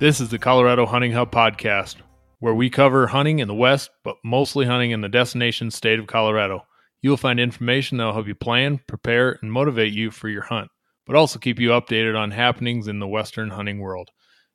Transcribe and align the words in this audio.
This 0.00 0.18
is 0.18 0.30
the 0.30 0.38
Colorado 0.38 0.86
Hunting 0.86 1.12
Hub 1.12 1.30
podcast, 1.30 1.96
where 2.38 2.54
we 2.54 2.70
cover 2.70 3.08
hunting 3.08 3.40
in 3.40 3.48
the 3.48 3.54
West, 3.54 3.90
but 4.02 4.16
mostly 4.24 4.64
hunting 4.64 4.92
in 4.92 5.02
the 5.02 5.10
destination 5.10 5.70
state 5.70 5.98
of 5.98 6.06
Colorado. 6.06 6.64
You 7.02 7.10
will 7.10 7.18
find 7.18 7.38
information 7.38 7.98
that 7.98 8.04
will 8.04 8.14
help 8.14 8.26
you 8.26 8.34
plan, 8.34 8.80
prepare, 8.86 9.38
and 9.42 9.52
motivate 9.52 9.92
you 9.92 10.10
for 10.10 10.30
your 10.30 10.44
hunt, 10.44 10.70
but 11.06 11.16
also 11.16 11.38
keep 11.38 11.58
you 11.58 11.68
updated 11.68 12.18
on 12.18 12.30
happenings 12.30 12.88
in 12.88 12.98
the 12.98 13.06
Western 13.06 13.50
hunting 13.50 13.78
world. 13.78 14.08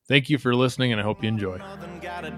Thank 0.07 0.31
you 0.31 0.39
for 0.39 0.55
listening, 0.55 0.91
and 0.91 0.99
I 0.99 1.03
hope 1.03 1.21
you 1.21 1.29
enjoy. 1.29 1.59
Got 2.01 2.25
a 2.25 2.31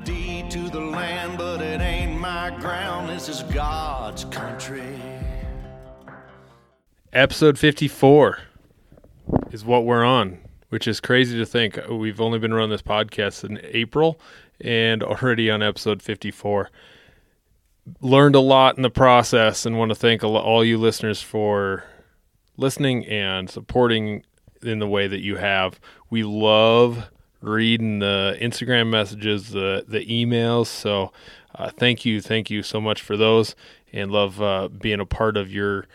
to 0.49 0.69
the 0.69 0.81
land, 0.81 1.38
but 1.38 1.61
it 1.61 1.80
ain't 1.80 2.19
my 2.19 2.49
ground. 2.59 3.08
This 3.08 3.30
is 3.30 3.42
God's 3.44 4.25
country. 4.25 4.99
Episode 7.14 7.58
54 7.58 8.39
is 9.52 9.64
what 9.64 9.86
we're 9.86 10.03
on, 10.03 10.39
which 10.69 10.87
is 10.87 10.99
crazy 10.99 11.37
to 11.37 11.45
think. 11.45 11.79
We've 11.89 12.21
only 12.21 12.39
been 12.39 12.53
running 12.53 12.71
this 12.71 12.81
podcast 12.81 13.43
in 13.43 13.59
April 13.63 14.19
and 14.61 15.03
already 15.03 15.49
on 15.49 15.61
episode 15.61 16.01
54. 16.01 16.69
Learned 18.01 18.35
a 18.35 18.39
lot 18.39 18.75
in 18.75 18.83
the 18.83 18.89
process 18.89 19.65
and 19.65 19.77
want 19.77 19.89
to 19.89 19.95
thank 19.95 20.23
all 20.23 20.63
you 20.63 20.77
listeners 20.77 21.21
for 21.21 21.85
listening 22.57 23.05
and 23.05 23.49
supporting 23.49 24.23
in 24.61 24.79
the 24.79 24.87
way 24.87 25.07
that 25.07 25.21
you 25.21 25.37
have. 25.37 25.79
We 26.09 26.23
love 26.23 27.09
reading 27.41 27.99
the 27.99 28.37
Instagram 28.41 28.89
messages, 28.89 29.52
the 29.52 29.85
the 29.87 30.05
emails. 30.05 30.67
So 30.67 31.11
uh, 31.55 31.69
thank 31.69 32.05
you, 32.05 32.21
thank 32.21 32.49
you 32.49 32.63
so 32.63 32.81
much 32.81 33.02
for 33.02 33.15
those, 33.15 33.55
and 33.93 34.11
love 34.11 34.41
uh, 34.41 34.67
being 34.67 34.99
a 34.99 35.05
part 35.05 35.37
of 35.37 35.52
your 35.52 35.85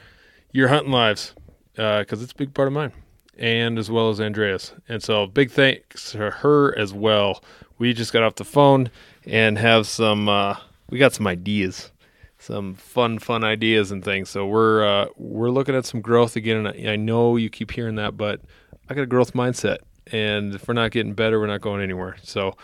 your 0.53 0.69
hunting 0.69 0.92
lives 0.92 1.34
because 1.75 2.23
it's 2.23 2.33
a 2.33 2.36
big 2.36 2.55
part 2.55 2.69
of 2.69 2.75
mine, 2.75 2.92
and 3.39 3.79
as 3.79 3.91
well 3.91 4.11
as 4.11 4.21
Andreas. 4.21 4.73
And 4.89 5.03
so 5.03 5.27
big 5.27 5.51
thanks 5.51 6.13
to 6.13 6.31
her 6.31 6.77
as 6.79 6.93
well. 6.93 7.43
We 7.79 7.93
just 7.93 8.13
got 8.13 8.23
off 8.23 8.37
the 8.37 8.45
phone 8.45 8.91
and 9.25 9.59
have 9.59 9.87
some. 9.87 10.29
Uh, 10.29 10.57
we 10.91 10.98
got 10.98 11.13
some 11.13 11.27
ideas. 11.27 11.91
Some 12.39 12.75
fun, 12.75 13.21
fun 13.21 13.45
ideas 13.45 13.92
and 13.92 14.05
things. 14.05 14.29
So 14.29 14.47
we're 14.47 14.85
uh, 14.85 15.07
we're 15.17 15.51
looking 15.51 15.77
at 15.77 15.87
some 15.87 16.01
growth 16.01 16.35
again, 16.37 16.67
and 16.67 16.89
I, 16.89 16.92
I 16.92 16.97
know 16.97 17.37
you 17.37 17.48
keep 17.48 17.71
hearing 17.71 17.95
that, 17.97 18.17
but 18.17 18.41
I 18.89 18.95
got 18.95 19.03
a 19.03 19.07
growth 19.07 19.33
mindset, 19.33 19.79
and 20.11 20.55
if 20.55 20.67
we're 20.67 20.75
not 20.75 20.91
getting 20.91 21.15
better, 21.15 21.39
we're 21.39 21.47
not 21.47 21.61
going 21.61 21.83
anywhere. 21.83 22.17
So 22.23 22.57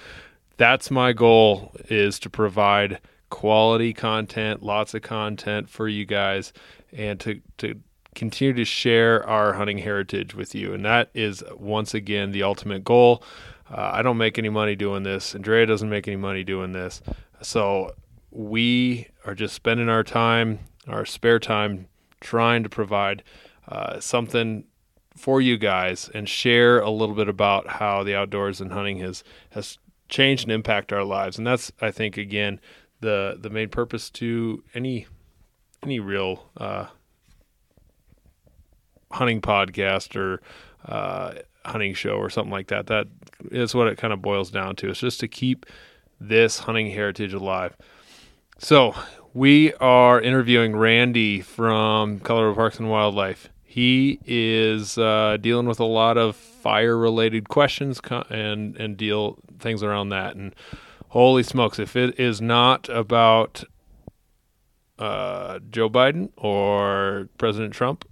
that's 0.56 0.90
my 0.90 1.12
goal 1.12 1.72
is 1.88 2.18
to 2.20 2.30
provide 2.30 2.98
quality 3.30 3.92
content, 3.92 4.62
lots 4.62 4.94
of 4.94 5.02
content 5.02 5.68
for 5.70 5.86
you 5.86 6.04
guys, 6.04 6.52
and 6.92 7.20
to 7.20 7.40
to 7.58 7.80
continue 8.18 8.52
to 8.52 8.64
share 8.64 9.26
our 9.28 9.52
hunting 9.52 9.78
heritage 9.78 10.34
with 10.34 10.52
you. 10.52 10.74
And 10.74 10.84
that 10.84 11.08
is 11.14 11.42
once 11.56 11.94
again 11.94 12.32
the 12.32 12.42
ultimate 12.42 12.82
goal. 12.82 13.22
Uh, 13.70 13.92
I 13.94 14.02
don't 14.02 14.16
make 14.16 14.38
any 14.38 14.48
money 14.48 14.74
doing 14.74 15.04
this. 15.04 15.36
Andrea 15.36 15.66
doesn't 15.66 15.88
make 15.88 16.08
any 16.08 16.16
money 16.16 16.42
doing 16.42 16.72
this. 16.72 17.00
So 17.42 17.94
we 18.32 19.06
are 19.24 19.36
just 19.36 19.54
spending 19.54 19.88
our 19.88 20.02
time, 20.02 20.58
our 20.88 21.06
spare 21.06 21.38
time, 21.38 21.86
trying 22.20 22.64
to 22.64 22.68
provide 22.68 23.22
uh, 23.68 24.00
something 24.00 24.64
for 25.16 25.40
you 25.40 25.56
guys 25.56 26.10
and 26.12 26.28
share 26.28 26.80
a 26.80 26.90
little 26.90 27.14
bit 27.14 27.28
about 27.28 27.68
how 27.68 28.02
the 28.02 28.16
outdoors 28.16 28.60
and 28.60 28.72
hunting 28.72 28.98
has 28.98 29.22
has 29.50 29.78
changed 30.08 30.44
and 30.44 30.52
impact 30.52 30.92
our 30.92 31.04
lives. 31.04 31.38
And 31.38 31.46
that's 31.46 31.70
I 31.80 31.92
think 31.92 32.16
again 32.16 32.60
the 33.00 33.38
the 33.40 33.50
main 33.50 33.68
purpose 33.68 34.10
to 34.10 34.64
any 34.74 35.06
any 35.84 36.00
real 36.00 36.50
uh, 36.56 36.86
hunting 39.12 39.40
podcast 39.40 40.16
or 40.16 40.40
uh, 40.86 41.34
hunting 41.64 41.94
show 41.94 42.14
or 42.14 42.30
something 42.30 42.52
like 42.52 42.68
that. 42.68 42.86
That 42.86 43.08
is 43.50 43.74
what 43.74 43.88
it 43.88 43.98
kind 43.98 44.12
of 44.12 44.22
boils 44.22 44.50
down 44.50 44.76
to. 44.76 44.90
It's 44.90 45.00
just 45.00 45.20
to 45.20 45.28
keep 45.28 45.66
this 46.20 46.60
hunting 46.60 46.90
heritage 46.90 47.32
alive. 47.32 47.76
So 48.58 48.94
we 49.34 49.72
are 49.74 50.20
interviewing 50.20 50.74
Randy 50.74 51.40
from 51.40 52.18
Colorado 52.20 52.54
Parks 52.54 52.78
and 52.78 52.90
Wildlife. 52.90 53.50
He 53.64 54.18
is 54.24 54.98
uh, 54.98 55.36
dealing 55.40 55.66
with 55.66 55.78
a 55.78 55.84
lot 55.84 56.16
of 56.16 56.34
fire-related 56.34 57.48
questions 57.48 58.00
and 58.30 58.76
and 58.76 58.96
deal 58.96 59.38
things 59.60 59.82
around 59.82 60.08
that. 60.08 60.34
And 60.34 60.54
holy 61.10 61.42
smokes, 61.42 61.78
if 61.78 61.94
it 61.94 62.18
is 62.18 62.40
not 62.40 62.88
about 62.88 63.62
uh, 64.98 65.60
Joe 65.70 65.88
Biden 65.88 66.30
or 66.36 67.28
President 67.38 67.72
Trump, 67.72 68.04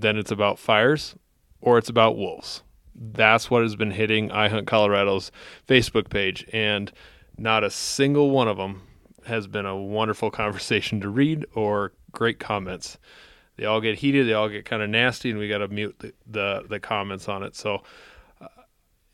then 0.00 0.16
it's 0.16 0.30
about 0.30 0.58
fires 0.58 1.14
or 1.60 1.78
it's 1.78 1.88
about 1.88 2.16
wolves. 2.16 2.62
That's 2.94 3.50
what 3.50 3.62
has 3.62 3.76
been 3.76 3.90
hitting 3.90 4.30
I 4.30 4.48
Hunt 4.48 4.66
Colorado's 4.66 5.32
Facebook 5.66 6.10
page, 6.10 6.46
and 6.52 6.92
not 7.38 7.64
a 7.64 7.70
single 7.70 8.30
one 8.30 8.48
of 8.48 8.58
them 8.58 8.82
has 9.24 9.46
been 9.46 9.66
a 9.66 9.76
wonderful 9.76 10.30
conversation 10.42 11.00
to 11.00 11.08
read 11.08 11.46
or 11.54 11.92
great 12.10 12.38
comments. 12.38 12.98
They 13.56 13.64
all 13.64 13.80
get 13.80 13.98
heated, 13.98 14.26
they 14.26 14.32
all 14.32 14.48
get 14.48 14.64
kind 14.64 14.82
of 14.82 14.90
nasty, 14.90 15.30
and 15.30 15.38
we 15.38 15.48
got 15.48 15.58
to 15.58 15.68
mute 15.68 15.96
the, 15.98 16.12
the, 16.26 16.64
the 16.68 16.80
comments 16.80 17.28
on 17.28 17.42
it. 17.42 17.54
So 17.54 17.82
uh, 18.40 18.48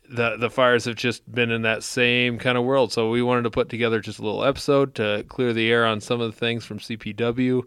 the 0.09 0.37
the 0.37 0.49
fires 0.49 0.85
have 0.85 0.95
just 0.95 1.29
been 1.31 1.51
in 1.51 1.61
that 1.63 1.83
same 1.83 2.37
kind 2.39 2.57
of 2.57 2.63
world. 2.63 2.91
So 2.91 3.09
we 3.09 3.21
wanted 3.21 3.43
to 3.43 3.51
put 3.51 3.69
together 3.69 3.99
just 3.99 4.19
a 4.19 4.23
little 4.23 4.43
episode 4.43 4.95
to 4.95 5.25
clear 5.27 5.53
the 5.53 5.69
air 5.69 5.85
on 5.85 6.01
some 6.01 6.21
of 6.21 6.31
the 6.31 6.37
things 6.37 6.65
from 6.65 6.79
CPW. 6.79 7.65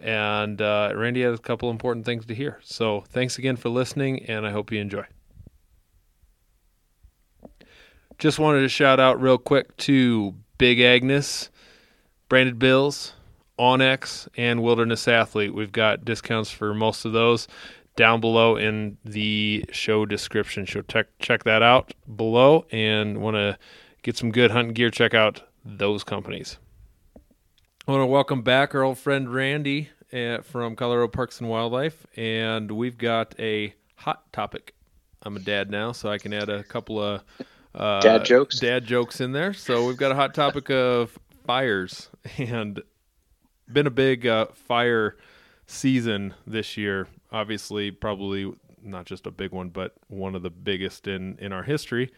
And 0.00 0.60
uh, 0.60 0.92
Randy 0.94 1.22
has 1.22 1.38
a 1.38 1.42
couple 1.42 1.70
important 1.70 2.04
things 2.04 2.26
to 2.26 2.34
hear. 2.34 2.58
So 2.62 3.04
thanks 3.08 3.38
again 3.38 3.56
for 3.56 3.68
listening, 3.68 4.24
and 4.26 4.46
I 4.46 4.50
hope 4.50 4.70
you 4.70 4.80
enjoy. 4.80 5.06
Just 8.18 8.38
wanted 8.38 8.60
to 8.60 8.68
shout 8.68 9.00
out 9.00 9.20
real 9.20 9.38
quick 9.38 9.76
to 9.78 10.34
Big 10.58 10.80
Agnes, 10.80 11.50
Branded 12.28 12.58
Bills, 12.58 13.14
OnX, 13.58 14.28
and 14.36 14.62
Wilderness 14.62 15.08
Athlete. 15.08 15.54
We've 15.54 15.72
got 15.72 16.04
discounts 16.04 16.50
for 16.50 16.74
most 16.74 17.04
of 17.04 17.12
those 17.12 17.48
down 17.96 18.20
below 18.20 18.56
in 18.56 18.98
the 19.04 19.64
show 19.70 20.04
description. 20.04 20.66
So 20.66 20.82
check 20.82 21.06
check 21.18 21.44
that 21.44 21.62
out 21.62 21.94
below, 22.16 22.66
and 22.70 23.18
want 23.18 23.36
to 23.36 23.58
get 24.02 24.16
some 24.16 24.30
good 24.30 24.50
hunting 24.50 24.74
gear. 24.74 24.90
Check 24.90 25.14
out 25.14 25.42
those 25.64 26.04
companies. 26.04 26.58
I 27.86 27.90
want 27.92 28.00
to 28.00 28.06
welcome 28.06 28.40
back 28.40 28.74
our 28.74 28.82
old 28.82 28.96
friend 28.96 29.30
Randy 29.30 29.90
uh, 30.10 30.38
from 30.38 30.74
Colorado 30.74 31.06
Parks 31.06 31.40
and 31.40 31.50
Wildlife, 31.50 32.06
and 32.16 32.70
we've 32.70 32.96
got 32.96 33.34
a 33.38 33.74
hot 33.96 34.32
topic. 34.32 34.74
I'm 35.20 35.36
a 35.36 35.40
dad 35.40 35.70
now, 35.70 35.92
so 35.92 36.08
I 36.08 36.16
can 36.16 36.32
add 36.32 36.48
a 36.48 36.62
couple 36.62 36.98
of 36.98 37.20
uh, 37.74 38.00
Dad 38.00 38.24
jokes? 38.24 38.58
Dad 38.58 38.86
jokes 38.86 39.20
in 39.20 39.32
there. 39.32 39.52
So 39.52 39.86
we've 39.86 39.98
got 39.98 40.12
a 40.12 40.14
hot 40.14 40.32
topic 40.32 40.70
of 40.70 41.18
fires, 41.46 42.08
and 42.38 42.80
been 43.70 43.86
a 43.86 43.90
big 43.90 44.26
uh, 44.26 44.46
fire 44.54 45.18
season 45.66 46.32
this 46.46 46.78
year. 46.78 47.06
Obviously, 47.32 47.90
probably 47.90 48.50
not 48.82 49.04
just 49.04 49.26
a 49.26 49.30
big 49.30 49.52
one, 49.52 49.68
but 49.68 49.92
one 50.08 50.34
of 50.34 50.42
the 50.42 50.48
biggest 50.48 51.06
in 51.06 51.36
in 51.38 51.52
our 51.52 51.64
history. 51.64 52.12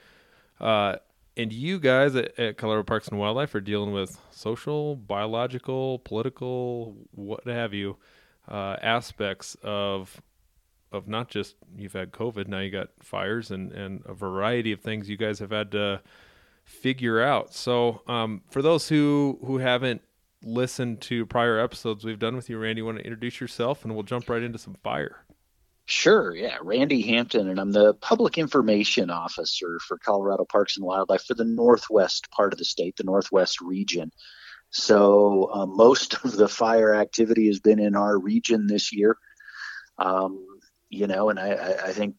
Uh, 0.61 0.97
and 1.37 1.53
you 1.53 1.79
guys 1.79 2.15
at, 2.17 2.39
at, 2.39 2.57
Colorado 2.57 2.83
Parks 2.83 3.09
and 3.09 3.19
Wildlife 3.19 3.55
are 3.55 3.61
dealing 3.61 3.93
with 3.93 4.19
social, 4.31 4.97
biological, 4.97 5.99
political, 6.01 6.97
what 7.13 7.47
have 7.47 7.75
you, 7.75 7.97
uh, 8.49 8.77
aspects 8.83 9.57
of 9.63 10.21
of 10.93 11.09
not 11.09 11.29
just 11.29 11.57
you've 11.77 11.93
had 11.93 12.13
COVID, 12.13 12.47
now 12.47 12.61
you 12.61 12.71
got 12.71 12.89
fires 13.01 13.51
and 13.51 13.73
and 13.73 14.03
a 14.07 14.15
variety 14.15 14.73
of 14.73 14.81
things 14.81 15.09
you 15.09 15.17
guys 15.17 15.39
have 15.41 15.51
had 15.51 15.73
to 15.73 16.01
figure 16.65 17.21
out. 17.21 17.55
So, 17.55 18.03
um, 18.07 18.43
for 18.51 18.63
those 18.63 18.89
who 18.89 19.39
who 19.45 19.59
haven't 19.59 20.03
listened 20.43 21.01
to 21.03 21.27
prior 21.27 21.59
episodes 21.59 22.05
we've 22.05 22.19
done 22.19 22.37
with 22.37 22.49
you, 22.49 22.59
Randy, 22.59 22.81
you 22.81 22.87
want 22.87 22.99
to 22.99 23.05
introduce 23.05 23.41
yourself, 23.41 23.85
and 23.85 23.95
we'll 23.95 24.05
jump 24.05 24.31
right 24.31 24.43
into 24.43 24.59
some 24.59 24.77
fire. 24.83 25.26
Sure, 25.89 26.35
yeah. 26.35 26.59
Randy 26.63 27.01
Hampton, 27.03 27.49
and 27.49 27.61
I'm 27.61 27.71
the 27.71 27.95
public 27.95 28.39
information 28.39 29.09
officer 29.09 29.79
for 29.87 29.99
Colorado 29.99 30.45
Parks 30.45 30.77
and 30.77 30.85
Wildlife 30.85 31.23
for 31.25 31.35
the 31.35 31.45
Northwest 31.45 32.29
part 32.33 32.53
of 32.53 32.59
the 32.59 32.65
state, 32.65 32.97
the 32.97 33.05
Northwest 33.05 33.61
region. 33.61 34.11
So 34.71 35.49
uh, 35.53 35.67
most 35.67 36.15
of 36.25 36.37
the 36.37 36.49
fire 36.49 36.93
activity 36.93 37.47
has 37.47 37.61
been 37.61 37.79
in 37.79 37.95
our 37.95 38.19
region 38.19 38.67
this 38.67 38.93
year. 38.93 39.17
Um, 39.97 40.45
you 40.91 41.07
know, 41.07 41.31
and 41.31 41.39
I, 41.39 41.77
I 41.85 41.93
think 41.93 42.17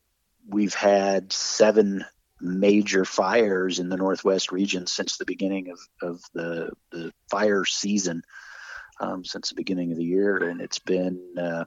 we've 0.47 0.73
had 0.73 1.33
seven 1.33 2.05
major 2.39 3.03
fires 3.03 3.79
in 3.79 3.89
the 3.89 3.97
Northwest 3.97 4.49
region 4.49 4.87
since 4.87 5.17
the 5.17 5.25
beginning 5.25 5.71
of, 5.71 5.79
of 6.01 6.21
the, 6.33 6.71
the 6.91 7.11
fire 7.29 7.65
season, 7.65 8.21
um, 9.01 9.25
since 9.25 9.49
the 9.49 9.55
beginning 9.55 9.91
of 9.91 9.97
the 9.97 10.05
year. 10.05 10.37
And 10.37 10.61
it's 10.61 10.79
been, 10.79 11.19
uh, 11.37 11.65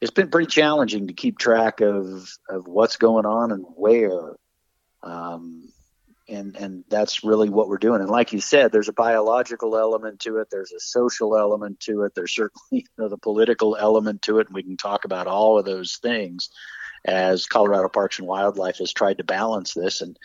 it's 0.00 0.10
been 0.10 0.30
pretty 0.30 0.46
challenging 0.46 1.08
to 1.08 1.12
keep 1.12 1.38
track 1.38 1.80
of 1.80 2.28
of 2.48 2.66
what's 2.66 2.96
going 2.96 3.26
on 3.26 3.52
and 3.52 3.64
where. 3.76 4.36
Um, 5.02 5.72
and 6.28 6.56
and 6.56 6.84
that's 6.88 7.24
really 7.24 7.50
what 7.50 7.68
we're 7.68 7.78
doing. 7.78 8.00
And 8.00 8.10
like 8.10 8.32
you 8.32 8.40
said, 8.40 8.70
there's 8.70 8.88
a 8.88 8.92
biological 8.92 9.76
element 9.76 10.20
to 10.20 10.38
it. 10.38 10.48
There's 10.50 10.72
a 10.72 10.80
social 10.80 11.36
element 11.36 11.80
to 11.80 12.02
it. 12.04 12.14
There's 12.14 12.34
certainly 12.34 12.60
you 12.70 12.84
know, 12.96 13.08
the 13.08 13.18
political 13.18 13.76
element 13.76 14.22
to 14.22 14.38
it, 14.38 14.46
and 14.46 14.54
we 14.54 14.62
can 14.62 14.76
talk 14.76 15.04
about 15.04 15.26
all 15.26 15.58
of 15.58 15.64
those 15.64 15.96
things 15.96 16.50
as 17.04 17.46
Colorado 17.46 17.88
Parks 17.88 18.18
and 18.18 18.28
Wildlife 18.28 18.78
has 18.78 18.92
tried 18.92 19.18
to 19.18 19.24
balance 19.24 19.74
this 19.74 20.02
and 20.02 20.18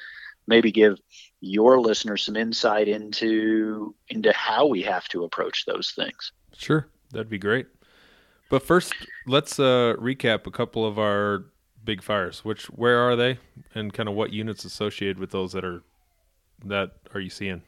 maybe 0.47 0.71
give 0.71 0.97
your 1.39 1.79
listeners 1.79 2.23
some 2.23 2.35
insight 2.35 2.87
into 2.87 3.95
into 4.09 4.31
how 4.31 4.67
we 4.67 4.83
have 4.83 5.07
to 5.09 5.23
approach 5.23 5.65
those 5.65 5.91
things. 5.91 6.31
Sure, 6.55 6.87
that'd 7.11 7.29
be 7.29 7.39
great. 7.39 7.67
But 8.49 8.63
first, 8.63 8.93
let's 9.25 9.59
uh, 9.59 9.95
recap 9.99 10.45
a 10.45 10.51
couple 10.51 10.85
of 10.85 10.99
our 10.99 11.45
big 11.83 12.01
fires. 12.03 12.45
Which 12.45 12.65
where 12.65 12.99
are 12.99 13.15
they, 13.15 13.39
and 13.73 13.93
kind 13.93 14.07
of 14.07 14.15
what 14.15 14.31
units 14.31 14.65
associated 14.65 15.19
with 15.19 15.31
those 15.31 15.53
that 15.53 15.65
are 15.65 15.83
that 16.63 16.91
are 17.13 17.19
you 17.19 17.29
seeing? 17.29 17.63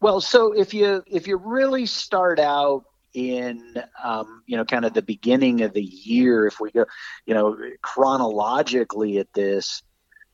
Well, 0.00 0.20
so 0.20 0.52
if 0.52 0.74
you 0.74 1.02
if 1.06 1.26
you 1.26 1.36
really 1.36 1.86
start 1.86 2.38
out 2.38 2.84
in 3.14 3.74
um, 4.02 4.42
you 4.46 4.56
know 4.56 4.64
kind 4.64 4.84
of 4.84 4.94
the 4.94 5.02
beginning 5.02 5.62
of 5.62 5.72
the 5.72 5.84
year, 5.84 6.46
if 6.46 6.60
we 6.60 6.70
go 6.70 6.86
you 7.26 7.34
know 7.34 7.56
chronologically 7.82 9.18
at 9.18 9.32
this, 9.32 9.82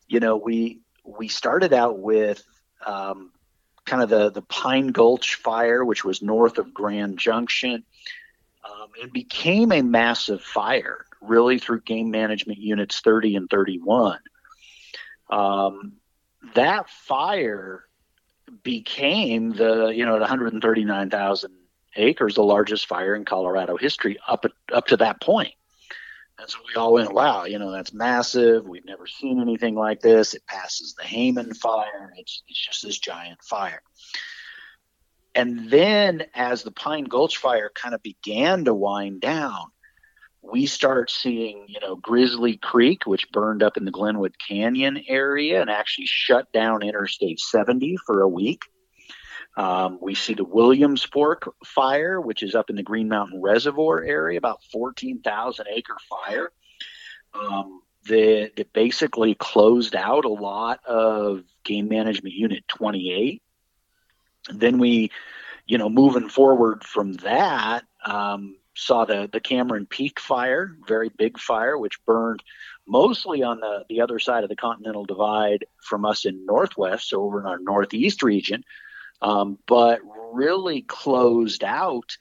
you 0.09 0.21
know 0.21 0.37
we 0.37 0.81
we 1.05 1.29
started 1.29 1.73
out 1.73 1.99
with 1.99 2.43
um, 2.87 3.31
kind 3.85 4.03
of 4.03 4.09
the 4.09 4.31
the 4.31 4.43
Pine 4.43 4.89
Gulch 4.89 5.35
fire, 5.35 5.85
which 5.85 6.05
was 6.05 6.23
north 6.23 6.59
of 6.59 6.73
Grand 6.73 7.19
Junction 7.19 7.85
um, 8.65 8.89
and 9.01 9.13
became 9.13 9.73
a 9.73 9.83
massive 9.83 10.43
fire, 10.43 11.07
really 11.21 11.59
through 11.59 11.81
game 11.83 12.11
management 12.11 12.59
units 12.59 13.01
30 13.01 13.37
and 13.37 13.51
31. 13.51 14.19
Um, 15.31 15.95
that 16.55 16.89
fire 16.91 17.85
became 18.63 19.53
the, 19.53 19.89
you 19.89 20.05
know, 20.05 20.15
at 20.15 20.21
139,000 20.21 21.53
acres, 21.97 22.35
the 22.35 22.43
largest 22.43 22.87
fire 22.87 23.15
in 23.15 23.25
Colorado 23.25 23.77
history 23.77 24.19
up 24.29 24.45
up 24.73 24.87
to 24.89 24.97
that 24.99 25.21
point. 25.21 25.53
And 26.39 26.49
so 26.49 26.59
we 26.67 26.75
all 26.75 26.95
went, 26.95 27.13
wow, 27.13 27.45
you 27.45 27.59
know, 27.59 27.71
that's 27.71 27.93
massive. 27.93 28.67
We've 28.67 28.85
never 28.85 29.07
seen 29.07 29.41
anything 29.41 29.75
like 29.75 30.01
this. 30.01 30.33
It 30.33 30.47
passes 30.47 30.95
the 30.95 31.05
Hayman 31.05 31.53
fire. 31.53 32.13
It's, 32.17 32.43
it's 32.49 32.67
just 32.67 32.83
this 32.83 32.99
giant 32.99 33.43
fire. 33.43 33.83
And 35.35 35.71
then 35.71 36.25
as 36.35 36.63
the 36.63 36.73
Pine 36.73 37.05
Gulch 37.05 37.37
fire 37.37 37.71
kind 37.75 37.95
of 37.95 38.03
began 38.03 38.65
to 38.65 38.75
wind 38.75 39.21
down, 39.21 39.67
we 40.43 40.67
start 40.67 41.11
seeing, 41.11 41.67
you 41.69 41.81
know, 41.81 41.97
Grizzly 41.97 42.57
Creek, 42.57 43.07
which 43.07 43.31
burned 43.31 43.63
up 43.63 43.77
in 43.77 43.85
the 43.85 43.91
Glenwood 43.91 44.37
Canyon 44.39 45.03
area 45.07 45.61
and 45.61 45.71
actually 45.71 46.07
shut 46.07 46.51
down 46.53 46.83
Interstate 46.83 47.39
70 47.39 47.97
for 48.07 48.23
a 48.23 48.29
week. 48.29 48.63
Um, 49.57 49.99
we 50.01 50.15
see 50.15 50.35
the 50.35 50.45
Williams 50.45 51.03
Fork 51.05 51.55
fire, 51.65 52.21
which 52.21 52.43
is 52.43 52.55
up 52.55 52.71
in 52.71 52.77
the 52.77 52.83
Green 52.83 53.09
Mountain 53.09 53.43
Reservoir 53.43 54.03
area, 54.03 54.39
about 54.39 54.63
14,000 54.73 55.67
acre 55.73 55.97
fire. 56.09 56.51
Um, 57.35 57.83
that, 58.07 58.53
that 58.57 58.73
basically 58.73 59.35
closed 59.35 59.95
out 59.95 60.25
a 60.25 60.29
lot 60.29 60.81
of 60.87 61.43
Game 61.65 61.89
Management 61.89 62.35
Unit 62.35 62.67
28 62.69 63.43
then 64.53 64.79
we, 64.79 65.11
you 65.67 65.79
know, 65.79 65.89
moving 65.89 66.29
forward 66.29 66.85
from 66.85 67.15
that, 67.15 67.85
um, 68.05 68.57
saw 68.75 69.05
the 69.05 69.29
the 69.33 69.41
Cameron 69.41 69.87
Peak 69.87 70.21
fire, 70.21 70.77
very 70.87 71.09
big 71.09 71.39
fire, 71.39 71.77
which 71.77 72.05
burned 72.05 72.43
mostly 72.87 73.43
on 73.43 73.61
the 73.61 73.85
the 73.89 74.01
other 74.01 74.19
side 74.19 74.43
of 74.43 74.49
the 74.49 74.57
Continental 74.57 75.05
Divide 75.05 75.65
from 75.83 76.05
us 76.05 76.25
in 76.25 76.47
Northwest, 76.47 77.09
so 77.09 77.23
over 77.23 77.41
in 77.41 77.47
our 77.47 77.59
Northeast 77.59 78.23
region, 78.23 78.65
um, 79.23 79.59
but 79.67 80.01
really 80.33 80.83
closed 80.83 81.65
out 81.65 82.17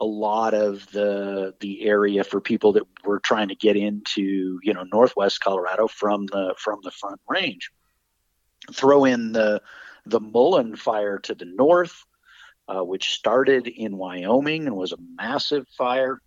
a 0.00 0.04
lot 0.04 0.52
of 0.52 0.90
the 0.90 1.54
the 1.60 1.82
area 1.84 2.24
for 2.24 2.40
people 2.40 2.72
that 2.72 2.82
were 3.04 3.20
trying 3.20 3.48
to 3.48 3.54
get 3.54 3.76
into 3.76 4.58
you 4.62 4.74
know 4.74 4.84
Northwest 4.92 5.40
Colorado 5.40 5.86
from 5.86 6.26
the 6.26 6.54
from 6.58 6.80
the 6.82 6.90
Front 6.90 7.20
Range. 7.28 7.70
Throw 8.72 9.04
in 9.04 9.32
the 9.32 9.62
the 10.06 10.20
Mullen 10.20 10.76
fire 10.76 11.18
to 11.20 11.34
the 11.34 11.44
north, 11.44 12.04
uh, 12.68 12.82
which 12.82 13.12
started 13.12 13.66
in 13.66 13.96
Wyoming 13.96 14.66
and 14.66 14.76
was 14.76 14.92
a 14.92 14.98
massive 15.16 15.66
fire, 15.76 16.20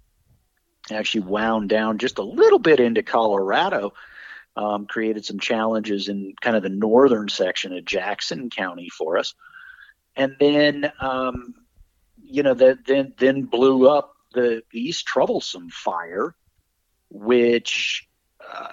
actually 0.92 1.22
wound 1.22 1.70
down 1.70 1.98
just 1.98 2.18
a 2.18 2.24
little 2.24 2.60
bit 2.60 2.80
into 2.80 3.04
Colorado, 3.04 3.94
um, 4.56 4.86
created 4.86 5.26
some 5.26 5.40
challenges 5.40 6.08
in 6.08 6.34
kind 6.42 6.56
of 6.56 6.64
the 6.64 6.70
northern 6.70 7.28
section 7.28 7.74
of 7.76 7.86
Jackson 7.86 8.50
County 8.50 8.90
for 8.90 9.18
us, 9.18 9.34
and 10.16 10.36
then 10.40 10.92
um, 11.00 11.56
you 12.22 12.44
know 12.44 12.54
then 12.54 13.14
then 13.18 13.44
blew 13.44 13.90
up 13.90 14.16
the 14.34 14.64
East 14.72 15.06
Troublesome 15.06 15.70
fire, 15.70 16.36
which 17.10 18.08
uh, 18.54 18.70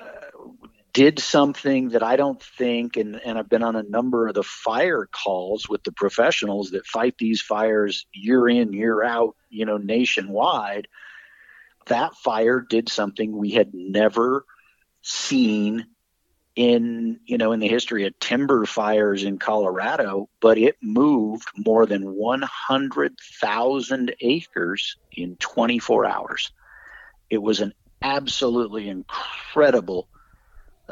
did 0.92 1.18
something 1.18 1.90
that 1.90 2.02
I 2.02 2.16
don't 2.16 2.42
think, 2.42 2.96
and, 2.96 3.20
and 3.24 3.38
I've 3.38 3.48
been 3.48 3.62
on 3.62 3.76
a 3.76 3.82
number 3.82 4.28
of 4.28 4.34
the 4.34 4.42
fire 4.42 5.08
calls 5.10 5.68
with 5.68 5.82
the 5.84 5.92
professionals 5.92 6.70
that 6.70 6.86
fight 6.86 7.14
these 7.18 7.40
fires 7.40 8.06
year 8.12 8.48
in, 8.48 8.72
year 8.72 9.02
out, 9.02 9.36
you 9.48 9.64
know, 9.64 9.78
nationwide. 9.78 10.88
That 11.86 12.14
fire 12.16 12.60
did 12.60 12.90
something 12.90 13.36
we 13.36 13.52
had 13.52 13.72
never 13.72 14.44
seen 15.02 15.86
in 16.54 17.18
you 17.24 17.38
know 17.38 17.52
in 17.52 17.60
the 17.60 17.68
history 17.68 18.06
of 18.06 18.18
timber 18.18 18.66
fires 18.66 19.24
in 19.24 19.38
Colorado, 19.38 20.28
but 20.40 20.58
it 20.58 20.76
moved 20.82 21.48
more 21.56 21.86
than 21.86 22.14
100,000 22.14 24.14
acres 24.20 24.96
in 25.12 25.36
24 25.36 26.04
hours. 26.04 26.52
It 27.30 27.38
was 27.38 27.60
an 27.60 27.72
absolutely 28.02 28.90
incredible 28.90 30.08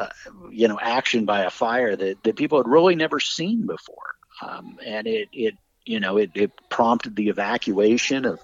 uh, 0.01 0.09
you 0.51 0.69
know, 0.69 0.79
action 0.81 1.25
by 1.25 1.43
a 1.43 1.51
fire 1.51 1.95
that, 1.97 2.23
that 2.23 2.37
people 2.37 2.59
had 2.59 2.69
really 2.69 2.95
never 2.95 3.21
seen 3.21 3.67
before. 3.67 4.15
Um, 4.43 4.79
and 4.85 5.07
it, 5.07 5.29
it, 5.33 5.55
you 5.85 6.01
know, 6.01 6.17
it, 6.17 6.31
it 6.35 6.53
prompted 6.69 7.17
the 7.17 7.29
evacuation 7.29 8.25
of 8.25 8.41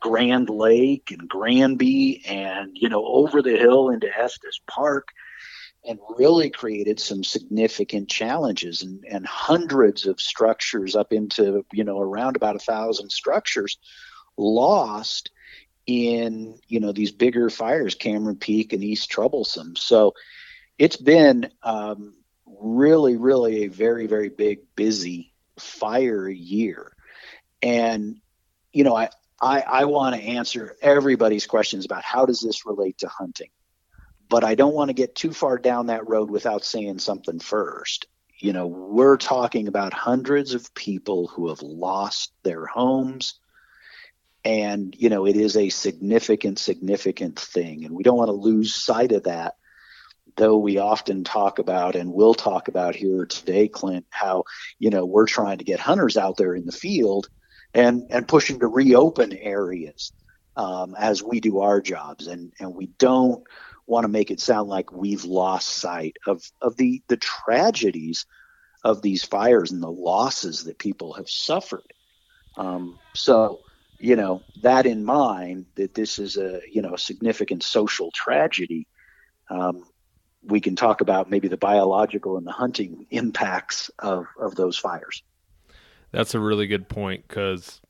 Grand 0.00 0.48
Lake 0.48 1.10
and 1.10 1.28
Granby 1.28 2.24
and, 2.26 2.70
you 2.74 2.88
know, 2.88 3.04
over 3.04 3.42
the 3.42 3.56
hill 3.56 3.90
into 3.90 4.08
Estes 4.08 4.60
Park 4.66 5.08
and 5.84 5.98
really 6.16 6.50
created 6.50 7.00
some 7.00 7.24
significant 7.24 8.08
challenges 8.08 8.82
and, 8.82 9.04
and 9.10 9.26
hundreds 9.26 10.06
of 10.06 10.20
structures 10.20 10.94
up 10.94 11.12
into, 11.12 11.64
you 11.72 11.84
know, 11.84 12.00
around 12.00 12.36
about 12.36 12.56
a 12.56 12.60
thousand 12.60 13.10
structures 13.10 13.78
lost 14.36 15.30
in, 15.86 16.58
you 16.68 16.80
know, 16.80 16.92
these 16.92 17.12
bigger 17.12 17.48
fires, 17.48 17.94
Cameron 17.94 18.36
Peak 18.36 18.72
and 18.72 18.84
East 18.84 19.10
Troublesome. 19.10 19.74
So, 19.76 20.14
it's 20.78 20.96
been 20.96 21.50
um, 21.62 22.14
really, 22.46 23.16
really 23.16 23.64
a 23.64 23.68
very, 23.68 24.06
very 24.06 24.28
big, 24.28 24.60
busy 24.76 25.32
fire 25.58 26.28
year. 26.28 26.92
And, 27.60 28.20
you 28.72 28.84
know, 28.84 28.96
I, 28.96 29.10
I, 29.40 29.60
I 29.60 29.84
want 29.86 30.16
to 30.16 30.22
answer 30.22 30.76
everybody's 30.80 31.46
questions 31.46 31.84
about 31.84 32.04
how 32.04 32.26
does 32.26 32.40
this 32.40 32.64
relate 32.64 32.98
to 32.98 33.08
hunting. 33.08 33.50
But 34.28 34.44
I 34.44 34.54
don't 34.54 34.74
want 34.74 34.90
to 34.90 34.94
get 34.94 35.14
too 35.14 35.32
far 35.32 35.58
down 35.58 35.86
that 35.86 36.08
road 36.08 36.30
without 36.30 36.64
saying 36.64 36.98
something 36.98 37.40
first. 37.40 38.06
you 38.40 38.52
know, 38.52 38.66
we're 38.66 39.16
talking 39.16 39.68
about 39.68 39.92
hundreds 39.92 40.54
of 40.54 40.72
people 40.74 41.26
who 41.26 41.48
have 41.48 41.62
lost 41.62 42.32
their 42.44 42.66
homes. 42.66 43.34
And, 44.44 44.94
you 44.96 45.08
know, 45.08 45.26
it 45.26 45.36
is 45.36 45.56
a 45.56 45.68
significant, 45.68 46.58
significant 46.58 47.38
thing. 47.38 47.84
And 47.84 47.94
we 47.94 48.04
don't 48.04 48.16
want 48.16 48.28
to 48.28 48.32
lose 48.32 48.74
sight 48.74 49.12
of 49.12 49.24
that, 49.24 49.56
though 50.38 50.56
we 50.56 50.78
often 50.78 51.24
talk 51.24 51.58
about 51.58 51.96
and 51.96 52.12
will 52.12 52.34
talk 52.34 52.68
about 52.68 52.94
here 52.94 53.26
today, 53.26 53.68
Clint, 53.68 54.06
how, 54.10 54.44
you 54.78 54.88
know, 54.88 55.04
we're 55.04 55.26
trying 55.26 55.58
to 55.58 55.64
get 55.64 55.80
hunters 55.80 56.16
out 56.16 56.36
there 56.36 56.54
in 56.54 56.64
the 56.64 56.72
field 56.72 57.28
and, 57.74 58.04
and 58.10 58.26
pushing 58.26 58.60
to 58.60 58.66
reopen 58.66 59.32
areas 59.34 60.12
um, 60.56 60.94
as 60.98 61.22
we 61.22 61.40
do 61.40 61.60
our 61.60 61.80
jobs. 61.80 62.28
And, 62.28 62.52
and 62.58 62.74
we 62.74 62.86
don't 62.98 63.42
want 63.86 64.04
to 64.04 64.08
make 64.08 64.30
it 64.30 64.40
sound 64.40 64.68
like 64.68 64.92
we've 64.92 65.24
lost 65.24 65.68
sight 65.68 66.16
of, 66.26 66.42
of 66.62 66.76
the, 66.76 67.02
the 67.08 67.16
tragedies 67.16 68.24
of 68.84 69.02
these 69.02 69.24
fires 69.24 69.72
and 69.72 69.82
the 69.82 69.90
losses 69.90 70.64
that 70.64 70.78
people 70.78 71.14
have 71.14 71.28
suffered. 71.28 71.92
Um, 72.56 72.98
so, 73.14 73.60
you 73.98 74.14
know, 74.14 74.42
that 74.60 74.86
in 74.86 75.04
mind, 75.04 75.66
that 75.74 75.94
this 75.94 76.18
is 76.18 76.36
a, 76.36 76.60
you 76.70 76.82
know, 76.82 76.94
a 76.94 76.98
significant 76.98 77.64
social 77.64 78.12
tragedy, 78.12 78.86
um, 79.50 79.84
we 80.48 80.60
can 80.60 80.76
talk 80.76 81.00
about 81.00 81.30
maybe 81.30 81.48
the 81.48 81.56
biological 81.56 82.36
and 82.36 82.46
the 82.46 82.52
hunting 82.52 83.06
impacts 83.10 83.90
of, 83.98 84.26
of 84.40 84.54
those 84.56 84.76
fires. 84.76 85.22
That's 86.10 86.34
a 86.34 86.40
really 86.40 86.66
good 86.66 86.88
point 86.88 87.28
because 87.28 87.80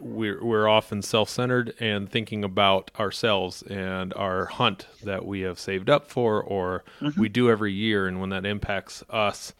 we're 0.00 0.42
we're 0.44 0.66
often 0.66 1.00
self-centered 1.00 1.74
and 1.78 2.10
thinking 2.10 2.42
about 2.42 2.90
ourselves 2.98 3.62
and 3.62 4.12
our 4.14 4.46
hunt 4.46 4.88
that 5.04 5.24
we 5.24 5.42
have 5.42 5.60
saved 5.60 5.88
up 5.88 6.08
for 6.08 6.42
or 6.42 6.82
mm-hmm. 7.00 7.20
we 7.20 7.28
do 7.28 7.48
every 7.48 7.72
year 7.72 8.08
and 8.08 8.20
when 8.20 8.30
that 8.30 8.44
impacts 8.44 9.04
us 9.10 9.52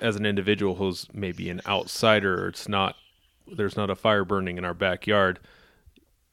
as 0.00 0.16
an 0.16 0.26
individual 0.26 0.74
who's 0.76 1.06
maybe 1.12 1.48
an 1.48 1.60
outsider 1.66 2.48
it's 2.48 2.68
not 2.68 2.96
there's 3.46 3.76
not 3.76 3.88
a 3.88 3.94
fire 3.94 4.24
burning 4.24 4.58
in 4.58 4.64
our 4.64 4.74
backyard 4.74 5.38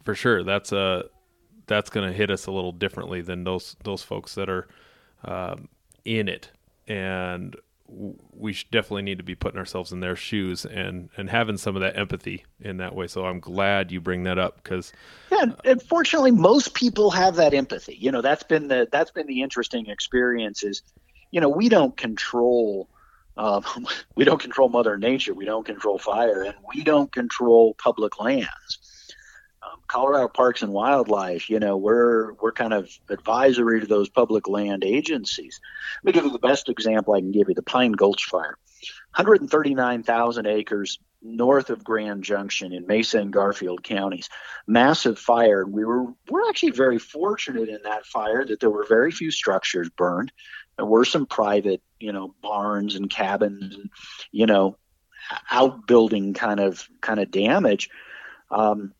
for 0.04 0.16
sure 0.16 0.44
that's 0.44 0.72
a 0.72 1.04
that's 1.68 1.92
going 1.92 2.10
to 2.10 2.16
hit 2.16 2.32
us 2.32 2.48
a 2.48 2.52
little 2.52 2.72
differently 2.72 3.22
than 3.22 3.44
those 3.44 3.76
those 3.84 4.02
folks 4.02 4.34
that 4.34 4.50
are 4.50 4.68
um, 5.24 5.68
in 6.06 6.28
it 6.28 6.50
and 6.88 7.56
we 7.88 8.54
definitely 8.72 9.02
need 9.02 9.18
to 9.18 9.24
be 9.24 9.36
putting 9.36 9.58
ourselves 9.58 9.92
in 9.92 10.00
their 10.00 10.16
shoes 10.16 10.66
and 10.66 11.10
and 11.18 11.30
having 11.30 11.58
some 11.58 11.76
of 11.76 11.82
that 11.82 11.98
empathy 11.98 12.46
in 12.60 12.78
that 12.78 12.94
way. 12.96 13.08
So 13.08 13.26
I'm 13.26 13.40
glad 13.40 13.92
you 13.92 14.00
bring 14.00 14.24
that 14.24 14.38
up 14.38 14.62
because 14.64 14.92
yeah, 15.32 15.46
unfortunately, 15.66 16.32
most 16.32 16.74
people 16.74 17.12
have 17.12 17.36
that 17.38 17.54
empathy. 17.54 17.98
You 18.00 18.12
know, 18.12 18.22
that's 18.22 18.44
been 18.44 18.68
the 18.68 18.88
that's 18.92 19.12
been 19.12 19.28
the 19.28 19.42
interesting 19.42 19.88
experience. 19.88 20.64
Is 20.64 20.84
you 21.32 21.42
know 21.42 21.50
we 21.50 21.70
don't 21.70 21.96
control. 21.98 22.90
Um, 23.38 23.64
we 24.16 24.24
don't 24.24 24.42
control 24.42 24.70
Mother 24.70 24.98
Nature. 24.98 25.34
We 25.34 25.46
don't 25.46 25.66
control 25.66 25.98
fire, 25.98 26.44
and 26.44 26.56
we 26.74 26.84
don't 26.84 27.12
control 27.12 27.74
public 27.76 28.20
lands 28.20 28.89
Colorado 29.90 30.28
Parks 30.28 30.62
and 30.62 30.72
Wildlife, 30.72 31.50
you 31.50 31.60
know, 31.60 31.76
we're 31.76 32.34
we're 32.34 32.52
kind 32.52 32.74
of 32.74 32.90
advisory 33.10 33.82
to 33.82 33.88
those 33.88 34.08
public 34.08 34.48
land 34.48 34.84
agencies. 34.84 35.60
Let 36.04 36.06
me 36.06 36.12
give 36.14 36.26
you 36.26 36.32
the 36.32 36.48
best 36.48 36.70
example 36.70 37.16
I 37.16 37.20
can 37.20 37.32
give 37.32 37.50
you: 37.50 37.56
the 37.56 37.64
Pine 37.64 37.94
Gulch 37.94 38.26
Fire, 38.26 38.58
139,000 39.16 40.46
acres 40.46 41.00
north 41.24 41.72
of 41.72 41.84
Grand 41.84 42.24
Junction 42.24 42.72
in 42.72 42.86
Mesa 42.86 43.20
and 43.20 43.34
Garfield 43.34 43.84
counties. 43.84 44.30
Massive 44.68 45.18
fire. 45.18 45.66
We 45.66 45.84
were 45.84 46.06
we're 46.30 46.48
actually 46.48 46.72
very 46.72 47.00
fortunate 47.00 47.68
in 47.68 47.82
that 47.84 48.06
fire 48.06 48.46
that 48.46 48.60
there 48.60 48.70
were 48.70 48.86
very 48.88 49.12
few 49.12 49.32
structures 49.32 49.90
burned. 49.90 50.32
There 50.78 50.86
were 50.86 51.04
some 51.04 51.26
private, 51.26 51.82
you 52.00 52.14
know, 52.14 52.36
barns 52.44 52.94
and 52.94 53.10
cabins, 53.10 53.76
and, 53.76 53.90
you 54.32 54.46
know, 54.46 54.78
outbuilding 55.50 56.36
kind 56.36 56.60
of 56.60 56.88
kind 57.02 57.20
of 57.20 57.32
damage. 57.32 57.90
Um, 58.52 58.94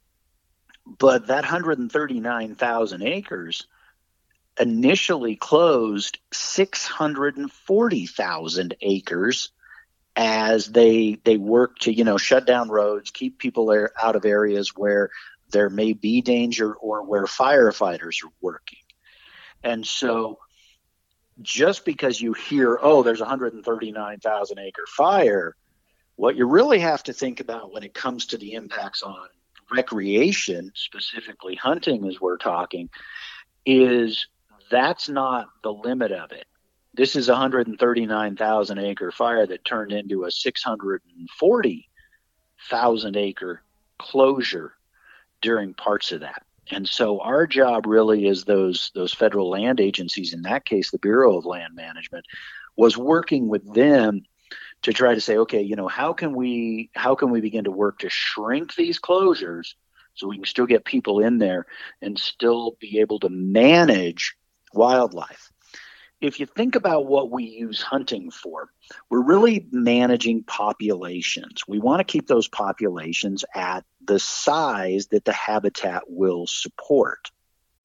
but 0.98 1.28
that 1.28 1.44
139,000 1.44 3.04
acres 3.04 3.68
initially 4.60 5.36
closed 5.36 6.18
640,000 6.34 8.76
acres 8.82 9.52
as 10.16 10.68
they 10.68 11.18
they 11.24 11.38
work 11.38 11.78
to 11.80 11.94
you 11.94 12.04
know 12.04 12.18
shut 12.18 12.46
down 12.46 12.70
roads, 12.70 13.12
keep 13.12 13.38
people 13.38 13.88
out 14.02 14.16
of 14.16 14.26
areas 14.26 14.76
where 14.76 15.12
there 15.52 15.70
may 15.70 15.94
be 15.94 16.22
danger 16.22 16.74
or 16.74 17.04
where 17.04 17.26
firefighters 17.26 18.24
are 18.24 18.32
working. 18.42 18.80
And 19.64 19.86
so 19.86 20.40
just 21.42 21.86
because 21.86 22.20
you 22.20 22.34
hear, 22.34 22.78
oh, 22.82 23.02
there's 23.02 23.22
a 23.22 23.24
139,000 23.24 24.60
acre 24.60 24.86
fire, 24.88 25.56
what 26.16 26.36
you 26.36 26.46
really 26.46 26.80
have 26.80 27.02
to 27.04 27.14
think 27.14 27.40
about 27.40 27.72
when 27.72 27.84
it 27.84 27.94
comes 27.94 28.28
to 28.28 28.38
the 28.38 28.54
impacts 28.54 29.02
on 29.02 29.28
recreation, 29.72 30.72
specifically 30.76 31.56
hunting, 31.56 32.06
as 32.08 32.20
we're 32.20 32.38
talking, 32.38 32.90
is 33.66 34.28
that's 34.70 35.08
not 35.10 35.48
the 35.64 35.74
limit 35.74 36.12
of 36.12 36.32
it. 36.32 36.46
This 36.94 37.16
is 37.16 37.30
a 37.30 37.34
139,000 37.34 38.78
acre 38.80 39.12
fire 39.12 39.48
that 39.48 39.64
turned 39.64 39.92
into 39.92 40.26
a 40.26 40.32
640,000 40.32 43.18
acre 43.18 43.62
closure 43.98 44.74
during 45.42 45.74
parts 45.74 46.12
of 46.12 46.20
that. 46.22 46.44
And 46.72 46.88
so 46.88 47.20
our 47.20 47.48
job 47.48 47.88
really 47.88 48.28
is 48.28 48.44
those 48.44 48.92
those 48.94 49.14
federal 49.14 49.50
land 49.50 49.80
agencies, 49.80 50.34
in 50.34 50.44
that 50.44 50.66
case 50.66 50.92
the 50.92 51.00
Bureau 51.00 51.38
of 51.38 51.46
Land 51.46 51.76
Management, 51.76 52.26
was 52.76 52.98
working 52.98 53.48
with 53.48 53.74
them 53.74 54.24
to 54.84 54.94
try 54.94 55.14
to 55.14 55.22
say, 55.22 55.38
okay, 55.38 55.62
you 55.62 55.76
know, 55.76 55.88
how 55.88 56.14
can 56.14 56.34
we 56.34 56.90
how 56.96 57.16
can 57.16 57.32
we 57.32 57.42
begin 57.42 57.66
to 57.66 57.72
work 57.72 58.00
to 58.00 58.10
shrink 58.10 58.76
these 58.76 59.00
closures 59.00 59.74
so 60.20 60.28
we 60.28 60.36
can 60.36 60.46
still 60.46 60.66
get 60.66 60.86
people 60.86 61.20
in 61.20 61.38
there 61.38 61.66
and 62.02 62.20
still 62.20 62.78
be 62.80 63.00
able 63.00 63.20
to 63.20 63.30
manage 63.30 64.36
wildlife. 64.74 65.52
If 66.22 66.40
you 66.42 66.46
think 66.46 66.76
about 66.76 67.06
what 67.06 67.32
we 67.32 67.46
use 67.46 67.82
hunting 67.82 68.30
for, 68.30 68.70
we're 69.10 69.24
really 69.24 69.68
managing 69.72 70.44
populations. 70.44 71.64
We 71.66 71.80
want 71.80 72.02
to 72.02 72.12
keep 72.12 72.28
those 72.28 72.50
populations 72.50 73.46
at 73.56 73.86
the 74.06 74.20
size 74.20 75.08
that 75.08 75.24
the 75.24 75.32
habitat 75.32 76.04
will 76.10 76.46
support. 76.46 77.32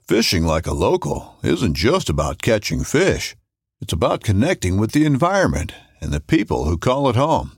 Fishing 0.08 0.44
like 0.44 0.66
a 0.66 0.74
local 0.74 1.36
isn't 1.44 1.74
just 1.74 2.10
about 2.10 2.42
catching 2.42 2.82
fish. 2.82 3.36
It's 3.80 3.92
about 3.92 4.24
connecting 4.24 4.78
with 4.78 4.90
the 4.90 5.04
environment 5.04 5.72
and 6.04 6.12
the 6.12 6.20
people 6.20 6.66
who 6.66 6.76
call 6.76 7.08
it 7.08 7.16
home. 7.16 7.52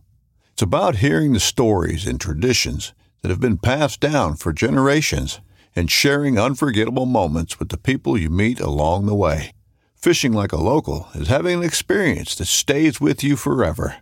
It's 0.52 0.62
about 0.62 0.96
hearing 0.96 1.32
the 1.32 1.40
stories 1.40 2.06
and 2.06 2.20
traditions 2.20 2.94
that 3.20 3.28
have 3.28 3.40
been 3.40 3.58
passed 3.58 3.98
down 3.98 4.36
for 4.36 4.52
generations 4.52 5.40
and 5.74 5.90
sharing 5.90 6.38
unforgettable 6.38 7.06
moments 7.06 7.58
with 7.58 7.70
the 7.70 7.76
people 7.76 8.16
you 8.16 8.30
meet 8.30 8.60
along 8.60 9.06
the 9.06 9.16
way. 9.16 9.50
Fishing 9.96 10.32
like 10.32 10.52
a 10.52 10.56
local 10.60 11.08
is 11.14 11.26
having 11.26 11.58
an 11.58 11.64
experience 11.64 12.36
that 12.36 12.46
stays 12.46 13.00
with 13.00 13.24
you 13.24 13.34
forever. 13.34 13.96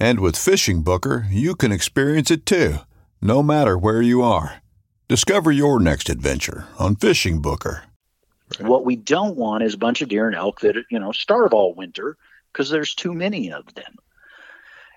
And 0.00 0.18
with 0.18 0.34
Fishing 0.34 0.82
Booker, 0.82 1.26
you 1.30 1.54
can 1.54 1.70
experience 1.70 2.30
it 2.30 2.46
too, 2.46 2.76
no 3.20 3.42
matter 3.42 3.76
where 3.76 4.00
you 4.00 4.22
are. 4.22 4.62
Discover 5.08 5.52
your 5.52 5.78
next 5.78 6.08
adventure 6.08 6.66
on 6.78 6.96
Fishing 6.96 7.42
Booker. 7.42 7.82
What 8.60 8.86
we 8.86 8.96
don't 8.96 9.36
want 9.36 9.62
is 9.62 9.74
a 9.74 9.78
bunch 9.78 10.00
of 10.00 10.08
deer 10.08 10.26
and 10.26 10.34
elk 10.34 10.60
that, 10.60 10.76
you 10.90 10.98
know, 10.98 11.12
starve 11.12 11.52
all 11.52 11.74
winter 11.74 12.16
because 12.52 12.70
there's 12.70 12.94
too 12.94 13.14
many 13.14 13.52
of 13.52 13.74
them. 13.74 13.96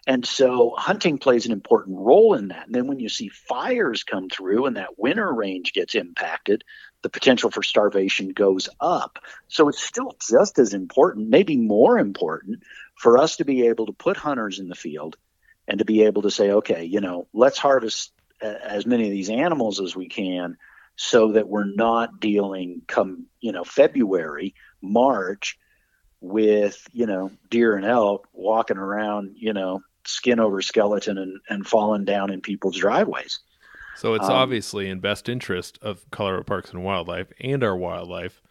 And 0.05 0.25
so 0.25 0.73
hunting 0.77 1.17
plays 1.17 1.45
an 1.45 1.53
important 1.53 1.97
role 1.97 2.33
in 2.33 2.49
that. 2.49 2.65
And 2.65 2.75
then 2.75 2.87
when 2.87 2.99
you 2.99 3.07
see 3.07 3.29
fires 3.29 4.03
come 4.03 4.27
through 4.27 4.65
and 4.65 4.75
that 4.75 4.99
winter 4.99 5.31
range 5.31 5.71
gets 5.71 5.95
impacted, 5.95 6.65
the 7.03 7.09
potential 7.09 7.49
for 7.49 7.63
starvation 7.63 8.29
goes 8.29 8.67
up. 8.81 9.19
So 9.47 9.69
it's 9.69 9.81
still 9.81 10.15
just 10.29 10.59
as 10.59 10.73
important, 10.73 11.29
maybe 11.29 11.55
more 11.55 11.97
important, 11.97 12.63
for 12.95 13.17
us 13.17 13.37
to 13.37 13.45
be 13.45 13.67
able 13.67 13.85
to 13.85 13.93
put 13.93 14.17
hunters 14.17 14.59
in 14.59 14.67
the 14.67 14.75
field 14.75 15.15
and 15.67 15.79
to 15.79 15.85
be 15.85 16.03
able 16.03 16.23
to 16.23 16.31
say, 16.31 16.51
okay, 16.51 16.83
you 16.83 16.99
know, 16.99 17.27
let's 17.33 17.57
harvest 17.57 18.11
as 18.41 18.85
many 18.85 19.05
of 19.05 19.11
these 19.11 19.29
animals 19.29 19.79
as 19.79 19.95
we 19.95 20.09
can 20.09 20.57
so 20.95 21.31
that 21.31 21.47
we're 21.47 21.73
not 21.73 22.19
dealing 22.19 22.81
come, 22.87 23.25
you 23.39 23.53
know, 23.53 23.63
February, 23.63 24.53
March 24.81 25.57
with, 26.23 26.87
you 26.93 27.05
know, 27.05 27.29
deer 27.49 27.75
and 27.75 27.85
elk 27.85 28.27
walking 28.31 28.77
around, 28.77 29.35
you 29.35 29.51
know, 29.51 29.83
skin 30.05 30.39
over 30.39 30.61
skeleton 30.61 31.17
and, 31.17 31.39
and 31.49 31.67
fallen 31.67 32.05
down 32.05 32.31
in 32.31 32.39
people's 32.39 32.77
driveways. 32.77 33.39
So 33.97 34.13
it's 34.13 34.25
um, 34.25 34.31
obviously 34.31 34.89
in 34.89 35.01
best 35.01 35.27
interest 35.27 35.77
of 35.81 36.09
Colorado 36.11 36.43
Parks 36.43 36.71
and 36.71 36.83
Wildlife 36.83 37.27
and 37.41 37.61
our 37.61 37.75
wildlife 37.75 38.41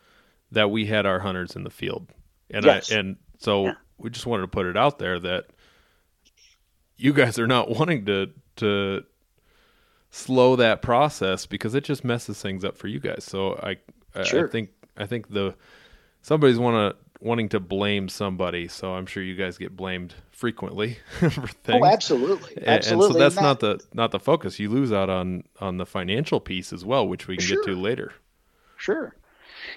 that 0.52 0.70
we 0.70 0.86
had 0.86 1.06
our 1.06 1.20
hunters 1.20 1.56
in 1.56 1.64
the 1.64 1.70
field. 1.70 2.08
And 2.50 2.64
yes. 2.64 2.92
I 2.92 2.96
and 2.96 3.16
so 3.38 3.64
yeah. 3.64 3.74
we 3.96 4.10
just 4.10 4.26
wanted 4.26 4.42
to 4.42 4.48
put 4.48 4.66
it 4.66 4.76
out 4.76 4.98
there 4.98 5.18
that 5.18 5.46
you 6.98 7.14
guys 7.14 7.38
are 7.38 7.46
not 7.46 7.70
wanting 7.78 8.04
to 8.04 8.30
to 8.56 9.04
slow 10.10 10.56
that 10.56 10.82
process 10.82 11.46
because 11.46 11.74
it 11.74 11.84
just 11.84 12.04
messes 12.04 12.40
things 12.40 12.66
up 12.66 12.76
for 12.76 12.86
you 12.86 13.00
guys. 13.00 13.24
So 13.24 13.54
I 13.54 13.78
I. 14.14 14.20
I 14.20 14.46
think 14.46 14.68
I 14.98 15.06
think 15.06 15.30
the 15.30 15.54
somebody's 16.20 16.58
want 16.58 16.94
to 16.94 17.02
wanting 17.22 17.48
to 17.50 17.60
blame 17.60 18.08
somebody. 18.08 18.68
So 18.68 18.94
I'm 18.94 19.06
sure 19.06 19.22
you 19.22 19.36
guys 19.36 19.56
get 19.56 19.76
blamed 19.76 20.14
frequently 20.30 20.98
for 21.18 21.26
oh, 21.26 21.30
things. 21.30 21.82
Oh, 21.82 21.86
absolutely, 21.86 22.56
And- 22.56 22.66
absolutely. 22.66 23.06
And 23.06 23.12
so 23.14 23.18
that's 23.18 23.36
And 23.36 23.44
not 23.44 23.60
the 23.60 23.80
not 23.94 24.10
the 24.10 24.20
focus. 24.20 24.58
You 24.58 24.68
lose 24.68 24.92
out 24.92 25.08
on 25.08 25.44
on 25.60 25.78
the 25.78 25.86
financial 25.86 26.40
piece 26.40 26.72
as 26.72 26.84
well, 26.84 27.06
which 27.06 27.28
we 27.28 27.36
can 27.36 27.46
get 27.46 27.64
to 27.64 27.74
later. 27.74 28.12
Sure. 28.76 29.14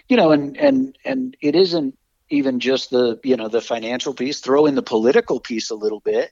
You 0.09 0.17
know, 0.17 0.31
and 0.31 0.57
and 0.57 0.97
and 1.05 1.37
it 1.39 1.55
isn't 1.55 1.97
even 2.29 2.59
just 2.59 2.89
the 2.89 3.19
you 3.23 3.37
know 3.37 3.47
the 3.47 3.61
financial 3.61 4.13
piece. 4.13 4.39
Throw 4.39 4.65
in 4.65 4.75
the 4.75 4.81
political 4.81 5.39
piece 5.39 5.69
a 5.69 5.75
little 5.75 5.99
bit. 5.99 6.31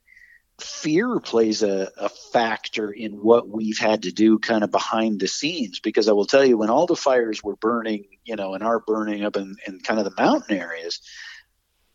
Fear 0.60 1.20
plays 1.20 1.64
a, 1.64 1.92
a 1.98 2.10
factor 2.10 2.92
in 2.92 3.14
what 3.14 3.50
we've 3.50 3.80
had 3.80 4.04
to 4.04 4.12
do 4.12 4.38
kind 4.38 4.64
of 4.64 4.70
behind 4.72 5.20
the 5.20 5.28
scenes 5.28 5.80
because 5.80 6.08
I 6.08 6.12
will 6.12 6.26
tell 6.28 6.46
you 6.46 6.58
when 6.58 6.70
all 6.70 6.86
the 6.86 6.96
fires 6.96 7.44
were 7.44 7.56
burning, 7.56 8.06
you 8.26 8.36
know, 8.36 8.54
and 8.54 8.64
are 8.64 8.80
burning 8.80 9.24
up 9.24 9.36
in, 9.36 9.56
in 9.68 9.80
kind 9.80 10.00
of 10.00 10.06
the 10.06 10.22
mountain 10.22 10.58
areas, 10.58 11.02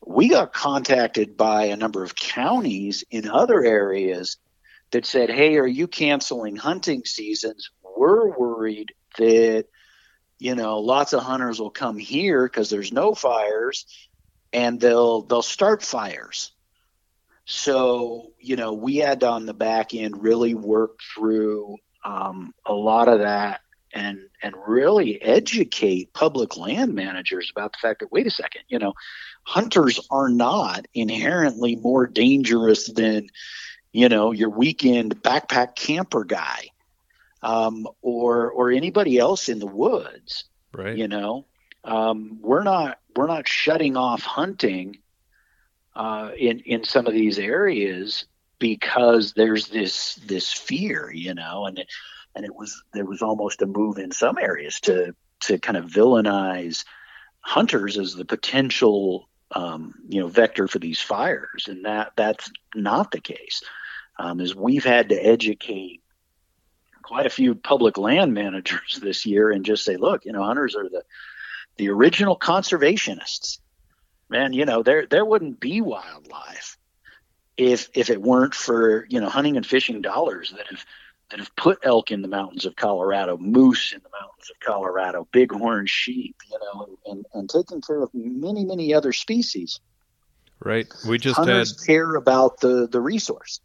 we 0.06 0.28
got 0.28 0.52
contacted 0.52 1.36
by 1.36 1.64
a 1.64 1.76
number 1.76 2.02
of 2.02 2.14
counties 2.14 3.04
in 3.10 3.28
other 3.28 3.64
areas 3.64 4.36
that 4.90 5.06
said, 5.06 5.30
Hey, 5.30 5.56
are 5.56 5.66
you 5.66 5.86
canceling 5.86 6.56
hunting 6.56 7.04
seasons? 7.04 7.70
We're 7.96 8.36
worried 8.36 8.92
that 9.18 9.66
you 10.38 10.54
know 10.54 10.78
lots 10.78 11.12
of 11.12 11.22
hunters 11.22 11.60
will 11.60 11.70
come 11.70 11.98
here 11.98 12.46
because 12.46 12.70
there's 12.70 12.92
no 12.92 13.14
fires 13.14 13.86
and 14.52 14.80
they'll 14.80 15.22
they'll 15.22 15.42
start 15.42 15.82
fires 15.82 16.52
so 17.44 18.32
you 18.38 18.56
know 18.56 18.72
we 18.72 18.96
had 18.96 19.20
to 19.20 19.28
on 19.28 19.46
the 19.46 19.54
back 19.54 19.94
end 19.94 20.22
really 20.22 20.54
work 20.54 21.00
through 21.14 21.76
um, 22.04 22.54
a 22.64 22.72
lot 22.72 23.08
of 23.08 23.20
that 23.20 23.60
and 23.92 24.18
and 24.42 24.54
really 24.66 25.20
educate 25.22 26.12
public 26.12 26.56
land 26.56 26.94
managers 26.94 27.50
about 27.50 27.72
the 27.72 27.78
fact 27.80 28.00
that 28.00 28.12
wait 28.12 28.26
a 28.26 28.30
second 28.30 28.62
you 28.68 28.78
know 28.78 28.92
hunters 29.42 30.00
are 30.10 30.28
not 30.28 30.86
inherently 30.94 31.76
more 31.76 32.06
dangerous 32.06 32.90
than 32.92 33.28
you 33.92 34.08
know 34.08 34.32
your 34.32 34.50
weekend 34.50 35.22
backpack 35.22 35.74
camper 35.74 36.24
guy 36.24 36.68
um, 37.42 37.86
or 38.02 38.50
or 38.50 38.70
anybody 38.70 39.18
else 39.18 39.48
in 39.48 39.58
the 39.58 39.66
woods 39.66 40.44
Right. 40.72 40.96
you 40.96 41.08
know 41.08 41.46
um, 41.84 42.38
we're 42.42 42.64
not 42.64 42.98
we're 43.16 43.26
not 43.26 43.48
shutting 43.48 43.96
off 43.96 44.22
hunting 44.22 44.98
uh, 45.96 46.30
in 46.38 46.60
in 46.60 46.84
some 46.84 47.06
of 47.06 47.14
these 47.14 47.38
areas 47.38 48.26
because 48.58 49.32
there's 49.32 49.68
this 49.68 50.16
this 50.16 50.52
fear 50.52 51.10
you 51.10 51.34
know 51.34 51.66
and 51.66 51.78
it, 51.78 51.88
and 52.38 52.46
it 52.46 52.54
was 52.54 52.82
there 52.94 53.04
was 53.04 53.20
almost 53.20 53.60
a 53.60 53.66
move 53.66 53.98
in 53.98 54.12
some 54.12 54.38
areas 54.38 54.80
to 54.80 55.14
to 55.40 55.58
kind 55.58 55.76
of 55.76 55.86
villainize 55.86 56.84
hunters 57.40 57.98
as 57.98 58.14
the 58.14 58.24
potential 58.24 59.28
um, 59.50 59.94
you 60.08 60.20
know 60.20 60.28
vector 60.28 60.68
for 60.68 60.78
these 60.78 61.00
fires 61.00 61.66
and 61.68 61.84
that 61.84 62.12
that's 62.16 62.50
not 62.74 63.10
the 63.10 63.20
case 63.20 63.62
um, 64.18 64.40
is 64.40 64.54
we've 64.54 64.84
had 64.84 65.10
to 65.10 65.14
educate 65.14 66.02
quite 67.08 67.24
a 67.26 67.30
few 67.30 67.54
public 67.54 67.96
land 67.96 68.34
managers 68.34 68.98
this 69.02 69.24
year 69.24 69.50
and 69.50 69.64
just 69.64 69.84
say, 69.84 69.96
look, 69.96 70.24
you 70.24 70.32
know, 70.32 70.44
hunters 70.44 70.76
are 70.76 70.88
the 70.88 71.02
the 71.76 71.88
original 71.88 72.36
conservationists. 72.38 73.58
Man, 74.28 74.52
you 74.52 74.66
know, 74.66 74.82
there 74.82 75.06
there 75.06 75.24
wouldn't 75.24 75.58
be 75.58 75.80
wildlife 75.80 76.76
if 77.56 77.88
if 77.94 78.10
it 78.10 78.20
weren't 78.20 78.54
for, 78.54 79.06
you 79.08 79.20
know, 79.20 79.28
hunting 79.28 79.56
and 79.56 79.66
fishing 79.66 80.02
dollars 80.02 80.52
that 80.56 80.66
have 80.66 80.84
that 81.30 81.40
have 81.40 81.54
put 81.56 81.78
elk 81.82 82.10
in 82.10 82.22
the 82.22 82.28
mountains 82.28 82.64
of 82.64 82.76
Colorado, 82.76 83.36
moose 83.36 83.92
in 83.92 84.00
the 84.02 84.08
mountains 84.10 84.50
of 84.50 84.60
Colorado, 84.60 85.28
bighorn 85.32 85.86
sheep, 85.86 86.36
you 86.50 86.58
know, 86.58 86.98
and, 87.06 87.26
and 87.34 87.50
taking 87.50 87.80
care 87.80 88.02
of 88.02 88.10
many, 88.14 88.64
many 88.64 88.94
other 88.94 89.12
species. 89.12 89.80
Right. 90.60 90.86
We 91.06 91.18
just 91.18 91.36
Hunters 91.36 91.78
had 91.78 91.86
care 91.86 92.14
about 92.16 92.60
the 92.60 92.88
the 92.88 93.00
resource. 93.00 93.60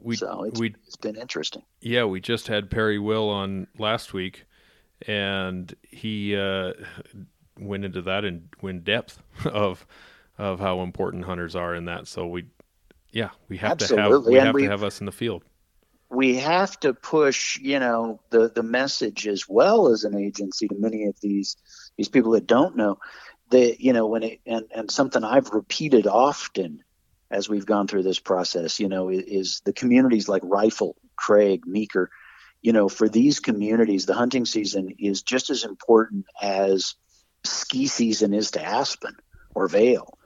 we 0.00 0.16
so 0.16 0.44
it's, 0.44 0.60
we 0.60 0.74
it's 0.86 0.96
been 0.96 1.16
interesting. 1.16 1.62
yeah 1.80 2.04
we 2.04 2.20
just 2.20 2.46
had 2.48 2.70
Perry 2.70 2.98
Will 2.98 3.28
on 3.28 3.66
last 3.78 4.12
week, 4.12 4.44
and 5.06 5.74
he 5.82 6.36
uh, 6.36 6.72
went 7.58 7.84
into 7.84 8.02
that 8.02 8.24
in 8.24 8.48
in 8.62 8.82
depth 8.82 9.20
of 9.44 9.84
of 10.38 10.60
how 10.60 10.82
important 10.82 11.24
hunters 11.24 11.56
are 11.56 11.74
in 11.74 11.86
that. 11.86 12.06
So 12.06 12.28
we 12.28 12.46
yeah 13.10 13.30
we 13.48 13.56
have 13.56 13.78
to 13.78 13.96
have 13.96 14.24
we 14.24 14.38
and 14.38 14.46
have 14.46 14.56
to 14.56 14.68
have 14.68 14.84
us 14.84 15.00
in 15.00 15.06
the 15.06 15.12
field. 15.12 15.42
We 16.08 16.36
have 16.36 16.78
to 16.80 16.94
push 16.94 17.58
you 17.58 17.78
know 17.78 18.20
the 18.30 18.48
the 18.48 18.62
message 18.62 19.26
as 19.26 19.48
well 19.48 19.88
as 19.88 20.04
an 20.04 20.16
agency 20.16 20.68
to 20.68 20.74
many 20.76 21.04
of 21.04 21.16
these 21.20 21.56
these 21.96 22.08
people 22.08 22.32
that 22.32 22.46
don't 22.46 22.76
know 22.76 22.98
that 23.50 23.80
you 23.80 23.92
know 23.92 24.06
when 24.06 24.22
it 24.22 24.40
and 24.46 24.66
and 24.74 24.90
something 24.90 25.24
I've 25.24 25.50
repeated 25.50 26.06
often 26.06 26.82
as 27.30 27.48
we've 27.48 27.66
gone 27.66 27.88
through 27.88 28.04
this 28.04 28.20
process 28.20 28.78
you 28.80 28.88
know 28.88 29.08
is 29.08 29.62
the 29.64 29.72
communities 29.72 30.28
like 30.28 30.42
Rifle, 30.44 30.96
Craig, 31.16 31.66
Meeker 31.66 32.10
you 32.62 32.72
know 32.72 32.88
for 32.88 33.08
these 33.08 33.40
communities 33.40 34.06
the 34.06 34.14
hunting 34.14 34.44
season 34.44 34.94
is 34.98 35.22
just 35.22 35.50
as 35.50 35.64
important 35.64 36.26
as 36.40 36.94
ski 37.44 37.86
season 37.86 38.32
is 38.32 38.52
to 38.52 38.64
Aspen 38.64 39.16
or 39.54 39.68
Vail 39.68 40.18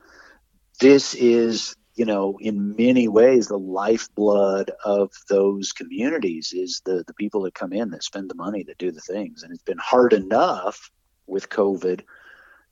this 0.81 1.15
is 1.15 1.77
you 2.01 2.07
know 2.07 2.39
in 2.41 2.75
many 2.77 3.09
ways 3.09 3.49
the 3.49 3.59
lifeblood 3.59 4.71
of 4.87 5.13
those 5.29 5.73
communities 5.73 6.55
is 6.55 6.81
the 6.87 7.05
the 7.07 7.13
people 7.13 7.43
that 7.43 7.53
come 7.53 7.75
in 7.75 7.91
that 7.91 8.03
spend 8.03 8.31
the 8.31 8.35
money 8.47 8.63
that 8.63 8.79
do 8.79 8.91
the 8.91 9.03
things. 9.03 9.43
And 9.43 9.53
it's 9.53 9.63
been 9.63 9.77
hard 9.77 10.15
enough 10.15 10.91
with 11.27 11.51
covid 11.51 12.01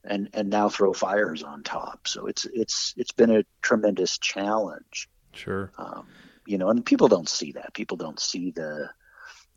and 0.02 0.30
and 0.32 0.48
now 0.48 0.70
throw 0.70 0.94
fires 0.94 1.42
on 1.42 1.62
top. 1.62 2.08
So 2.08 2.24
it's 2.24 2.46
it's 2.54 2.94
it's 2.96 3.12
been 3.12 3.30
a 3.30 3.44
tremendous 3.60 4.16
challenge. 4.16 5.10
Sure. 5.34 5.72
um, 5.76 6.06
you 6.46 6.56
know 6.56 6.70
and 6.70 6.82
people 6.82 7.08
don't 7.08 7.28
see 7.28 7.52
that. 7.52 7.74
People 7.74 7.98
don't 7.98 8.18
see 8.18 8.50
the 8.50 8.88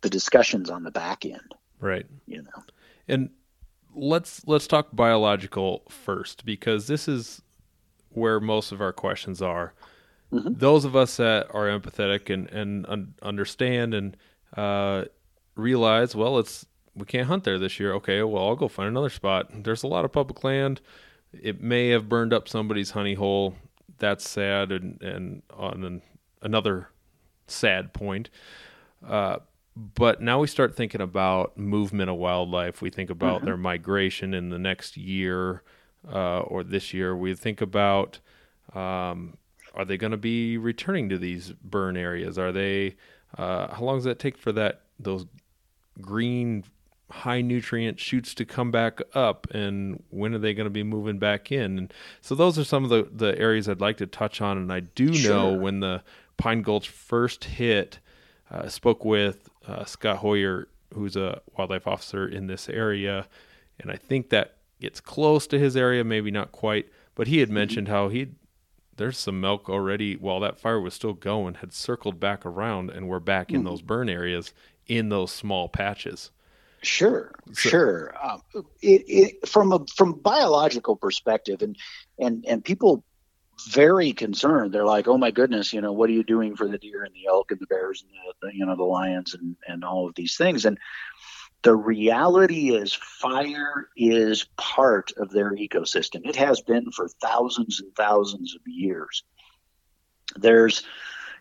the 0.02 0.10
discussions 0.10 0.70
on 0.70 0.84
the 0.84 0.92
back 0.92 1.24
end. 1.24 1.56
Right. 1.80 2.08
you 2.28 2.42
know. 2.42 2.64
And 3.08 3.30
let's 3.96 4.46
let's 4.46 4.68
talk 4.68 4.90
biological 4.92 5.84
first 5.88 6.44
because 6.44 6.88
this 6.88 7.08
is 7.08 7.42
where 8.14 8.40
most 8.40 8.72
of 8.72 8.82
our 8.82 8.94
questions 8.94 9.42
are. 9.42 9.74
Mhm. 10.32 10.60
Those 10.60 10.86
of 10.86 10.96
us 10.96 11.18
that 11.18 11.48
are 11.54 11.66
empathetic 11.68 12.30
and 12.34 12.50
and 12.50 12.86
un- 12.88 13.14
understand 13.22 13.94
and 13.94 14.16
uh, 14.56 15.06
realize, 15.56 16.16
well, 16.16 16.40
it's 16.40 16.66
we 16.96 17.06
can't 17.06 17.28
hunt 17.28 17.44
there 17.44 17.58
this 17.60 17.80
year. 17.80 17.94
Okay, 17.94 18.22
well, 18.24 18.48
I'll 18.48 18.56
go 18.56 18.68
find 18.68 18.88
another 18.90 19.10
spot. 19.10 19.50
There's 19.64 19.84
a 19.84 19.88
lot 19.88 20.06
of 20.06 20.12
public 20.12 20.44
land. 20.44 20.82
It 21.34 21.62
may 21.62 21.90
have 21.90 22.10
burned 22.10 22.34
up 22.34 22.48
somebody's 22.50 22.92
honey 22.92 23.14
hole. 23.14 23.56
That's 23.98 24.30
sad. 24.30 24.72
And 24.72 25.02
and 25.02 25.44
on 25.54 25.84
an, 25.84 26.02
another 26.42 26.90
sad 27.48 27.94
point, 27.94 28.30
uh, 29.08 29.38
but 29.76 30.22
now 30.22 30.40
we 30.40 30.48
start 30.48 30.76
thinking 30.76 31.02
about 31.02 31.58
movement 31.58 32.10
of 32.10 32.18
wildlife. 32.18 32.82
We 32.82 32.90
think 32.90 33.10
about 33.10 33.44
their 33.46 33.58
migration 33.58 34.34
in 34.34 34.50
the 34.50 34.60
next 34.60 34.98
year 34.98 35.64
uh, 36.10 36.40
or 36.42 36.64
this 36.64 36.94
year. 36.94 37.16
We 37.16 37.36
think 37.36 37.62
about 37.62 38.20
um, 38.74 39.38
are 39.74 39.86
they 39.86 39.98
going 39.98 40.12
to 40.12 40.18
be 40.18 40.58
returning 40.58 41.10
to 41.10 41.18
these 41.18 41.52
burn 41.64 41.98
areas? 41.98 42.38
Are 42.38 42.52
they? 42.52 42.96
Uh, 43.38 43.74
how 43.74 43.84
long 43.84 43.98
does 43.98 44.04
that 44.06 44.20
take 44.20 44.38
for 44.38 44.52
that 44.52 44.82
those 45.00 45.26
green 46.02 46.64
high 47.10 47.42
nutrient 47.42 48.00
shoots 48.00 48.34
to 48.34 48.46
come 48.46 48.72
back 48.72 49.02
up 49.14 49.46
and 49.52 50.02
when 50.12 50.34
are 50.34 50.38
they 50.38 50.54
going 50.54 50.66
to 50.66 50.70
be 50.70 50.84
moving 50.84 51.20
back 51.20 51.52
in 51.52 51.78
and 51.78 51.94
so 52.22 52.34
those 52.34 52.58
are 52.58 52.64
some 52.64 52.86
of 52.86 52.90
the, 52.90 53.10
the 53.12 53.38
areas 53.38 53.68
i'd 53.68 53.82
like 53.82 53.98
to 53.98 54.08
touch 54.08 54.40
on 54.40 54.58
and 54.58 54.72
i 54.72 54.80
do 54.80 55.12
know 55.28 55.52
when 55.52 55.82
the 55.82 56.02
pine 56.38 56.62
gulch 56.62 56.88
first 56.88 57.44
hit 57.44 58.00
uh, 58.52 58.68
spoke 58.68 59.06
with 59.06 59.50
uh, 59.68 59.86
Scott 59.86 60.18
Hoyer, 60.18 60.68
who's 60.94 61.16
a 61.16 61.42
wildlife 61.58 61.88
officer 61.88 62.28
in 62.28 62.48
this 62.48 62.70
area, 62.70 63.28
and 63.80 63.90
I 63.90 63.96
think 63.96 64.30
that 64.30 64.58
gets 64.82 65.00
close 65.00 65.48
to 65.48 65.60
his 65.60 65.78
area, 65.78 66.04
maybe 66.04 66.32
not 66.32 66.52
quite. 66.52 66.90
But 67.16 67.28
he 67.28 67.40
had 67.40 67.50
mentioned 67.50 67.88
how 67.88 68.10
he 68.10 68.30
there's 68.98 69.18
some 69.18 69.44
elk 69.46 69.70
already 69.70 70.16
while 70.16 70.40
that 70.42 70.60
fire 70.60 70.80
was 70.80 70.94
still 70.94 71.14
going 71.14 71.56
had 71.56 71.74
circled 71.74 72.20
back 72.20 72.46
around 72.46 72.90
and 72.90 73.08
we're 73.08 73.20
back 73.20 73.52
in 73.52 73.64
those 73.64 73.82
burn 73.82 74.10
areas 74.10 74.54
in 74.88 75.10
those 75.10 75.32
small 75.32 75.70
patches. 75.70 76.30
Sure, 76.84 77.32
So- 77.54 77.70
sure. 77.70 78.16
Um, 78.22 78.42
it, 78.82 79.04
it 79.08 79.48
from 79.48 79.72
a 79.72 79.86
from 79.96 80.14
biological 80.14 80.96
perspective, 80.96 81.62
and 81.62 81.78
and 82.20 82.44
and 82.48 82.64
people 82.66 83.04
very 83.70 84.12
concerned. 84.14 84.74
They're 84.74 84.86
like, 84.86 85.08
"Oh 85.08 85.18
my 85.18 85.30
goodness, 85.30 85.72
you 85.74 85.82
know, 85.82 85.92
what 85.92 86.10
are 86.10 86.14
you 86.14 86.24
doing 86.24 86.56
for 86.56 86.68
the 86.68 86.80
deer 86.80 87.04
and 87.04 87.14
the 87.14 87.28
elk 87.28 87.52
and 87.52 87.60
the 87.60 87.68
bears 87.68 88.04
and 88.04 88.12
the, 88.12 88.48
the 88.48 88.58
you 88.58 88.66
know 88.66 88.76
the 88.76 88.84
lions 88.84 89.36
and 89.36 89.56
and 89.68 89.84
all 89.84 90.08
of 90.08 90.16
these 90.16 90.36
things?" 90.38 90.66
And 90.66 90.80
the 91.64 91.76
reality 91.76 92.76
is, 92.76 92.94
fire 92.94 93.90
is 93.96 94.46
part 94.58 95.12
of 95.18 95.32
their 95.32 95.52
ecosystem. 95.52 96.28
It 96.28 96.36
has 96.36 96.62
been 96.62 96.92
for 96.92 97.08
thousands 97.08 97.80
and 97.80 97.96
thousands 97.96 98.56
of 98.56 98.62
years. 98.66 99.24
There's 100.36 100.84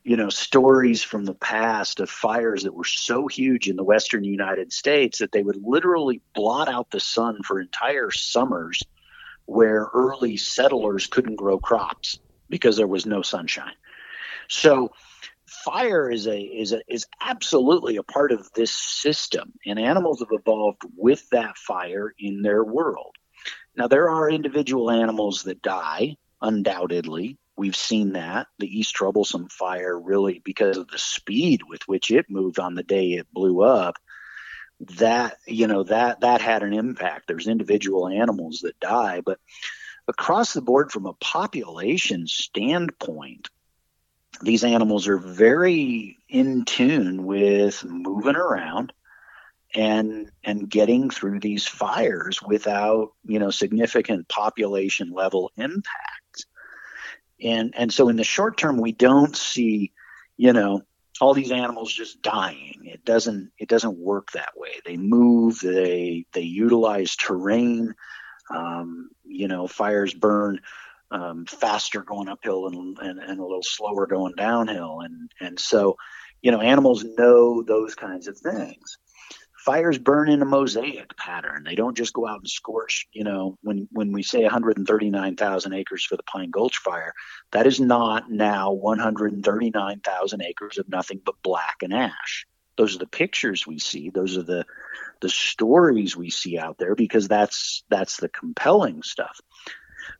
you 0.02 0.16
know 0.16 0.30
stories 0.30 1.02
from 1.02 1.24
the 1.24 1.34
past 1.34 2.00
of 2.00 2.10
fires 2.10 2.62
that 2.64 2.74
were 2.74 2.84
so 2.84 3.28
huge 3.28 3.68
in 3.68 3.76
the 3.76 3.84
western 3.84 4.24
United 4.24 4.72
States 4.72 5.18
that 5.18 5.32
they 5.32 5.42
would 5.42 5.62
literally 5.62 6.20
blot 6.34 6.68
out 6.68 6.90
the 6.90 7.00
sun 7.00 7.42
for 7.42 7.60
entire 7.60 8.10
summers 8.10 8.82
where 9.46 9.88
early 9.94 10.36
settlers 10.36 11.06
couldn't 11.06 11.36
grow 11.36 11.58
crops 11.58 12.18
because 12.48 12.76
there 12.76 12.86
was 12.86 13.06
no 13.06 13.22
sunshine. 13.22 13.74
So 14.48 14.92
fire 15.64 16.10
is 16.10 16.26
a 16.26 16.40
is 16.40 16.72
a 16.72 16.80
is 16.88 17.06
absolutely 17.20 17.96
a 17.96 18.02
part 18.02 18.32
of 18.32 18.50
this 18.54 18.72
system 18.72 19.52
and 19.66 19.78
animals 19.78 20.20
have 20.20 20.28
evolved 20.32 20.82
with 20.96 21.28
that 21.30 21.56
fire 21.56 22.12
in 22.18 22.42
their 22.42 22.64
world. 22.64 23.14
Now 23.76 23.88
there 23.88 24.08
are 24.08 24.30
individual 24.30 24.90
animals 24.90 25.44
that 25.44 25.62
die 25.62 26.16
undoubtedly. 26.40 27.38
We've 27.56 27.76
seen 27.76 28.14
that 28.14 28.46
the 28.58 28.78
East 28.78 28.94
Troublesome 28.94 29.48
fire 29.48 29.98
really 29.98 30.40
because 30.44 30.78
of 30.78 30.88
the 30.88 30.98
speed 30.98 31.62
with 31.68 31.82
which 31.86 32.10
it 32.10 32.26
moved 32.30 32.58
on 32.58 32.74
the 32.74 32.82
day 32.82 33.12
it 33.12 33.26
blew 33.32 33.62
up 33.62 33.96
that 34.80 35.36
you 35.46 35.66
know 35.66 35.82
that 35.82 36.20
that 36.20 36.40
had 36.40 36.62
an 36.62 36.72
impact 36.72 37.28
there's 37.28 37.46
individual 37.46 38.08
animals 38.08 38.60
that 38.62 38.80
die 38.80 39.20
but 39.20 39.38
across 40.08 40.54
the 40.54 40.62
board 40.62 40.90
from 40.90 41.04
a 41.04 41.12
population 41.12 42.26
standpoint 42.26 43.50
these 44.42 44.64
animals 44.64 45.08
are 45.08 45.18
very 45.18 46.18
in 46.28 46.64
tune 46.64 47.24
with 47.24 47.84
moving 47.84 48.36
around 48.36 48.92
and 49.74 50.30
and 50.42 50.68
getting 50.68 51.10
through 51.10 51.38
these 51.40 51.66
fires 51.66 52.42
without 52.42 53.12
you 53.24 53.38
know 53.38 53.50
significant 53.50 54.28
population 54.28 55.12
level 55.12 55.52
impacts 55.56 56.46
and 57.42 57.74
and 57.76 57.92
so 57.92 58.08
in 58.08 58.16
the 58.16 58.24
short 58.24 58.56
term 58.56 58.78
we 58.78 58.92
don't 58.92 59.36
see 59.36 59.92
you 60.36 60.52
know 60.52 60.82
all 61.20 61.34
these 61.34 61.52
animals 61.52 61.92
just 61.92 62.22
dying. 62.22 62.80
It 62.84 63.04
doesn't 63.04 63.52
it 63.58 63.68
doesn't 63.68 63.98
work 63.98 64.32
that 64.32 64.52
way. 64.56 64.80
They 64.84 64.96
move. 64.96 65.60
They 65.60 66.24
they 66.32 66.42
utilize 66.42 67.14
terrain. 67.14 67.94
Um, 68.52 69.10
you 69.24 69.46
know, 69.46 69.68
fires 69.68 70.12
burn 70.12 70.60
um, 71.10 71.46
faster 71.46 72.02
going 72.02 72.28
uphill 72.28 72.66
and, 72.68 72.98
and, 72.98 73.18
and 73.18 73.40
a 73.40 73.42
little 73.42 73.62
slower 73.62 74.06
going 74.06 74.34
downhill, 74.36 75.00
and 75.00 75.30
and 75.40 75.58
so 75.58 75.96
you 76.42 76.52
know 76.52 76.60
animals 76.60 77.04
know 77.04 77.62
those 77.62 77.94
kinds 77.94 78.28
of 78.28 78.38
things 78.38 78.98
fires 79.60 79.98
burn 79.98 80.30
in 80.30 80.40
a 80.40 80.46
mosaic 80.46 81.16
pattern. 81.16 81.64
They 81.64 81.74
don't 81.74 81.96
just 81.96 82.14
go 82.14 82.26
out 82.26 82.38
and 82.38 82.48
scorch, 82.48 83.06
you 83.12 83.24
know, 83.24 83.58
when, 83.62 83.88
when 83.92 84.12
we 84.12 84.22
say 84.22 84.42
139,000 84.42 85.72
acres 85.74 86.04
for 86.04 86.16
the 86.16 86.22
Pine 86.22 86.50
Gulch 86.50 86.78
fire, 86.78 87.12
that 87.52 87.66
is 87.66 87.78
not 87.78 88.30
now 88.30 88.72
139,000 88.72 90.42
acres 90.42 90.78
of 90.78 90.88
nothing 90.88 91.20
but 91.24 91.42
black 91.42 91.76
and 91.82 91.92
ash. 91.92 92.46
Those 92.76 92.96
are 92.96 93.00
the 93.00 93.06
pictures 93.06 93.66
we 93.66 93.78
see. 93.78 94.10
Those 94.10 94.38
are 94.38 94.42
the 94.42 94.64
the 95.20 95.28
stories 95.28 96.16
we 96.16 96.30
see 96.30 96.56
out 96.56 96.78
there 96.78 96.94
because 96.94 97.28
that's 97.28 97.84
that's 97.90 98.16
the 98.16 98.30
compelling 98.30 99.02
stuff. 99.02 99.38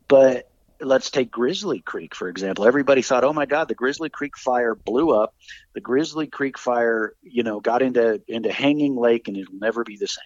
But 0.07 0.50
let's 0.81 1.09
take 1.09 1.31
Grizzly 1.31 1.79
Creek, 1.79 2.15
for 2.15 2.27
example. 2.27 2.65
Everybody 2.65 3.01
thought, 3.01 3.23
oh 3.23 3.33
my 3.33 3.45
God, 3.45 3.67
the 3.67 3.75
Grizzly 3.75 4.09
Creek 4.09 4.37
fire 4.37 4.75
blew 4.75 5.11
up. 5.11 5.33
The 5.73 5.81
Grizzly 5.81 6.27
Creek 6.27 6.57
fire, 6.57 7.13
you 7.21 7.43
know, 7.43 7.59
got 7.59 7.81
into, 7.81 8.21
into 8.27 8.51
Hanging 8.51 8.95
Lake 8.95 9.27
and 9.27 9.37
it'll 9.37 9.55
never 9.55 9.83
be 9.83 9.97
the 9.97 10.07
same. 10.07 10.23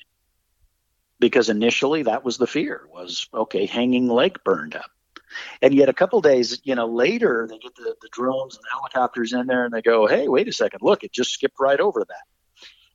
Because 1.19 1.49
initially 1.49 2.03
that 2.03 2.25
was 2.25 2.37
the 2.37 2.47
fear 2.47 2.81
was, 2.91 3.27
okay, 3.33 3.65
Hanging 3.65 4.07
Lake 4.07 4.43
burned 4.43 4.75
up. 4.75 4.89
And 5.61 5.73
yet 5.73 5.89
a 5.89 5.93
couple 5.93 6.21
days, 6.21 6.61
you 6.63 6.75
know, 6.75 6.87
later 6.87 7.47
they 7.49 7.57
get 7.57 7.75
the, 7.75 7.95
the 8.01 8.09
drones 8.11 8.55
and 8.55 8.63
the 8.63 8.69
helicopters 8.71 9.33
in 9.33 9.47
there 9.47 9.65
and 9.65 9.73
they 9.73 9.81
go, 9.81 10.07
hey, 10.07 10.27
wait 10.27 10.47
a 10.47 10.53
second, 10.53 10.79
look, 10.81 11.03
it 11.03 11.11
just 11.11 11.31
skipped 11.31 11.59
right 11.59 11.79
over 11.79 12.05
that. 12.07 12.23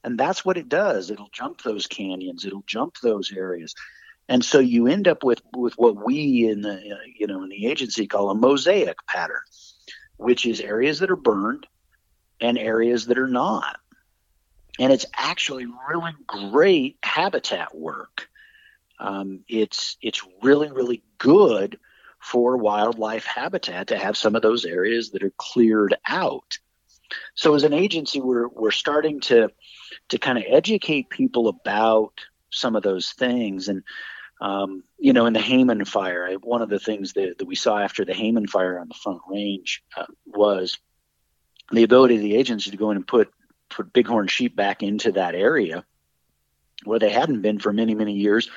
And 0.03 0.19
that's 0.19 0.45
what 0.45 0.57
it 0.57 0.69
does. 0.69 1.11
It'll 1.11 1.29
jump 1.33 1.63
those 1.63 1.87
canyons. 1.87 2.47
It'll 2.47 2.65
jump 2.67 2.97
those 3.03 3.33
areas 3.33 3.75
and 4.31 4.43
so 4.43 4.59
you 4.59 4.87
end 4.87 5.07
up 5.07 5.23
with 5.23 5.43
with 5.55 5.75
what 5.75 6.07
we 6.07 6.49
in 6.49 6.63
the 6.63 6.81
you 7.15 7.27
know 7.27 7.43
in 7.43 7.51
the 7.51 7.67
agency 7.67 8.07
call 8.07 8.31
a 8.31 8.35
mosaic 8.35 8.97
pattern 9.07 9.43
which 10.21 10.45
is 10.45 10.61
areas 10.61 10.99
that 10.99 11.11
are 11.11 11.17
burned 11.17 11.67
and 12.41 12.59
areas 12.59 13.07
that 13.07 13.19
are 13.19 13.29
not. 13.29 13.79
And 14.79 14.93
it's 14.93 15.07
actually 15.15 15.67
really 15.89 16.13
great 16.27 16.99
habitat 17.03 17.77
work. 17.77 18.29
Um, 18.99 19.41
it's 19.49 19.97
it's 20.03 20.23
really 20.43 20.71
really 20.71 21.03
good 21.19 21.79
for 22.19 22.59
wildlife 22.59 23.25
habitat 23.25 23.89
to 23.89 23.99
have 23.99 24.17
some 24.17 24.37
of 24.37 24.43
those 24.43 24.67
areas 24.67 25.11
that 25.11 25.23
are 25.23 25.33
cleared 25.39 25.97
out. 26.07 26.59
So 27.35 27.55
as 27.55 27.65
an 27.65 27.73
agency 27.73 28.21
we're 28.21 28.49
we're 28.49 28.71
starting 28.71 29.21
to 29.23 29.51
to 30.11 30.19
kind 30.19 30.37
of 30.37 30.45
educate 30.47 31.09
people 31.09 31.49
about 31.49 32.13
some 32.51 32.77
of 32.77 32.83
those 32.83 33.13
things. 33.13 33.69
And 33.69 33.83
um, 34.41 34.83
you 34.99 35.13
know, 35.13 35.27
in 35.27 35.33
the 35.33 35.41
Hayman 35.41 35.85
fire, 35.85 36.27
I, 36.27 36.35
one 36.35 36.63
of 36.63 36.71
the 36.71 36.79
things 36.79 37.13
that, 37.13 37.39
that 37.39 37.45
we 37.45 37.55
saw 37.55 37.79
after 37.79 38.05
the 38.05 38.15
Hayman 38.15 38.47
fire 38.47 38.79
on 38.79 38.89
the 38.89 38.95
Front 38.95 39.21
Range 39.29 39.83
uh, 39.97 40.07
was 40.27 40.79
the 41.71 41.83
ability 41.83 42.17
of 42.17 42.23
the 42.23 42.37
agency 42.37 42.71
to 42.71 42.77
go 42.77 42.91
in 42.91 42.97
and 42.97 43.07
put 43.07 43.31
put 43.69 43.93
bighorn 43.93 44.27
sheep 44.27 44.57
back 44.57 44.83
into 44.83 45.13
that 45.13 45.37
area 45.37 45.85
where 46.85 46.99
they 46.99 47.11
hadn't 47.11 47.43
been 47.43 47.61
for 47.61 47.73
many 47.73 47.95
many 47.95 48.15
years 48.15 48.51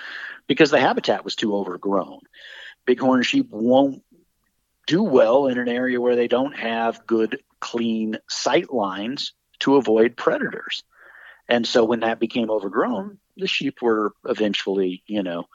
because 0.48 0.72
the 0.72 0.80
habitat 0.80 1.24
was 1.24 1.36
too 1.36 1.56
overgrown. 1.56 2.20
Bighorn 2.86 3.24
sheep 3.24 3.50
won't 3.52 4.02
do 4.88 5.04
well 5.04 5.48
in 5.48 5.58
an 5.58 5.70
area 5.70 6.02
where 6.02 6.16
they 6.16 6.28
don't 6.28 6.58
have 6.58 7.06
good 7.06 7.42
clean 7.60 8.18
sight 8.30 8.74
lines 8.74 9.34
to 9.60 9.76
avoid 9.76 10.18
predators. 10.18 10.84
And 11.48 11.68
so 11.68 11.84
when 11.84 12.02
that 12.02 12.20
became 12.20 12.50
overgrown, 12.50 13.20
the 13.38 13.48
sheep 13.48 13.82
were 13.82 14.14
eventually, 14.26 15.04
you 15.08 15.24
know, 15.24 15.46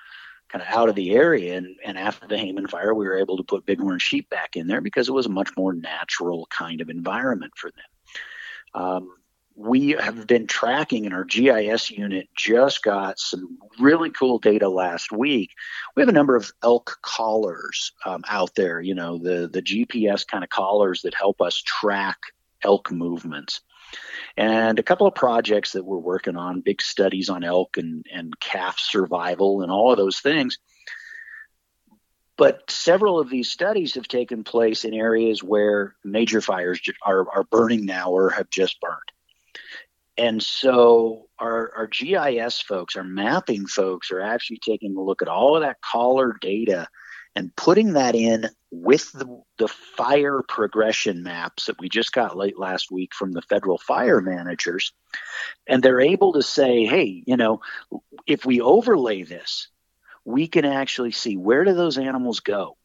kind 0.49 0.63
of 0.63 0.69
out 0.69 0.89
of 0.89 0.95
the 0.95 1.13
area. 1.13 1.57
And, 1.57 1.77
and 1.85 1.99
after 1.99 2.27
the 2.27 2.39
Hayman 2.39 2.69
fire, 2.69 2.95
we 2.95 3.07
were 3.07 3.19
able 3.19 3.37
to 3.37 3.43
put 3.43 3.67
bighorn 3.67 3.99
sheep 3.99 4.31
back 4.31 4.57
in 4.57 4.67
there 4.67 4.81
because 4.81 5.09
it 5.09 5.13
was 5.13 5.27
a 5.27 5.31
much 5.31 5.51
more 5.57 5.73
natural 5.73 6.47
kind 6.51 6.81
of 6.81 6.91
environment 6.91 7.53
for 7.57 7.71
them. 7.71 8.83
Um, 8.83 9.15
we 9.59 9.91
have 9.91 10.27
been 10.29 10.47
tracking 10.47 11.05
and 11.05 11.13
our 11.13 11.25
GIS 11.25 11.91
unit, 11.91 12.29
just 12.37 12.85
got 12.85 13.19
some 13.19 13.59
really 13.81 14.09
cool 14.11 14.39
data 14.39 14.69
last 14.69 15.11
week. 15.11 15.51
We 15.97 16.03
have 16.03 16.09
a 16.09 16.13
number 16.13 16.37
of 16.37 16.53
elk 16.63 16.99
collars 17.03 17.91
um, 18.05 18.23
out 18.29 18.55
there, 18.55 18.81
you 18.81 18.95
know, 18.95 19.19
the, 19.19 19.49
the 19.53 19.61
GPS 19.61 20.25
kind 20.25 20.45
of 20.45 20.51
collars 20.51 21.03
that 21.03 21.15
help 21.15 21.41
us 21.41 21.61
track 21.61 22.19
elk 22.63 22.93
movements 22.93 23.61
and 24.37 24.79
a 24.79 24.83
couple 24.83 25.07
of 25.07 25.15
projects 25.15 25.73
that 25.73 25.85
we're 25.85 25.99
working 25.99 26.37
on, 26.37 26.61
big 26.61 26.81
studies 26.81 27.29
on 27.29 27.45
elk 27.45 27.77
and, 27.77 28.07
and 28.13 28.39
calf 28.41 28.79
survival 28.79 29.63
and 29.63 29.71
all 29.71 29.91
of 29.91 29.99
those 29.99 30.21
things. 30.21 30.59
But 32.37 32.71
several 32.71 33.19
of 33.19 33.29
these 33.29 33.51
studies 33.51 33.95
have 33.95 34.07
taken 34.07 34.45
place 34.45 34.85
in 34.85 34.95
areas 34.95 35.43
where 35.43 35.97
major 36.05 36.41
fires 36.41 36.81
are, 37.05 37.29
are 37.31 37.45
burning 37.45 37.85
now 37.85 38.13
or 38.13 38.31
have 38.31 38.49
just 38.49 38.81
burned. 38.81 39.01
And 40.17 40.41
so 40.43 41.27
our, 41.39 41.73
our 41.77 41.87
GIS 41.89 42.61
folks, 42.61 42.97
our 42.97 43.05
mapping 43.05 43.67
folks, 43.67 44.13
are 44.13 44.21
actually 44.21 44.59
taking 44.59 44.97
a 44.97 45.03
look 45.03 45.21
at 45.21 45.29
all 45.29 45.57
of 45.57 45.63
that 45.63 45.81
collar 45.81 46.37
data 46.41 46.89
and 47.39 47.55
putting 47.55 47.93
that 47.93 48.17
in 48.17 48.51
with 48.73 49.13
the, 49.13 49.41
the 49.59 49.69
fire 49.69 50.43
progression 50.49 51.23
maps 51.23 51.67
that 51.67 51.79
we 51.79 51.89
just 51.89 52.13
got 52.13 52.37
late 52.37 52.59
last 52.59 52.91
week 52.91 53.15
from 53.15 53.31
the 53.31 53.43
federal 53.43 53.79
fire 53.79 54.21
managers. 54.21 54.93
And 55.65 55.81
they're 55.81 56.01
able 56.01 56.33
to 56.33 56.43
say, 56.43 56.85
hey, 56.85 57.23
you 57.25 57.37
know, 57.37 57.61
if 58.27 58.45
we 58.45 58.61
overlay 58.61 59.23
this, 59.23 59.69
we 60.25 60.49
can 60.49 60.65
actually 60.65 61.13
see 61.13 61.37
where 61.37 61.63
do 61.63 61.75
those 61.75 61.97
animals 61.97 62.41
go? 62.41 62.77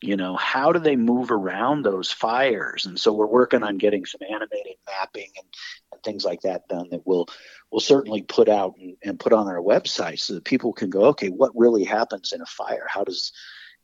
You 0.00 0.16
know, 0.16 0.34
how 0.34 0.72
do 0.72 0.80
they 0.80 0.96
move 0.96 1.30
around 1.30 1.84
those 1.84 2.10
fires? 2.10 2.86
And 2.86 2.98
so 2.98 3.12
we're 3.12 3.26
working 3.26 3.62
on 3.62 3.78
getting 3.78 4.06
some 4.06 4.22
animated 4.28 4.74
mapping 4.88 5.30
and, 5.36 5.46
and 5.92 6.02
things 6.02 6.24
like 6.24 6.40
that 6.40 6.66
done 6.66 6.88
that 6.90 7.06
we'll 7.06 7.28
we'll 7.70 7.80
certainly 7.80 8.22
put 8.22 8.48
out 8.48 8.74
and, 8.80 8.96
and 9.04 9.20
put 9.20 9.32
on 9.32 9.46
our 9.46 9.60
website 9.60 10.18
so 10.18 10.34
that 10.34 10.44
people 10.44 10.72
can 10.72 10.90
go, 10.90 11.04
okay, 11.04 11.28
what 11.28 11.52
really 11.54 11.84
happens 11.84 12.32
in 12.32 12.40
a 12.40 12.46
fire? 12.46 12.86
How 12.88 13.04
does 13.04 13.30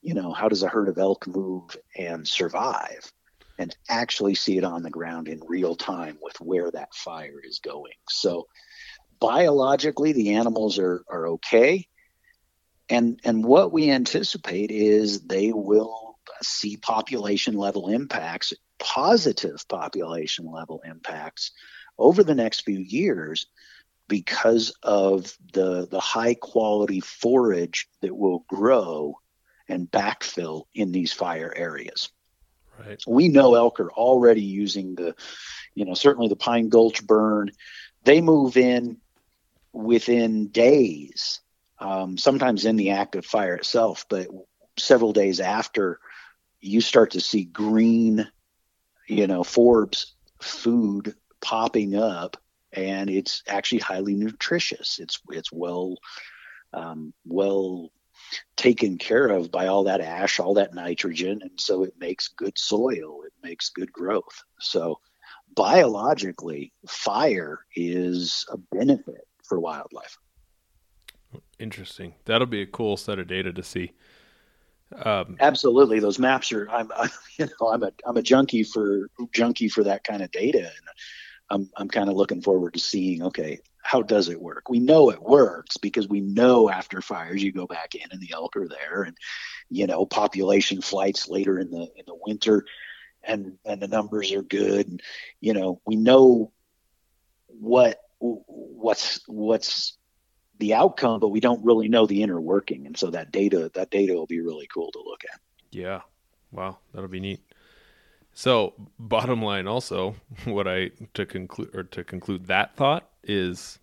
you 0.07 0.15
know, 0.15 0.33
how 0.33 0.49
does 0.49 0.63
a 0.63 0.69
herd 0.69 0.89
of 0.89 0.99
elk 0.99 1.27
move 1.27 1.77
and 1.99 2.27
survive? 2.29 3.13
And 3.59 3.75
actually 3.89 4.37
see 4.37 4.57
it 4.57 4.63
on 4.63 4.85
the 4.85 4.91
ground 4.91 5.27
in 5.27 5.41
real 5.49 5.75
time 5.75 6.19
with 6.23 6.41
where 6.41 6.71
that 6.71 6.95
fire 6.95 7.41
is 7.43 7.59
going. 7.59 7.95
So, 8.09 8.47
biologically, 9.19 10.13
the 10.13 10.35
animals 10.35 10.79
are, 10.79 11.03
are 11.09 11.27
okay. 11.29 11.89
And, 12.89 13.19
and 13.25 13.45
what 13.45 13.73
we 13.73 13.91
anticipate 13.91 14.71
is 14.71 15.23
they 15.23 15.53
will 15.53 16.19
see 16.41 16.77
population 16.77 17.57
level 17.57 17.89
impacts, 17.89 18.53
positive 18.79 19.67
population 19.69 20.47
level 20.53 20.83
impacts 20.85 21.51
over 21.99 22.23
the 22.23 22.35
next 22.35 22.61
few 22.61 22.79
years 22.79 23.47
because 24.07 24.73
of 24.85 25.37
the 25.53 25.89
the 25.91 25.99
high 25.99 26.35
quality 26.35 27.01
forage 27.01 27.89
that 28.03 28.17
will 28.17 28.45
grow 28.49 29.17
and 29.69 29.91
backfill 29.91 30.65
in 30.75 30.93
these 30.93 31.13
fire 31.13 31.53
areas. 31.55 32.11
Right. 32.79 33.03
We 33.07 33.29
know 33.29 33.55
elk 33.55 33.81
are 33.81 33.91
already 33.91 34.43
using 34.43 34.95
the, 34.95 35.15
you 35.75 35.85
know, 35.85 35.95
certainly 35.95 36.29
the 36.29 36.37
Pine 36.37 36.69
Gulch 36.69 37.05
burn. 37.07 37.51
They 38.05 38.21
move 38.21 38.57
in 38.57 38.99
within 39.73 40.49
days, 40.49 41.41
um, 41.79 42.19
sometimes 42.19 42.65
in 42.65 42.77
the 42.77 42.91
act 42.91 43.17
of 43.17 43.25
fire 43.25 43.57
itself, 43.57 44.07
but 44.09 44.29
several 44.79 45.13
days 45.13 45.41
after, 45.41 45.99
you 46.61 46.81
start 46.81 47.13
to 47.13 47.21
see 47.21 47.45
green, 47.45 48.29
you 49.07 49.27
know, 49.27 49.43
forbs 49.43 50.13
food 50.41 51.15
popping 51.41 51.95
up, 51.95 52.37
and 52.73 53.09
it's 53.09 53.43
actually 53.47 53.79
highly 53.79 54.15
nutritious. 54.15 54.99
It's 54.99 55.21
it's 55.31 55.53
well 55.53 55.97
um, 56.73 57.13
well 57.25 57.91
taken 58.57 58.99
care 58.99 59.29
of 59.29 59.51
by 59.51 59.67
all 59.67 59.85
that 59.85 60.01
ash, 60.01 60.41
all 60.41 60.55
that 60.55 60.75
nitrogen, 60.75 61.41
and 61.43 61.61
so 61.61 61.83
it 61.83 61.95
makes 61.99 62.29
good 62.29 62.59
soil. 62.59 63.23
It 63.25 63.33
makes 63.43 63.71
good 63.71 63.93
growth. 63.93 64.43
So 64.61 65.01
biologically, 65.55 66.73
fire 66.89 67.61
is 67.75 68.45
a 68.51 68.57
benefit 68.57 69.27
for 69.45 69.61
wildlife. 69.61 70.19
Interesting. 71.59 72.15
That'll 72.25 72.47
be 72.47 72.63
a 72.63 72.67
cool 72.67 72.97
set 72.97 73.19
of 73.19 73.27
data 73.27 73.53
to 73.53 73.63
see. 73.63 73.93
Um, 75.05 75.37
Absolutely, 75.41 75.99
those 75.99 76.19
maps 76.19 76.53
are. 76.53 76.69
I'm, 76.71 76.91
I'm, 76.97 77.11
you 77.39 77.47
know, 77.47 77.69
I'm 77.69 77.83
a, 77.83 77.93
I'm 78.07 78.17
a 78.17 78.23
junkie 78.23 78.63
for 78.63 79.09
junkie 79.33 79.69
for 79.69 79.85
that 79.85 80.05
kind 80.05 80.23
of 80.23 80.31
data, 80.31 80.59
and 80.59 80.89
I'm, 81.51 81.71
I'm 81.77 81.89
kind 81.89 82.09
of 82.09 82.17
looking 82.17 82.43
forward 82.43 82.75
to 82.75 82.81
seeing. 82.81 83.23
Okay, 83.23 83.59
how 83.87 84.03
does 84.03 84.29
it 84.29 84.41
work? 84.41 84.69
We 84.69 84.81
know 84.81 85.11
it 85.11 85.23
works 85.23 85.77
because 85.77 86.09
we 86.09 86.21
know 86.21 86.69
after 86.69 87.01
fires 87.01 87.43
you 87.43 87.53
go 87.53 87.67
back 87.67 87.95
in 87.95 88.09
and 88.11 88.21
the 88.21 88.33
elk 88.33 88.57
are 88.57 88.69
there, 88.69 89.05
and 89.05 89.17
you 89.71 89.87
know 89.87 90.05
population 90.05 90.83
flights 90.83 91.29
later 91.29 91.59
in 91.59 91.71
the 91.71 91.83
in 91.97 92.05
the 92.07 92.19
winter, 92.27 92.65
and 93.23 93.59
and 93.65 93.81
the 93.81 93.89
numbers 93.89 94.33
are 94.33 94.43
good. 94.43 94.89
And, 94.89 95.03
you 95.41 95.55
know, 95.55 95.81
we 95.87 95.95
know 95.95 96.53
what 97.47 98.01
what's 98.19 99.21
what's 99.29 99.97
the 100.59 100.75
outcome, 100.75 101.21
but 101.21 101.29
we 101.29 101.41
don't 101.41 101.65
really 101.65 101.89
know 101.89 102.07
the 102.07 102.23
inner 102.23 102.41
working. 102.41 102.87
And 102.87 102.97
so 102.97 103.11
that 103.11 103.31
data, 103.31 103.71
that 103.75 103.91
data 103.91 104.15
will 104.15 104.27
be 104.27 104.41
really 104.41 104.67
cool 104.67 104.91
to 104.93 105.03
look 105.05 105.23
at. 105.33 105.41
Yeah. 105.71 106.01
Wow. 106.51 106.79
That'll 106.93 107.09
be 107.09 107.21
neat. 107.21 107.41
So 108.33 108.75
bottom 108.99 109.43
line 109.43 109.67
also, 109.67 110.17
what 110.45 110.67
I 110.67 110.91
to 111.15 111.27
conclude 111.27 111.75
or 111.75 111.85
to 111.85 112.03
conclude 112.03 112.47
that 112.47 112.75
thought 112.77 113.11
is 113.27 113.79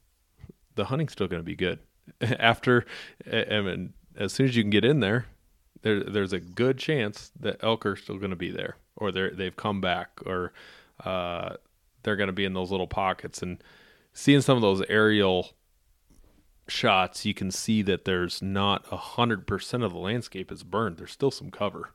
the 0.76 0.86
hunting's 0.86 1.12
still 1.12 1.28
going 1.28 1.42
to 1.42 1.46
be 1.46 1.56
good 1.56 1.80
after, 2.22 2.86
I 3.32 3.62
mean, 3.62 3.94
as 4.16 4.34
soon 4.34 4.48
as 4.48 4.56
you 4.56 4.64
can 4.64 4.70
get 4.70 4.86
in 4.86 5.00
there, 5.00 5.26
there, 5.82 6.04
there's 6.04 6.34
a 6.34 6.40
good 6.40 6.78
chance 6.78 7.32
that 7.40 7.58
elk 7.62 7.86
are 7.86 7.96
still 7.96 8.18
going 8.18 8.32
to 8.32 8.36
be 8.36 8.52
there 8.52 8.78
or 8.96 9.12
they're, 9.12 9.32
they've 9.32 9.56
come 9.56 9.82
back 9.82 10.20
or, 10.26 10.54
uh, 11.04 11.56
they're 12.04 12.16
going 12.16 12.28
to 12.28 12.34
be 12.34 12.46
in 12.46 12.54
those 12.54 12.72
little 12.72 12.88
pockets 12.88 13.42
and 13.42 13.64
seeing 14.14 14.42
some 14.42 14.56
of 14.56 14.62
those 14.62 14.84
aerial 14.90 15.52
shots, 16.68 17.26
you 17.26 17.34
can 17.34 17.52
see 17.52 17.82
that 17.82 18.06
there's 18.06 18.42
not 18.42 18.86
a 18.92 18.98
hundred 18.98 19.48
percent 19.48 19.84
of 19.84 19.92
the 19.92 20.00
landscape 20.00 20.52
is 20.52 20.64
burned. 20.64 20.98
There's 20.98 21.12
still 21.12 21.32
some 21.32 21.52
cover, 21.52 21.92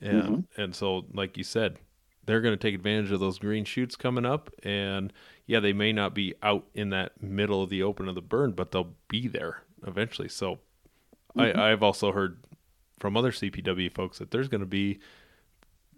and 0.00 0.22
mm-hmm. 0.22 0.60
and 0.60 0.74
so 0.74 1.04
like 1.12 1.36
you 1.36 1.44
said, 1.44 1.78
they're 2.24 2.40
going 2.40 2.56
to 2.56 2.60
take 2.60 2.74
advantage 2.74 3.12
of 3.12 3.20
those 3.20 3.38
green 3.38 3.64
shoots 3.64 3.96
coming 3.96 4.26
up. 4.26 4.50
And 4.62 5.12
yeah, 5.52 5.60
they 5.60 5.74
may 5.74 5.92
not 5.92 6.14
be 6.14 6.34
out 6.42 6.64
in 6.72 6.88
that 6.90 7.22
middle 7.22 7.62
of 7.62 7.68
the 7.68 7.82
open 7.82 8.08
of 8.08 8.14
the 8.14 8.22
burn, 8.22 8.52
but 8.52 8.70
they'll 8.70 8.94
be 9.08 9.28
there 9.28 9.64
eventually. 9.86 10.26
So 10.26 10.60
mm-hmm. 11.36 11.58
I, 11.60 11.72
I've 11.72 11.82
also 11.82 12.10
heard 12.10 12.42
from 12.98 13.18
other 13.18 13.32
CPW 13.32 13.92
folks 13.92 14.18
that 14.18 14.30
there's 14.30 14.48
going 14.48 14.62
to 14.62 14.66
be 14.66 14.98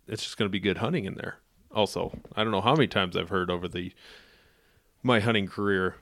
it's 0.08 0.24
just 0.24 0.36
going 0.36 0.48
to 0.48 0.52
be 0.52 0.58
good 0.58 0.78
hunting 0.78 1.04
in 1.04 1.14
there. 1.14 1.38
Also, 1.70 2.18
I 2.34 2.42
don't 2.42 2.50
know 2.50 2.62
how 2.62 2.74
many 2.74 2.88
times 2.88 3.16
I've 3.16 3.28
heard 3.28 3.48
over 3.48 3.68
the 3.68 3.92
my 5.04 5.20
hunting 5.20 5.46
career 5.46 5.94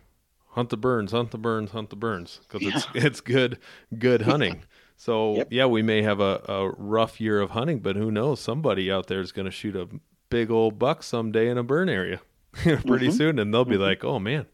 hunt 0.53 0.71
the 0.71 0.79
burns, 0.79 1.13
hunt 1.13 1.31
the 1.31 1.37
burns, 1.37 1.73
hunt 1.73 1.91
the 1.91 1.97
burns 1.97 2.41
because 2.49 2.63
yeah. 2.63 2.71
it's 2.75 2.87
it's 2.95 3.21
good 3.21 3.59
good 3.99 4.23
hunting. 4.23 4.63
So 4.97 5.37
yep. 5.37 5.49
yeah, 5.51 5.67
we 5.67 5.83
may 5.83 6.01
have 6.01 6.21
a, 6.21 6.41
a 6.49 6.71
rough 6.71 7.21
year 7.21 7.39
of 7.43 7.51
hunting, 7.51 7.81
but 7.81 7.97
who 7.97 8.11
knows? 8.11 8.41
Somebody 8.41 8.91
out 8.91 9.09
there 9.09 9.21
is 9.21 9.31
going 9.31 9.45
to 9.45 9.51
shoot 9.51 9.77
a 9.77 9.89
big 10.31 10.51
old 10.51 10.79
buck 10.79 11.03
someday 11.03 11.51
in 11.51 11.59
a 11.59 11.63
burn 11.63 11.91
area 11.91 12.23
pretty 12.53 13.09
mm-hmm. 13.09 13.11
soon, 13.11 13.39
and 13.39 13.53
they'll 13.53 13.65
be 13.65 13.75
mm-hmm. 13.75 13.83
like, 13.83 14.05
"Oh 14.05 14.19
man, 14.19 14.47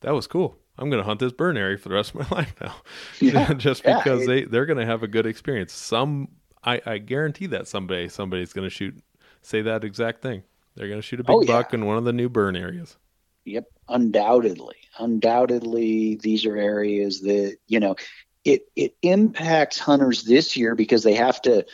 that 0.00 0.14
was 0.14 0.26
cool. 0.26 0.58
I'm 0.78 0.90
going 0.90 1.02
to 1.02 1.06
hunt 1.06 1.20
this 1.20 1.32
burn 1.32 1.56
area 1.56 1.76
for 1.76 1.88
the 1.88 1.96
rest 1.96 2.14
of 2.14 2.30
my 2.30 2.36
life 2.38 2.54
now, 2.60 2.74
yeah. 3.20 3.54
just 3.54 3.82
because 3.82 4.20
yeah, 4.20 4.26
they 4.26 4.44
they're 4.44 4.66
going 4.66 4.78
to 4.78 4.86
have 4.86 5.02
a 5.02 5.08
good 5.08 5.26
experience. 5.26 5.72
Some 5.72 6.28
I, 6.64 6.80
I 6.86 6.98
guarantee 6.98 7.46
that 7.46 7.68
someday 7.68 8.08
somebody's 8.08 8.52
going 8.52 8.66
to 8.66 8.74
shoot 8.74 8.96
say 9.42 9.62
that 9.62 9.84
exact 9.84 10.22
thing. 10.22 10.42
They're 10.74 10.88
going 10.88 10.98
to 10.98 11.06
shoot 11.06 11.20
a 11.20 11.24
big 11.24 11.34
oh, 11.34 11.44
buck 11.44 11.74
in 11.74 11.86
one 11.86 11.96
of 11.96 12.04
the 12.04 12.12
new 12.12 12.28
burn 12.28 12.54
areas. 12.54 12.96
Yep, 13.44 13.64
undoubtedly, 13.88 14.76
undoubtedly, 14.98 16.16
these 16.16 16.44
are 16.44 16.56
areas 16.56 17.22
that 17.22 17.56
you 17.66 17.80
know 17.80 17.96
it 18.44 18.68
it 18.76 18.94
impacts 19.02 19.78
hunters 19.78 20.24
this 20.24 20.56
year 20.56 20.74
because 20.74 21.02
they 21.02 21.14
have 21.14 21.42
to 21.42 21.64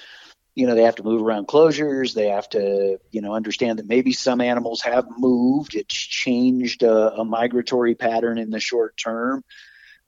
you 0.55 0.67
know 0.67 0.75
they 0.75 0.83
have 0.83 0.97
to 0.97 1.03
move 1.03 1.23
around 1.23 1.49
closures. 1.49 2.15
They 2.15 2.29
have 2.29 2.49
to 2.51 2.99
you 3.11 3.21
know 3.21 3.35
understand 3.35 3.79
that 3.79 3.89
maybe 3.89 4.13
some 4.13 4.41
animals 4.41 4.83
have 4.83 5.07
moved. 5.19 5.75
It's 5.75 5.95
changed 5.95 6.83
a, 6.83 7.15
a 7.15 7.25
migratory 7.25 7.95
pattern 7.95 8.39
in 8.39 8.51
the 8.51 8.61
short 8.61 8.97
term. 8.97 9.45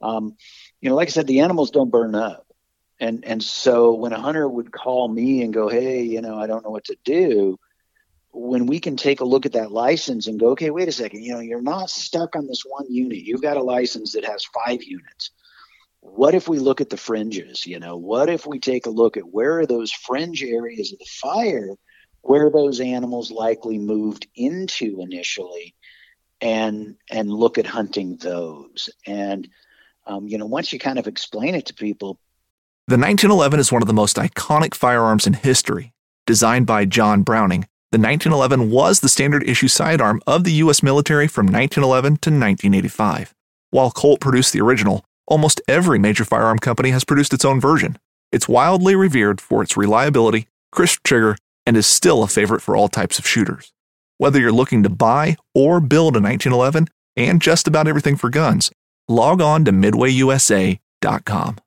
Um, 0.01 0.35
you 0.81 0.89
know 0.89 0.95
like 0.95 1.07
i 1.07 1.11
said 1.11 1.27
the 1.27 1.41
animals 1.41 1.71
don't 1.71 1.91
burn 1.91 2.15
up. 2.15 2.45
And 2.99 3.25
and 3.25 3.43
so 3.43 3.93
when 3.93 4.13
a 4.13 4.19
hunter 4.19 4.47
would 4.47 4.71
call 4.71 5.07
me 5.07 5.43
and 5.43 5.53
go 5.53 5.69
hey 5.69 6.03
you 6.03 6.21
know 6.21 6.37
i 6.37 6.47
don't 6.47 6.63
know 6.63 6.71
what 6.71 6.85
to 6.85 6.97
do 7.03 7.59
when 8.37 8.67
we 8.67 8.79
can 8.79 8.97
take 8.97 9.19
a 9.19 9.25
look 9.25 9.45
at 9.45 9.53
that 9.53 9.71
license 9.71 10.27
and 10.27 10.39
go, 10.39 10.49
okay, 10.49 10.69
wait 10.69 10.87
a 10.87 10.91
second, 10.91 11.23
you 11.23 11.33
know, 11.33 11.39
you're 11.39 11.61
not 11.61 11.89
stuck 11.89 12.35
on 12.35 12.47
this 12.47 12.63
one 12.65 12.85
unit. 12.89 13.19
You've 13.19 13.41
got 13.41 13.57
a 13.57 13.63
license 13.63 14.13
that 14.13 14.25
has 14.25 14.45
five 14.45 14.83
units. 14.83 15.31
What 16.15 16.35
if 16.35 16.47
we 16.47 16.59
look 16.59 16.81
at 16.81 16.89
the 16.89 16.97
fringes? 16.97 17.65
You 17.65 17.79
know, 17.79 17.97
what 17.97 18.29
if 18.29 18.45
we 18.45 18.59
take 18.59 18.85
a 18.85 18.91
look 18.91 19.17
at 19.17 19.27
where 19.27 19.59
are 19.59 19.65
those 19.65 19.91
fringe 19.91 20.43
areas 20.43 20.91
of 20.91 20.99
the 20.99 21.05
fire 21.05 21.75
where 22.21 22.49
those 22.49 22.79
animals 22.79 23.31
likely 23.31 23.77
moved 23.77 24.27
into 24.35 25.01
initially 25.01 25.75
and 26.41 26.95
and 27.09 27.31
look 27.31 27.57
at 27.57 27.65
hunting 27.65 28.17
those 28.17 28.89
and 29.07 29.47
um, 30.05 30.27
you 30.27 30.37
know 30.37 30.45
once 30.45 30.71
you 30.71 30.77
kind 30.77 30.99
of 30.99 31.07
explain 31.07 31.55
it 31.55 31.65
to 31.65 31.73
people 31.73 32.19
the 32.87 32.93
1911 32.93 33.59
is 33.59 33.71
one 33.71 33.81
of 33.81 33.87
the 33.87 33.93
most 33.93 34.17
iconic 34.17 34.75
firearms 34.75 35.25
in 35.25 35.33
history 35.33 35.93
designed 36.27 36.67
by 36.67 36.85
john 36.85 37.23
browning 37.23 37.65
the 37.89 37.97
1911 37.97 38.69
was 38.69 38.99
the 38.99 39.07
standard 39.07 39.47
issue 39.47 39.69
sidearm 39.69 40.21
of 40.27 40.43
the 40.43 40.51
U.S. 40.53 40.83
military 40.83 41.25
from 41.25 41.45
1911 41.45 42.17
to 42.17 42.29
1985. 42.29 43.33
While 43.69 43.91
Colt 43.91 44.19
produced 44.19 44.51
the 44.51 44.59
original, 44.59 45.05
almost 45.27 45.61
every 45.67 45.99
major 45.99 46.25
firearm 46.25 46.57
company 46.57 46.89
has 46.89 47.03
produced 47.03 47.33
its 47.33 47.45
own 47.45 47.59
version. 47.61 47.97
It's 48.31 48.49
wildly 48.49 48.95
revered 48.95 49.39
for 49.39 49.61
its 49.61 49.77
reliability, 49.77 50.47
crisp 50.71 51.03
trigger, 51.03 51.37
and 51.65 51.77
is 51.77 51.85
still 51.85 52.23
a 52.23 52.27
favorite 52.27 52.61
for 52.61 52.75
all 52.75 52.87
types 52.87 53.19
of 53.19 53.27
shooters. 53.27 53.71
Whether 54.17 54.39
you're 54.39 54.51
looking 54.51 54.83
to 54.83 54.89
buy 54.89 55.37
or 55.53 55.79
build 55.79 56.15
a 56.15 56.21
1911 56.21 56.87
and 57.15 57.41
just 57.41 57.67
about 57.67 57.87
everything 57.87 58.15
for 58.15 58.29
guns, 58.29 58.71
log 59.07 59.41
on 59.41 59.65
to 59.65 59.71
midwayusa.com. 59.71 61.57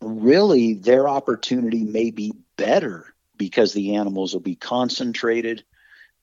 Really, 0.00 0.74
their 0.74 1.08
opportunity 1.08 1.82
may 1.82 2.10
be 2.10 2.32
better 2.56 3.14
because 3.36 3.72
the 3.72 3.96
animals 3.96 4.32
will 4.32 4.40
be 4.40 4.54
concentrated 4.54 5.64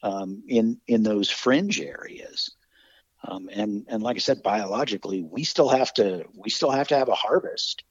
um, 0.03 0.43
in 0.47 0.79
in 0.87 1.03
those 1.03 1.29
fringe 1.29 1.79
areas. 1.79 2.51
Um, 3.25 3.49
and 3.51 3.85
and 3.87 4.03
like 4.03 4.17
I 4.17 4.19
said, 4.19 4.43
biologically, 4.43 5.21
we 5.23 5.43
still 5.43 5.69
have 5.69 5.93
to 5.95 6.25
we 6.35 6.49
still 6.49 6.71
have 6.71 6.89
to 6.89 6.97
have 6.97 7.09
a 7.09 7.15
harvest. 7.15 7.83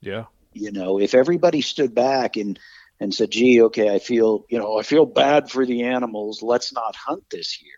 Yeah. 0.00 0.26
You 0.52 0.72
know, 0.72 1.00
if 1.00 1.14
everybody 1.14 1.60
stood 1.60 1.94
back 1.94 2.36
and 2.36 2.58
and 3.00 3.12
said, 3.14 3.30
"Gee, 3.30 3.62
okay, 3.64 3.92
I 3.92 3.98
feel 3.98 4.44
you 4.48 4.58
know 4.58 4.78
I 4.78 4.82
feel 4.82 5.06
bad 5.06 5.50
for 5.50 5.66
the 5.66 5.84
animals. 5.84 6.42
Let's 6.42 6.72
not 6.72 6.96
hunt 6.96 7.24
this 7.30 7.62
year." 7.62 7.74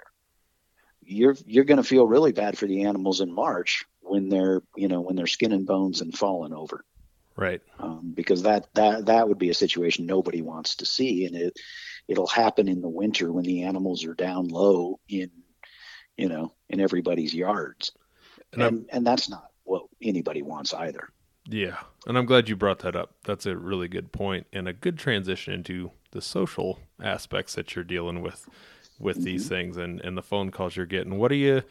You're 1.02 1.36
you're 1.46 1.64
going 1.64 1.78
to 1.78 1.82
feel 1.82 2.06
really 2.06 2.32
bad 2.32 2.56
for 2.56 2.66
the 2.66 2.84
animals 2.84 3.20
in 3.20 3.32
March 3.32 3.84
when 4.00 4.28
they're 4.28 4.62
you 4.76 4.88
know 4.88 5.00
when 5.00 5.16
they're 5.16 5.26
skin 5.26 5.52
and 5.52 5.66
bones 5.66 6.00
and 6.02 6.16
falling 6.16 6.52
over 6.52 6.84
right? 7.40 7.62
Um, 7.78 8.12
because 8.14 8.42
that 8.42 8.66
that 8.74 9.06
that 9.06 9.28
would 9.28 9.38
be 9.38 9.50
a 9.50 9.54
situation 9.54 10.06
nobody 10.06 10.42
wants 10.42 10.76
to 10.76 10.86
see, 10.86 11.24
and 11.24 11.34
it 11.34 11.58
it'll 12.06 12.26
happen 12.26 12.68
in 12.68 12.82
the 12.82 12.88
winter 12.88 13.32
when 13.32 13.44
the 13.44 13.62
animals 13.62 14.04
are 14.04 14.14
down 14.14 14.48
low 14.48 15.00
in 15.08 15.30
you 16.20 16.28
know 16.28 16.52
in 16.68 16.80
everybody's 16.80 17.34
yards, 17.34 17.92
and 18.52 18.62
and, 18.62 18.86
and 18.92 19.06
that's 19.06 19.28
not 19.28 19.50
what 19.64 19.84
anybody 20.02 20.42
wants 20.42 20.74
either. 20.74 21.08
Yeah, 21.46 21.78
and 22.06 22.18
I'm 22.18 22.26
glad 22.26 22.48
you 22.48 22.56
brought 22.56 22.80
that 22.80 22.94
up. 22.94 23.14
That's 23.24 23.46
a 23.46 23.56
really 23.56 23.88
good 23.88 24.12
point 24.12 24.46
and 24.52 24.68
a 24.68 24.72
good 24.72 24.98
transition 24.98 25.54
into 25.54 25.90
the 26.12 26.20
social 26.20 26.78
aspects 27.02 27.54
that 27.54 27.74
you're 27.74 27.84
dealing 27.84 28.20
with 28.20 28.48
with 28.98 29.16
mm-hmm. 29.16 29.24
these 29.24 29.48
things 29.48 29.76
and 29.76 30.00
and 30.00 30.16
the 30.16 30.22
phone 30.22 30.50
calls 30.50 30.76
you're 30.76 30.86
getting. 30.86 31.18
What 31.18 31.28
do 31.28 31.36
you 31.36 31.62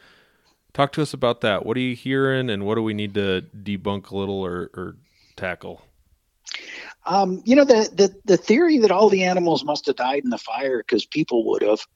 talk 0.72 0.92
to 0.92 1.02
us 1.02 1.14
about 1.14 1.40
that? 1.42 1.64
What 1.64 1.76
are 1.76 1.80
you 1.80 1.94
hearing, 1.94 2.50
and 2.50 2.66
what 2.66 2.74
do 2.74 2.82
we 2.82 2.94
need 2.94 3.14
to 3.14 3.44
debunk 3.56 4.10
a 4.10 4.16
little 4.16 4.44
or, 4.44 4.70
or 4.74 4.96
tackle? 5.36 5.82
Um, 7.06 7.42
you 7.44 7.56
know, 7.56 7.64
the, 7.64 7.88
the, 7.92 8.14
the 8.24 8.36
theory 8.36 8.78
that 8.78 8.90
all 8.90 9.08
the 9.08 9.24
animals 9.24 9.64
must 9.64 9.86
have 9.86 9.96
died 9.96 10.22
in 10.24 10.30
the 10.30 10.38
fire 10.38 10.78
because 10.78 11.06
people 11.06 11.44
would 11.46 11.62
have 11.62 11.86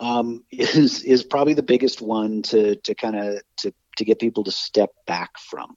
um, 0.00 0.44
is 0.50 1.02
is 1.02 1.24
probably 1.24 1.54
the 1.54 1.62
biggest 1.62 2.00
one 2.00 2.42
to 2.42 2.76
to 2.76 2.94
kind 2.94 3.16
of 3.16 3.40
to 3.58 3.72
to 3.96 4.04
get 4.04 4.18
people 4.18 4.44
to 4.44 4.52
step 4.52 4.90
back 5.06 5.38
from. 5.38 5.76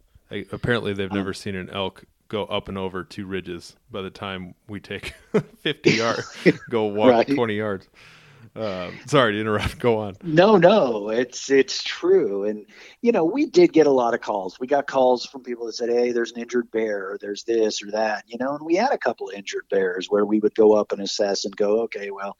apparently, 0.51 0.93
they've 0.93 1.11
never 1.11 1.29
um, 1.29 1.33
seen 1.33 1.55
an 1.55 1.69
elk 1.69 2.03
go 2.27 2.45
up 2.45 2.69
and 2.69 2.77
over 2.77 3.03
two 3.03 3.25
ridges 3.25 3.75
by 3.91 4.01
the 4.01 4.09
time 4.11 4.53
we 4.67 4.79
take 4.79 5.13
50 5.61 5.91
yards, 5.91 6.37
go 6.69 6.85
walk 6.85 7.09
Right. 7.09 7.27
20 7.27 7.55
yards. 7.55 7.89
Uh, 8.59 8.91
sorry 9.05 9.33
to 9.33 9.39
interrupt. 9.39 9.79
Go 9.79 9.99
on. 9.99 10.17
No, 10.21 10.57
no, 10.57 11.09
it's 11.09 11.49
it's 11.49 11.81
true, 11.81 12.43
and 12.43 12.65
you 13.01 13.13
know 13.13 13.23
we 13.23 13.45
did 13.45 13.71
get 13.71 13.87
a 13.87 13.91
lot 13.91 14.13
of 14.13 14.19
calls. 14.19 14.59
We 14.59 14.67
got 14.67 14.85
calls 14.85 15.25
from 15.25 15.43
people 15.43 15.65
that 15.67 15.73
said, 15.73 15.89
"Hey, 15.89 16.11
there's 16.11 16.33
an 16.33 16.41
injured 16.41 16.69
bear, 16.69 17.11
or 17.11 17.17
there's 17.17 17.45
this 17.45 17.81
or 17.81 17.91
that," 17.91 18.25
you 18.27 18.37
know, 18.37 18.55
and 18.55 18.65
we 18.65 18.75
had 18.75 18.91
a 18.91 18.97
couple 18.97 19.29
of 19.29 19.35
injured 19.35 19.69
bears 19.69 20.07
where 20.09 20.25
we 20.25 20.39
would 20.39 20.53
go 20.55 20.73
up 20.73 20.91
and 20.91 21.01
assess 21.01 21.45
and 21.45 21.55
go, 21.55 21.83
"Okay, 21.83 22.11
well, 22.11 22.35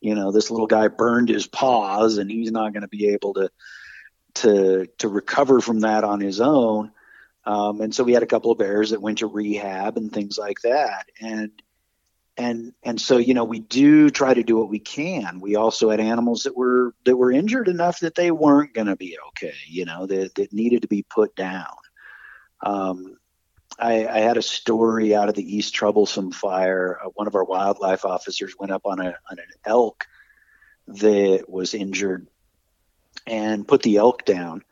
you 0.00 0.14
know, 0.14 0.30
this 0.30 0.48
little 0.48 0.68
guy 0.68 0.86
burned 0.86 1.28
his 1.28 1.48
paws, 1.48 2.18
and 2.18 2.30
he's 2.30 2.52
not 2.52 2.72
going 2.72 2.82
to 2.82 2.88
be 2.88 3.08
able 3.08 3.34
to 3.34 3.50
to 4.34 4.86
to 4.98 5.08
recover 5.08 5.60
from 5.60 5.80
that 5.80 6.04
on 6.04 6.20
his 6.20 6.40
own." 6.40 6.92
Um, 7.46 7.80
and 7.80 7.92
so 7.92 8.04
we 8.04 8.12
had 8.12 8.22
a 8.22 8.26
couple 8.26 8.52
of 8.52 8.58
bears 8.58 8.90
that 8.90 9.02
went 9.02 9.18
to 9.18 9.26
rehab 9.26 9.96
and 9.96 10.12
things 10.12 10.38
like 10.38 10.60
that, 10.62 11.06
and 11.20 11.50
and 12.36 12.72
and 12.82 13.00
so 13.00 13.18
you 13.18 13.34
know 13.34 13.44
we 13.44 13.60
do 13.60 14.10
try 14.10 14.34
to 14.34 14.42
do 14.42 14.56
what 14.56 14.68
we 14.68 14.78
can. 14.78 15.40
We 15.40 15.56
also 15.56 15.90
had 15.90 16.00
animals 16.00 16.44
that 16.44 16.56
were 16.56 16.94
that 17.04 17.16
were 17.16 17.30
injured 17.30 17.68
enough 17.68 18.00
that 18.00 18.14
they 18.14 18.30
weren't 18.30 18.74
going 18.74 18.88
to 18.88 18.96
be 18.96 19.18
okay 19.28 19.54
you 19.66 19.84
know 19.84 20.06
that, 20.06 20.34
that 20.34 20.52
needed 20.52 20.82
to 20.82 20.88
be 20.88 21.02
put 21.02 21.36
down. 21.36 21.76
Um, 22.64 23.16
I, 23.78 24.06
I 24.06 24.18
had 24.20 24.36
a 24.36 24.42
story 24.42 25.14
out 25.14 25.28
of 25.28 25.34
the 25.34 25.56
east 25.56 25.74
troublesome 25.74 26.30
fire. 26.30 26.98
Uh, 27.04 27.08
one 27.14 27.26
of 27.26 27.34
our 27.34 27.44
wildlife 27.44 28.04
officers 28.04 28.54
went 28.58 28.72
up 28.72 28.82
on 28.84 29.00
a 29.00 29.14
on 29.30 29.38
an 29.38 29.50
elk 29.64 30.04
that 30.86 31.44
was 31.48 31.74
injured 31.74 32.26
and 33.26 33.66
put 33.66 33.82
the 33.82 33.96
elk 33.96 34.24
down 34.24 34.62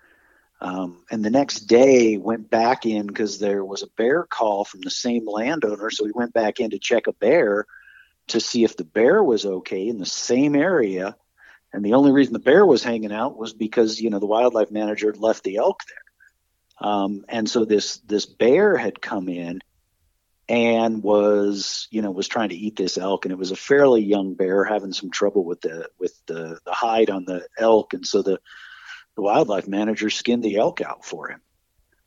um, 0.62 1.02
and 1.10 1.24
the 1.24 1.30
next 1.30 1.62
day 1.62 2.16
went 2.18 2.48
back 2.48 2.86
in 2.86 3.08
because 3.08 3.40
there 3.40 3.64
was 3.64 3.82
a 3.82 3.88
bear 3.96 4.22
call 4.22 4.64
from 4.64 4.80
the 4.80 4.92
same 4.92 5.28
landowner. 5.28 5.90
So 5.90 6.04
we 6.04 6.12
went 6.14 6.32
back 6.32 6.60
in 6.60 6.70
to 6.70 6.78
check 6.78 7.08
a 7.08 7.12
bear 7.12 7.66
to 8.28 8.38
see 8.38 8.62
if 8.62 8.76
the 8.76 8.84
bear 8.84 9.24
was 9.24 9.44
okay 9.44 9.88
in 9.88 9.98
the 9.98 10.06
same 10.06 10.54
area. 10.54 11.16
And 11.72 11.84
the 11.84 11.94
only 11.94 12.12
reason 12.12 12.32
the 12.32 12.38
bear 12.38 12.64
was 12.64 12.84
hanging 12.84 13.12
out 13.12 13.36
was 13.36 13.52
because 13.52 14.00
you 14.00 14.10
know 14.10 14.20
the 14.20 14.26
wildlife 14.26 14.70
manager 14.70 15.08
had 15.08 15.20
left 15.20 15.42
the 15.42 15.56
elk 15.56 15.80
there. 15.88 16.88
Um, 16.88 17.24
and 17.28 17.50
so 17.50 17.64
this 17.64 17.96
this 17.98 18.26
bear 18.26 18.76
had 18.76 19.02
come 19.02 19.28
in 19.28 19.62
and 20.48 21.02
was 21.02 21.88
you 21.90 22.02
know 22.02 22.12
was 22.12 22.28
trying 22.28 22.50
to 22.50 22.56
eat 22.56 22.76
this 22.76 22.98
elk 22.98 23.24
and 23.24 23.32
it 23.32 23.38
was 23.38 23.50
a 23.50 23.56
fairly 23.56 24.02
young 24.02 24.34
bear 24.34 24.64
having 24.64 24.92
some 24.92 25.10
trouble 25.10 25.44
with 25.44 25.60
the 25.60 25.88
with 25.98 26.14
the 26.26 26.58
the 26.64 26.72
hide 26.72 27.10
on 27.10 27.24
the 27.24 27.46
elk 27.58 27.94
and 27.94 28.06
so 28.06 28.22
the 28.22 28.40
the 29.16 29.22
wildlife 29.22 29.68
manager 29.68 30.10
skinned 30.10 30.42
the 30.42 30.56
elk 30.56 30.80
out 30.80 31.04
for 31.04 31.28
him 31.28 31.40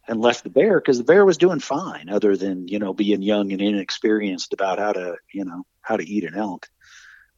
and 0.08 0.22
left 0.22 0.44
the 0.44 0.50
bear 0.50 0.80
because 0.80 0.98
the 0.98 1.04
bear 1.04 1.26
was 1.26 1.38
doing 1.38 1.60
fine 1.60 2.10
other 2.10 2.36
than 2.36 2.68
you 2.68 2.80
know 2.80 2.94
being 2.94 3.22
young 3.22 3.52
and 3.52 3.62
inexperienced 3.62 4.54
about 4.54 4.80
how 4.80 4.94
to 4.94 5.16
you 5.32 5.46
know 5.46 5.64
how 5.82 5.98
to 5.98 6.08
eat 6.08 6.24
an 6.24 6.36
elk. 6.36 6.68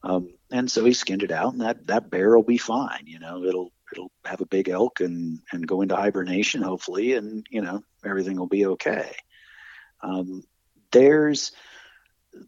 Um, 0.04 0.34
and 0.52 0.72
so 0.72 0.86
he 0.86 0.94
skinned 0.94 1.24
it 1.24 1.32
out 1.32 1.54
and 1.54 1.62
that 1.62 1.88
that 1.88 2.10
bear 2.10 2.36
will 2.36 2.44
be 2.44 2.58
fine 2.58 3.06
you 3.06 3.20
know 3.20 3.44
it'll 3.44 3.72
it'll 3.92 4.12
have 4.26 4.42
a 4.42 4.46
big 4.46 4.70
elk 4.70 5.00
and 5.00 5.40
and 5.52 5.68
go 5.68 5.82
into 5.82 5.96
hibernation 5.96 6.62
hopefully 6.62 7.14
and 7.14 7.46
you 7.50 7.62
know 7.62 7.84
everything 8.06 8.38
will 8.38 8.48
be 8.48 8.66
okay. 8.66 9.16
Um, 10.02 10.44
there's 10.92 11.52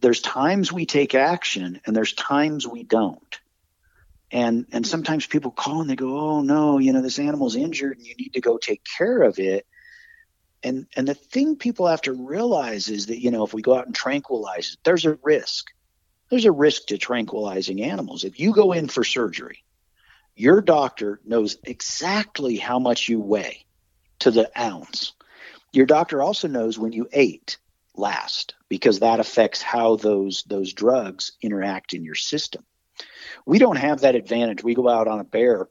there's 0.02 0.22
times 0.22 0.72
we 0.72 0.86
take 0.86 1.16
action 1.16 1.82
and 1.86 1.96
there's 1.96 2.14
times 2.14 2.68
we 2.68 2.84
don't 2.84 3.40
and 4.32 4.68
and 4.72 4.86
sometimes 4.86 5.26
people 5.26 5.52
call 5.52 5.82
and 5.82 5.90
they 5.90 5.96
go 5.96 6.18
oh 6.20 6.42
no 6.42 6.78
you 6.78 6.94
know 6.94 7.02
this 7.02 7.20
animal's 7.20 7.56
injured 7.56 7.98
and 7.98 8.06
you 8.06 8.16
need 8.16 8.34
to 8.34 8.42
go 8.42 8.58
take 8.58 8.84
care 8.98 9.22
of 9.22 9.40
it. 9.40 9.66
And 10.62 10.88
and 10.96 11.08
the 11.08 11.14
thing 11.14 11.56
people 11.56 11.88
have 11.88 12.02
to 12.04 12.14
realize 12.14 12.90
is 12.90 13.08
that 13.08 13.22
you 13.22 13.32
know 13.32 13.46
if 13.46 13.54
we 13.54 13.62
go 13.62 13.76
out 13.76 13.86
and 13.86 13.96
tranquilize 13.96 14.74
it 14.74 14.80
there's 14.84 15.06
a 15.06 15.18
risk. 15.24 15.68
There's 16.30 16.46
a 16.46 16.52
risk 16.52 16.88
to 16.88 17.00
tranquilizing 17.00 17.82
animals. 17.82 18.24
If 18.24 18.40
you 18.40 18.54
go 18.54 18.72
in 18.72 18.88
for 18.88 19.04
surgery 19.04 19.64
your 20.40 20.62
doctor 20.62 21.20
knows 21.26 21.58
exactly 21.66 22.56
how 22.56 22.80
much 22.80 23.10
you 23.10 23.20
weigh 23.20 23.66
to 24.20 24.32
the 24.32 24.50
ounce. 24.58 25.12
Your 25.74 25.86
doctor 25.86 26.22
also 26.22 26.48
knows 26.48 26.80
when 26.80 26.94
you 26.94 27.10
ate 27.12 27.58
last 27.94 28.56
because 28.70 29.00
that 29.00 29.20
affects 29.20 29.62
how 29.62 29.98
those 29.98 30.44
those 30.44 30.72
drugs 30.72 31.34
interact 31.42 31.94
in 31.94 32.06
your 32.06 32.16
system 32.16 32.64
we 33.50 33.58
don't 33.58 33.78
have 33.78 34.02
that 34.02 34.14
advantage. 34.14 34.64
We 34.64 34.76
go 34.76 34.88
out 34.88 35.08
on 35.08 35.20
a 35.20 35.24
bear 35.24 35.68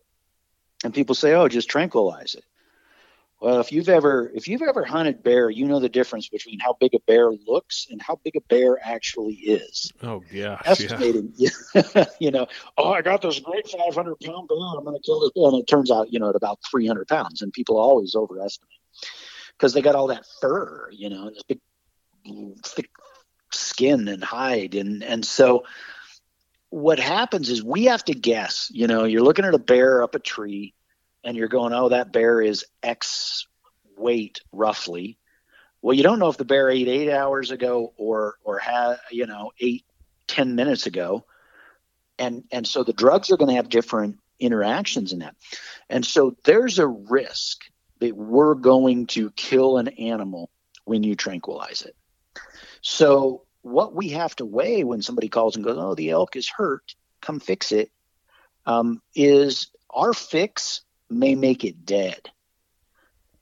and 0.83 0.93
people 0.93 1.15
say, 1.15 1.33
"Oh, 1.35 1.47
just 1.47 1.71
tranquilize 1.71 2.35
it." 2.35 2.45
Well, 3.41 3.61
if 3.61 3.71
you've 3.71 3.89
ever 3.89 4.33
if 4.35 4.49
you've 4.49 4.63
ever 4.63 4.85
hunted 4.85 5.23
bear, 5.23 5.49
you 5.49 5.65
know 5.65 5.79
the 5.79 5.89
difference 5.89 6.29
between 6.29 6.59
how 6.59 6.77
big 6.81 6.95
a 6.95 6.99
bear 7.07 7.31
looks 7.31 7.87
and 7.89 8.03
how 8.03 8.19
big 8.25 8.35
a 8.35 8.41
bear 8.41 8.79
actually 8.83 9.35
is. 9.35 9.93
Oh, 10.03 10.19
gosh. 10.19 10.33
Yeah. 10.33 10.61
Estimating, 10.65 11.33
you 12.19 12.33
know, 12.33 12.49
oh, 12.77 12.91
I 12.91 13.03
got 13.03 13.23
this 13.23 13.39
great 13.39 13.69
500 13.69 14.19
pound 14.25 14.49
bear. 14.49 14.59
I'm 14.77 14.85
going 14.85 14.97
to 14.97 15.03
kill 15.07 15.21
this 15.21 15.31
bear, 15.37 15.47
and 15.47 15.59
it 15.59 15.69
turns 15.69 15.93
out, 15.93 16.13
you 16.13 16.19
know, 16.19 16.31
at 16.31 16.35
about 16.35 16.59
300 16.69 17.07
pounds, 17.07 17.43
and 17.43 17.53
people 17.53 17.79
always 17.79 18.17
overestimate 18.17 18.73
because 19.53 19.73
they 19.73 19.83
got 19.83 19.95
all 19.95 20.09
that 20.09 20.27
fur, 20.41 20.91
you 20.91 21.11
know, 21.11 21.29
and 21.29 21.37
this 21.37 21.45
big 21.45 21.61
thick 22.65 22.91
skin 23.53 24.09
and 24.09 24.25
hide, 24.25 24.75
and 24.75 25.05
and 25.05 25.25
so 25.25 25.63
what 26.71 26.99
happens 26.99 27.49
is 27.51 27.63
we 27.63 27.87
have 27.87 28.05
to 28.05 28.15
guess. 28.15 28.71
You 28.73 28.87
know, 28.87 29.05
you're 29.05 29.23
looking 29.23 29.45
at 29.45 29.55
a 29.55 29.59
bear 29.59 30.03
up 30.03 30.15
a 30.15 30.19
tree, 30.19 30.75
and 31.25 31.37
you're 31.37 31.49
going, 31.49 31.73
"Oh, 31.73 31.89
that 31.89 32.13
bear 32.13 32.41
is 32.41 32.65
X 32.83 33.47
weight 33.97 34.41
roughly." 34.53 35.19
Well, 35.81 35.95
you 35.95 36.03
don't 36.03 36.19
know 36.19 36.29
if 36.29 36.37
the 36.37 36.45
bear 36.45 36.71
ate 36.71 36.89
eight 36.89 37.11
hours 37.11 37.51
ago 37.51 37.93
or 37.97 38.37
or 38.45 38.59
had 38.59 38.99
you 39.11 39.27
know 39.27 39.53
eight 39.61 39.85
ten 40.27 40.55
minutes 40.55 40.87
ago, 40.87 41.25
and 42.19 42.45
and 42.53 42.67
so 42.67 42.85
the 42.85 42.93
drugs 42.93 43.31
are 43.31 43.37
going 43.37 43.51
to 43.51 43.57
have 43.57 43.69
different 43.69 44.19
interactions 44.39 45.13
in 45.13 45.21
that, 45.21 45.37
and 45.89 46.05
so 46.05 46.37
there's 46.45 46.79
a 46.79 46.87
risk 46.87 47.65
that 48.01 48.17
we're 48.17 48.55
going 48.55 49.07
to 49.07 49.31
kill 49.33 49.79
an 49.79 49.89
animal 49.89 50.51
when 50.85 51.03
you 51.03 51.17
tranquilize 51.17 51.83
it. 51.83 51.97
So 52.81 53.43
what 53.69 53.95
we 53.95 54.11
have 54.11 54.35
to 54.37 54.47
weigh 54.47 54.85
when 54.85 55.03
somebody 55.03 55.29
calls 55.29 55.57
and 55.57 55.65
goes, 55.65 55.77
"Oh, 55.79 55.95
the 55.95 56.11
elk 56.11 56.37
is 56.37 56.49
hurt, 56.49 56.95
come 57.21 57.41
fix 57.41 57.73
it," 57.73 57.91
um, 58.67 59.03
is 59.15 59.71
our 59.91 60.13
fix 60.13 60.83
may 61.11 61.35
make 61.35 61.65
it 61.65 61.85
dead, 61.85 62.31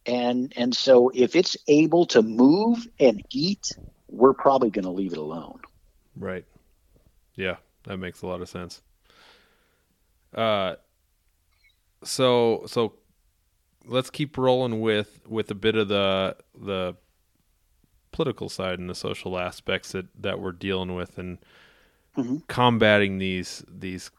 and 0.04 0.52
and 0.56 0.74
so 0.74 1.10
if 1.14 1.36
it's 1.36 1.56
able 1.68 2.06
to 2.06 2.22
move 2.22 2.86
and 2.98 3.22
eat, 3.30 3.76
we're 4.08 4.34
probably 4.34 4.70
going 4.70 4.84
to 4.84 4.90
leave 4.90 5.12
it 5.12 5.18
alone. 5.18 5.60
Right. 6.16 6.44
Yeah, 7.34 7.56
that 7.84 7.98
makes 7.98 8.22
a 8.22 8.26
lot 8.26 8.40
of 8.40 8.48
sense. 8.48 8.82
Uh, 10.34 10.76
so 12.02 12.64
so 12.66 12.94
let's 13.84 14.10
keep 14.10 14.36
rolling 14.36 14.80
with 14.80 15.20
with 15.26 15.50
a 15.50 15.54
bit 15.54 15.76
of 15.76 15.88
the 15.88 16.36
the 16.54 16.96
political 18.16 18.48
side 18.48 18.78
and 18.78 18.88
the 18.88 18.94
social 18.94 19.38
aspects 19.38 19.92
that 19.92 20.06
that 20.18 20.40
we're 20.40 20.50
dealing 20.50 20.94
with 20.94 21.18
and 21.18 21.36
Mhm. 22.16 22.42
combating 22.48 23.18
these 23.18 23.62
these 23.68 24.10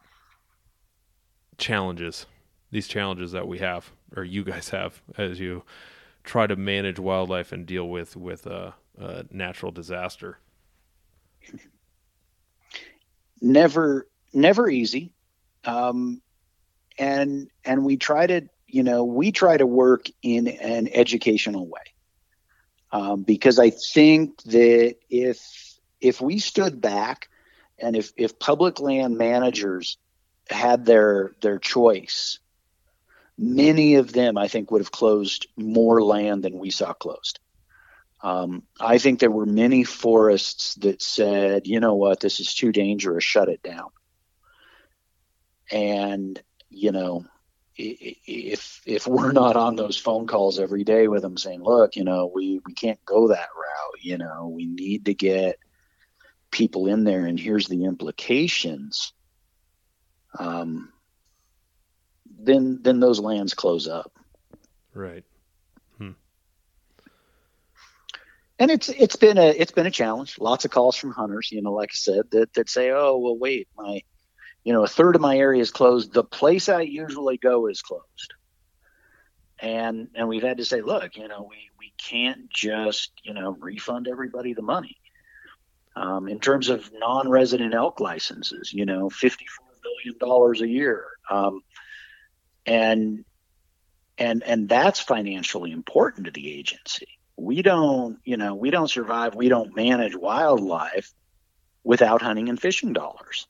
challenges 1.57 2.27
these 2.69 2.87
challenges 2.87 3.31
that 3.31 3.47
we 3.47 3.57
have 3.57 3.91
or 4.15 4.23
you 4.23 4.43
guys 4.43 4.69
have 4.69 5.01
as 5.17 5.39
you 5.39 5.63
try 6.23 6.45
to 6.45 6.55
manage 6.55 6.99
wildlife 6.99 7.51
and 7.51 7.65
deal 7.65 7.89
with 7.89 8.15
with 8.15 8.45
a, 8.45 8.75
a 8.99 9.25
natural 9.31 9.71
disaster. 9.71 10.37
Never 13.41 14.07
never 14.31 14.69
easy. 14.69 15.11
Um, 15.65 16.21
and 16.99 17.49
and 17.65 17.83
we 17.83 17.97
try 17.97 18.27
to 18.27 18.47
you 18.67 18.83
know 18.83 19.03
we 19.05 19.31
try 19.31 19.57
to 19.57 19.65
work 19.65 20.05
in 20.21 20.47
an 20.47 20.87
educational 20.93 21.67
way 21.67 21.81
um, 22.91 23.23
because 23.23 23.59
i 23.59 23.69
think 23.69 24.41
that 24.43 24.95
if 25.09 25.79
if 26.01 26.21
we 26.21 26.39
stood 26.39 26.79
back 26.81 27.29
and 27.79 27.95
if 27.95 28.11
if 28.17 28.39
public 28.39 28.79
land 28.79 29.17
managers 29.17 29.97
had 30.49 30.85
their 30.85 31.31
their 31.41 31.59
choice 31.59 32.39
many 33.37 33.95
of 33.95 34.13
them 34.13 34.37
i 34.37 34.47
think 34.47 34.71
would 34.71 34.81
have 34.81 34.91
closed 34.91 35.47
more 35.55 36.01
land 36.01 36.43
than 36.43 36.57
we 36.57 36.71
saw 36.71 36.93
closed. 36.93 37.39
Um, 38.21 38.63
I 38.79 38.97
think 38.97 39.19
there 39.19 39.31
were 39.31 39.45
many 39.45 39.83
forests 39.83 40.75
that 40.75 41.01
said, 41.01 41.67
you 41.67 41.79
know 41.79 41.95
what, 41.95 42.19
this 42.19 42.39
is 42.39 42.53
too 42.53 42.71
dangerous, 42.71 43.23
shut 43.23 43.49
it 43.49 43.61
down. 43.61 43.89
And, 45.71 46.41
you 46.69 46.91
know, 46.91 47.25
if 47.77 48.81
if 48.85 49.07
we're 49.07 49.31
not 49.31 49.55
on 49.55 49.75
those 49.75 49.97
phone 49.97 50.27
calls 50.27 50.59
every 50.59 50.83
day 50.83 51.07
with 51.07 51.21
them 51.21 51.37
saying, 51.37 51.61
look, 51.61 51.95
you 51.95 52.03
know, 52.03 52.31
we, 52.33 52.59
we 52.65 52.73
can't 52.73 53.03
go 53.05 53.27
that 53.29 53.49
route, 53.55 54.01
you 54.03 54.17
know, 54.17 54.47
we 54.47 54.65
need 54.65 55.05
to 55.05 55.13
get 55.13 55.57
people 56.51 56.87
in 56.87 57.03
there 57.03 57.25
and 57.25 57.39
here's 57.39 57.67
the 57.67 57.85
implications, 57.85 59.13
um, 60.39 60.91
then 62.39 62.79
then 62.81 62.99
those 62.99 63.19
lands 63.19 63.53
close 63.53 63.87
up. 63.87 64.11
right 64.93 65.23
Hmm. 65.97 66.11
and 68.59 68.71
it's 68.71 68.89
it's 68.89 69.15
been 69.15 69.37
a 69.37 69.47
it's 69.49 69.71
been 69.71 69.85
a 69.85 69.91
challenge. 69.91 70.37
Lots 70.39 70.65
of 70.65 70.71
calls 70.71 70.95
from 70.95 71.11
hunters, 71.11 71.51
you 71.51 71.61
know, 71.61 71.73
like 71.73 71.89
I 71.91 71.95
said, 71.95 72.31
that 72.31 72.53
that 72.53 72.69
say, 72.69 72.91
"Oh, 72.91 73.17
well, 73.17 73.37
wait, 73.37 73.67
my, 73.77 74.01
you 74.67 74.73
know, 74.73 74.83
a 74.83 74.87
third 74.87 75.15
of 75.15 75.21
my 75.21 75.37
area 75.37 75.61
is 75.61 75.71
closed. 75.71 76.11
The 76.11 76.23
place 76.23 76.67
I 76.67 76.81
usually 76.81 77.37
go 77.37 77.67
is 77.67 77.81
closed." 77.81 78.33
And 79.59 80.09
and 80.13 80.27
we've 80.27 80.43
had 80.43 80.57
to 80.57 80.65
say, 80.65 80.81
look, 80.81 81.15
you 81.15 81.27
know, 81.27 81.47
we 81.49 81.69
we 81.79 81.93
can't 81.97 82.49
just 82.49 83.11
you 83.23 83.33
know 83.33 83.55
refund 83.59 84.07
everybody 84.07 84.53
the 84.53 84.61
money. 84.61 84.97
Um, 85.95 86.27
in 86.27 86.39
terms 86.39 86.69
of 86.69 86.91
non-resident 86.93 87.73
elk 87.73 87.99
licenses, 87.99 88.73
you 88.73 88.85
know, 88.85 89.09
fifty-four 89.09 89.67
billion 89.81 90.19
dollars 90.19 90.61
a 90.61 90.67
year, 90.67 91.05
um, 91.29 91.61
and 92.65 93.23
and 94.17 94.43
and 94.43 94.67
that's 94.67 94.99
financially 94.99 95.71
important 95.71 96.25
to 96.25 96.31
the 96.31 96.51
agency 96.53 97.17
we 97.37 97.61
don't, 97.61 98.17
you 98.25 98.35
know, 98.35 98.55
we 98.55 98.71
don't 98.71 98.89
survive, 98.89 99.35
we 99.35 99.47
don't 99.47 99.75
manage 99.75 100.15
wildlife 100.15 101.13
without 101.83 102.21
hunting 102.21 102.49
and 102.49 102.59
fishing 102.59 102.93
dollars. 102.93 103.47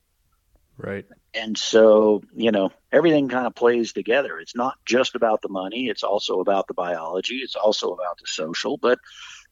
Right. 0.78 1.04
And 1.34 1.58
so, 1.58 2.22
you 2.34 2.52
know, 2.52 2.70
everything 2.92 3.28
kind 3.28 3.46
of 3.46 3.54
plays 3.54 3.92
together. 3.92 4.38
It's 4.38 4.54
not 4.54 4.76
just 4.86 5.16
about 5.16 5.42
the 5.42 5.48
money, 5.48 5.88
it's 5.88 6.04
also 6.04 6.40
about 6.40 6.68
the 6.68 6.74
biology, 6.74 7.38
it's 7.38 7.56
also 7.56 7.90
about 7.90 8.18
the 8.18 8.26
social, 8.26 8.76
but 8.78 8.98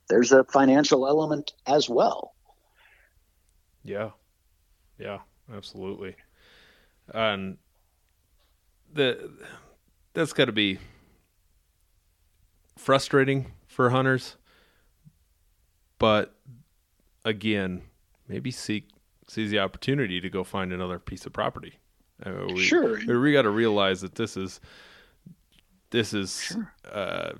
there's 0.09 0.31
a 0.33 0.45
financial 0.45 1.07
element 1.07 1.53
as 1.67 1.89
well. 1.89 2.33
Yeah. 3.83 4.11
Yeah, 4.99 5.19
absolutely. 5.53 6.17
And 7.13 7.59
the 8.93 9.31
that's 10.15 10.33
got 10.33 10.47
to 10.47 10.53
be 10.53 10.79
frustrating 12.79 13.53
for 13.67 13.91
hunters. 13.91 14.37
But 15.99 16.35
again, 17.25 17.83
maybe 18.29 18.51
seek 18.51 18.89
sees 19.29 19.51
the 19.51 19.59
opportunity 19.59 20.21
to 20.21 20.31
go 20.31 20.45
find 20.45 20.73
another 20.73 20.99
piece 20.99 21.27
of 21.27 21.33
property. 21.33 21.79
Uh, 22.25 22.47
we, 22.49 22.63
sure, 22.63 22.99
we 23.21 23.33
got 23.33 23.43
to 23.43 23.51
realize 23.51 24.01
that 24.01 24.15
this 24.15 24.37
is 24.37 24.61
this 25.91 26.15
is 26.15 26.41
sure. 26.41 26.73
uh, 26.91 27.33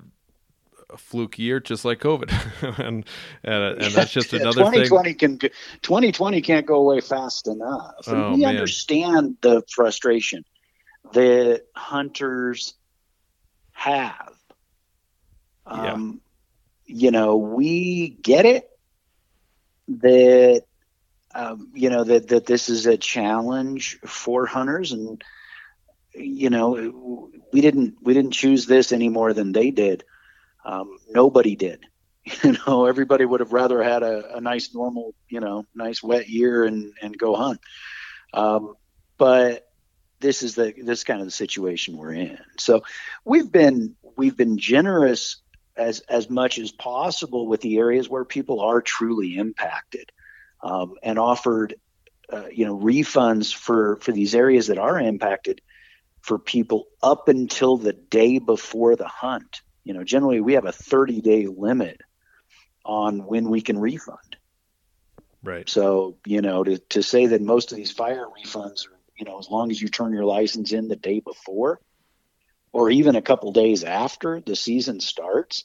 a 0.89 0.97
fluke 0.97 1.39
year, 1.39 1.59
just 1.59 1.83
like 1.83 1.99
COVID, 1.99 2.29
and 2.79 3.05
and, 3.43 3.63
and 3.81 3.93
that's 3.93 4.11
just 4.11 4.33
another 4.33 4.63
2020 4.65 5.13
thing. 5.13 5.37
can 5.39 5.49
2020 5.81 6.41
can't 6.41 6.65
go 6.65 6.75
away 6.75 7.01
fast 7.01 7.47
enough. 7.47 8.07
And 8.07 8.17
oh, 8.17 8.31
we 8.33 8.41
man. 8.41 8.49
understand 8.49 9.37
the 9.41 9.63
frustration 9.73 10.45
that 11.13 11.63
hunters 11.75 12.75
have. 13.71 14.33
Um, 15.65 16.21
you 16.85 17.11
know, 17.11 17.35
we 17.35 18.09
get 18.09 18.45
it 18.45 18.69
that 19.87 20.63
um, 21.37 21.71
you 21.75 21.89
know 21.89 22.03
that 22.03 22.29
that 22.29 22.45
this 22.47 22.67
is 22.67 22.87
a 22.87 22.97
challenge 22.97 23.99
for 24.05 24.47
hunters, 24.47 24.91
and 24.91 25.23
you 26.15 26.49
know, 26.49 27.29
we 27.53 27.61
didn't 27.61 27.97
we 28.01 28.13
didn't 28.13 28.31
choose 28.31 28.65
this 28.65 28.91
any 28.91 29.09
more 29.09 29.33
than 29.33 29.51
they 29.51 29.71
did. 29.71 30.03
Um, 30.65 30.97
nobody 31.09 31.55
did. 31.55 31.85
You 32.43 32.57
know, 32.67 32.87
everybody 32.87 33.23
would 33.23 33.39
have 33.39 33.53
rather 33.53 33.81
had 33.81 34.03
a, 34.03 34.35
a, 34.35 34.41
nice, 34.41 34.73
normal, 34.73 35.15
you 35.29 35.39
know, 35.39 35.65
nice 35.73 36.03
wet 36.03 36.27
year 36.27 36.65
and 36.65 36.91
and 37.01 37.17
go 37.17 37.35
hunt. 37.35 37.61
Um, 38.33 38.73
but 39.17 39.65
this 40.19 40.43
is 40.43 40.55
the 40.55 40.73
this 40.83 41.05
kind 41.05 41.21
of 41.21 41.27
the 41.27 41.31
situation 41.31 41.95
we're 41.95 42.11
in. 42.11 42.37
So 42.57 42.83
we've 43.23 43.49
been 43.49 43.95
we've 44.17 44.35
been 44.35 44.57
generous 44.57 45.37
as 45.77 46.01
as 46.01 46.29
much 46.29 46.59
as 46.59 46.69
possible 46.69 47.47
with 47.47 47.61
the 47.61 47.77
areas 47.77 48.09
where 48.09 48.25
people 48.25 48.59
are 48.59 48.81
truly 48.81 49.37
impacted, 49.37 50.11
um, 50.61 50.95
and 51.03 51.19
offered 51.19 51.75
uh, 52.31 52.47
you 52.51 52.65
know 52.65 52.77
refunds 52.77 53.53
for 53.53 53.97
for 53.97 54.11
these 54.11 54.35
areas 54.35 54.67
that 54.67 54.77
are 54.77 54.99
impacted 54.99 55.61
for 56.21 56.37
people 56.37 56.87
up 57.01 57.29
until 57.29 57.77
the 57.77 57.93
day 57.93 58.37
before 58.37 58.95
the 58.95 59.07
hunt. 59.07 59.61
You 59.83 59.93
know, 59.93 60.03
generally 60.03 60.41
we 60.41 60.53
have 60.53 60.65
a 60.65 60.73
30 60.73 61.21
day 61.21 61.47
limit 61.47 62.01
on 62.83 63.19
when 63.25 63.49
we 63.49 63.61
can 63.61 63.77
refund. 63.77 64.37
Right. 65.43 65.69
So, 65.69 66.17
you 66.25 66.41
know, 66.41 66.63
to, 66.63 66.77
to 66.77 67.01
say 67.01 67.27
that 67.27 67.41
most 67.41 67.71
of 67.71 67.77
these 67.77 67.91
fire 67.91 68.25
refunds 68.25 68.87
are, 68.87 68.99
you 69.17 69.25
know, 69.25 69.39
as 69.39 69.49
long 69.49 69.71
as 69.71 69.81
you 69.81 69.87
turn 69.87 70.13
your 70.13 70.25
license 70.25 70.73
in 70.73 70.89
the 70.89 70.95
day 70.95 71.21
before, 71.21 71.79
or 72.73 72.89
even 72.89 73.15
a 73.15 73.21
couple 73.21 73.51
days 73.53 73.83
after 73.83 74.41
the 74.41 74.55
season 74.55 74.99
starts 74.99 75.63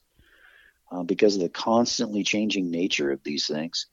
uh, 0.92 1.02
because 1.02 1.34
of 1.34 1.42
the 1.42 1.48
constantly 1.48 2.22
changing 2.22 2.70
nature 2.70 3.10
of 3.10 3.24
these 3.24 3.46
things. 3.46 3.86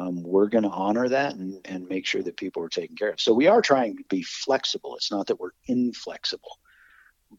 Um, 0.00 0.22
we're 0.22 0.48
going 0.48 0.64
to 0.64 0.70
honor 0.70 1.08
that 1.08 1.34
and, 1.34 1.60
and 1.64 1.88
make 1.88 2.06
sure 2.06 2.22
that 2.22 2.36
people 2.36 2.62
are 2.62 2.68
taken 2.68 2.96
care 2.96 3.10
of. 3.10 3.20
So 3.20 3.32
we 3.32 3.46
are 3.46 3.62
trying 3.62 3.96
to 3.96 4.04
be 4.08 4.22
flexible. 4.22 4.96
It's 4.96 5.10
not 5.10 5.26
that 5.28 5.40
we're 5.40 5.50
inflexible, 5.66 6.58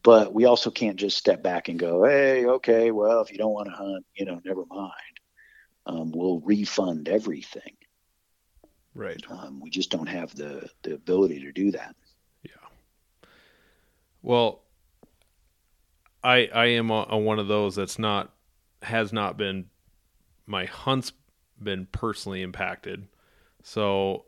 but 0.02 0.32
we 0.32 0.44
also 0.44 0.70
can't 0.70 0.96
just 0.96 1.16
step 1.16 1.42
back 1.42 1.68
and 1.68 1.78
go, 1.78 2.04
hey, 2.04 2.46
okay, 2.46 2.90
well, 2.90 3.20
if 3.20 3.30
you 3.30 3.38
don't 3.38 3.52
want 3.52 3.68
to 3.68 3.74
hunt, 3.74 4.04
you 4.14 4.24
know, 4.24 4.40
never 4.44 4.64
mind. 4.66 4.92
Um, 5.86 6.12
we'll 6.12 6.40
refund 6.40 7.08
everything. 7.08 7.76
Right. 8.94 9.22
Um, 9.28 9.60
we 9.60 9.70
just 9.70 9.90
don't 9.90 10.08
have 10.08 10.34
the, 10.34 10.68
the 10.82 10.94
ability 10.94 11.40
to 11.40 11.52
do 11.52 11.70
that. 11.72 11.94
Yeah. 12.42 13.28
Well, 14.22 14.62
I 16.24 16.48
I 16.52 16.66
am 16.66 16.90
a, 16.90 17.06
a 17.10 17.18
one 17.18 17.38
of 17.38 17.46
those 17.46 17.76
that's 17.76 17.98
not 17.98 18.32
has 18.82 19.12
not 19.12 19.36
been 19.36 19.66
my 20.44 20.64
hunt's 20.64 21.12
been 21.62 21.86
personally 21.92 22.42
impacted. 22.42 23.06
So 23.62 24.24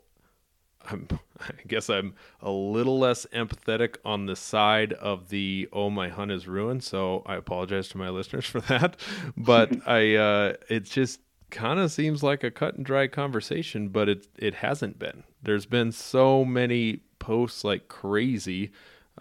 I'm 0.89 1.07
I 1.39 1.51
guess 1.67 1.89
I'm 1.89 2.15
a 2.41 2.51
little 2.51 2.99
less 2.99 3.25
empathetic 3.33 3.95
on 4.03 4.25
the 4.25 4.35
side 4.35 4.93
of 4.93 5.29
the 5.29 5.69
oh 5.71 5.89
my 5.89 6.09
hunt 6.09 6.31
is 6.31 6.47
ruined. 6.47 6.83
So 6.83 7.23
I 7.25 7.35
apologize 7.35 7.87
to 7.89 7.97
my 7.97 8.09
listeners 8.17 8.45
for 8.45 8.61
that. 8.61 8.97
But 9.37 9.75
I 9.87 10.15
uh 10.15 10.53
it 10.69 10.85
just 10.85 11.19
kind 11.49 11.79
of 11.79 11.91
seems 11.91 12.21
like 12.21 12.43
a 12.43 12.51
cut 12.51 12.75
and 12.75 12.85
dry 12.85 13.07
conversation, 13.07 13.89
but 13.89 14.09
it 14.09 14.27
it 14.37 14.55
hasn't 14.55 14.99
been. 14.99 15.23
There's 15.41 15.65
been 15.65 15.91
so 15.91 16.43
many 16.45 17.01
posts 17.19 17.63
like 17.63 17.87
crazy 17.87 18.71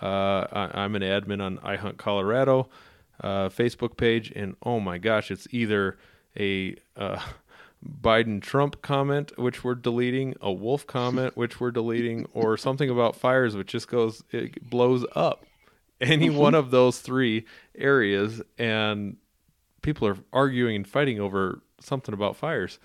uh, 0.01 0.47
I, 0.53 0.85
am 0.85 0.95
an 0.95 1.03
admin 1.03 1.43
on 1.43 1.59
I 1.63 1.77
Hunt 1.77 1.99
Colorado 1.99 2.69
uh, 3.21 3.49
Facebook 3.49 3.97
page, 3.97 4.33
and 4.35 4.57
oh 4.63 4.81
my 4.81 4.99
gosh, 4.99 5.31
it's 5.31 5.49
either 5.51 5.99
a 6.39 6.77
uh, 6.97 7.21
Biden 7.87 8.43
Trump 8.43 8.83
comment, 8.83 9.37
which 9.39 9.62
we're 9.62 9.74
deleting, 9.74 10.35
a 10.41 10.53
Wolf 10.53 10.87
comment, 10.87 11.37
which 11.37 11.61
we're 11.61 11.70
deleting, 11.70 12.26
or 12.35 12.57
something 12.57 12.91
about 12.91 13.16
fires, 13.16 13.57
which 13.57 13.68
just 13.68 13.89
goes, 13.89 14.22
it 14.31 14.68
blows 14.68 15.05
up. 15.14 15.45
Any 16.01 16.29
mm-hmm. 16.29 16.39
one 16.39 16.55
of 16.55 16.70
those 16.70 17.01
three 17.01 17.45
areas, 17.76 18.41
and 18.59 19.16
people 19.83 20.07
are 20.09 20.18
arguing 20.33 20.76
and 20.76 20.89
fighting 20.89 21.20
over 21.20 21.62
something 21.81 22.12
about 22.12 22.37
fires. 22.37 22.79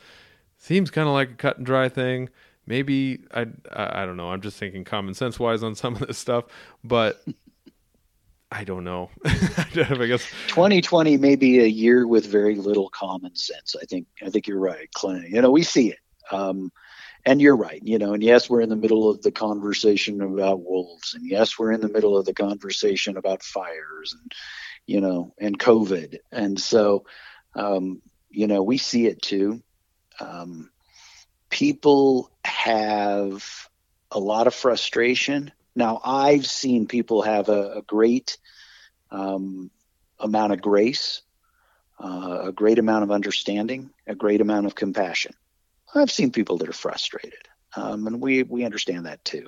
Seems 0.57 0.89
kind 0.89 1.07
of 1.07 1.13
like 1.13 1.31
a 1.31 1.35
cut 1.35 1.57
and 1.57 1.65
dry 1.65 1.89
thing 1.89 2.29
maybe 2.65 3.23
I, 3.33 3.45
I 3.71 4.05
don't 4.05 4.17
know. 4.17 4.31
I'm 4.31 4.41
just 4.41 4.57
thinking 4.57 4.83
common 4.83 5.13
sense 5.13 5.39
wise 5.39 5.63
on 5.63 5.75
some 5.75 5.95
of 5.95 6.07
this 6.07 6.17
stuff, 6.17 6.45
but 6.83 7.23
I 8.53 8.63
don't 8.63 8.83
know. 8.83 9.09
I 9.25 10.05
guess 10.07 10.23
2020 10.49 11.17
may 11.17 11.35
be 11.35 11.59
a 11.59 11.67
year 11.67 12.07
with 12.07 12.27
very 12.27 12.55
little 12.55 12.89
common 12.89 13.35
sense. 13.35 13.75
I 13.81 13.85
think 13.85 14.07
I 14.23 14.29
think 14.29 14.47
you're 14.47 14.59
right, 14.59 14.91
Clint. 14.93 15.29
You 15.29 15.41
know, 15.41 15.51
we 15.51 15.63
see 15.63 15.89
it. 15.89 15.99
Um, 16.31 16.71
and 17.25 17.41
you're 17.41 17.55
right, 17.55 17.81
you 17.81 17.97
know, 17.97 18.13
and 18.13 18.21
yes, 18.21 18.49
we're 18.49 18.61
in 18.61 18.69
the 18.69 18.75
middle 18.75 19.09
of 19.09 19.21
the 19.21 19.31
conversation 19.31 20.21
about 20.21 20.61
wolves, 20.61 21.13
and 21.13 21.25
yes, 21.25 21.57
we're 21.57 21.71
in 21.71 21.81
the 21.81 21.89
middle 21.89 22.17
of 22.17 22.25
the 22.25 22.33
conversation 22.33 23.17
about 23.17 23.43
fires 23.43 24.13
and 24.19 24.31
you 24.85 25.01
know, 25.01 25.33
and 25.39 25.57
COVID. 25.57 26.19
And 26.31 26.59
so 26.59 27.05
um, 27.55 28.01
you 28.29 28.47
know, 28.47 28.61
we 28.61 28.77
see 28.77 29.07
it 29.07 29.21
too. 29.21 29.63
Um, 30.19 30.69
people 31.49 32.29
have 32.45 33.69
a 34.11 34.19
lot 34.19 34.47
of 34.47 34.53
frustration. 34.53 35.51
Now, 35.75 35.99
I've 36.03 36.45
seen 36.45 36.87
people 36.87 37.23
have 37.23 37.49
a, 37.49 37.77
a 37.77 37.81
great 37.81 38.37
um, 39.11 39.71
amount 40.19 40.53
of 40.53 40.61
grace, 40.61 41.21
uh, 41.99 42.43
a 42.45 42.51
great 42.51 42.79
amount 42.79 43.03
of 43.03 43.11
understanding, 43.11 43.89
a 44.05 44.15
great 44.15 44.41
amount 44.41 44.65
of 44.65 44.75
compassion. 44.75 45.33
I've 45.95 46.11
seen 46.11 46.31
people 46.31 46.57
that 46.57 46.69
are 46.69 46.73
frustrated, 46.73 47.47
um, 47.75 48.07
and 48.07 48.21
we 48.21 48.43
we 48.43 48.65
understand 48.65 49.05
that 49.05 49.23
too. 49.23 49.47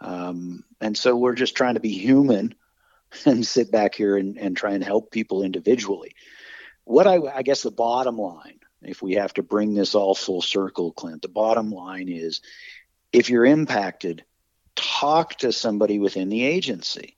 Um, 0.00 0.64
and 0.80 0.96
so 0.96 1.16
we're 1.16 1.34
just 1.34 1.56
trying 1.56 1.74
to 1.74 1.80
be 1.80 1.96
human 1.96 2.54
and 3.24 3.46
sit 3.46 3.70
back 3.70 3.94
here 3.94 4.16
and, 4.16 4.36
and 4.36 4.56
try 4.56 4.72
and 4.72 4.84
help 4.84 5.10
people 5.10 5.42
individually. 5.42 6.14
What 6.84 7.06
I, 7.06 7.18
I 7.20 7.42
guess 7.42 7.62
the 7.62 7.70
bottom 7.70 8.18
line 8.18 8.58
if 8.84 9.02
we 9.02 9.14
have 9.14 9.34
to 9.34 9.42
bring 9.42 9.74
this 9.74 9.94
all 9.94 10.14
full 10.14 10.42
circle, 10.42 10.92
Clint, 10.92 11.22
the 11.22 11.28
bottom 11.28 11.70
line 11.70 12.08
is 12.08 12.40
if 13.12 13.30
you're 13.30 13.44
impacted, 13.44 14.24
talk 14.76 15.36
to 15.36 15.52
somebody 15.52 15.98
within 15.98 16.28
the 16.28 16.44
agency. 16.44 17.16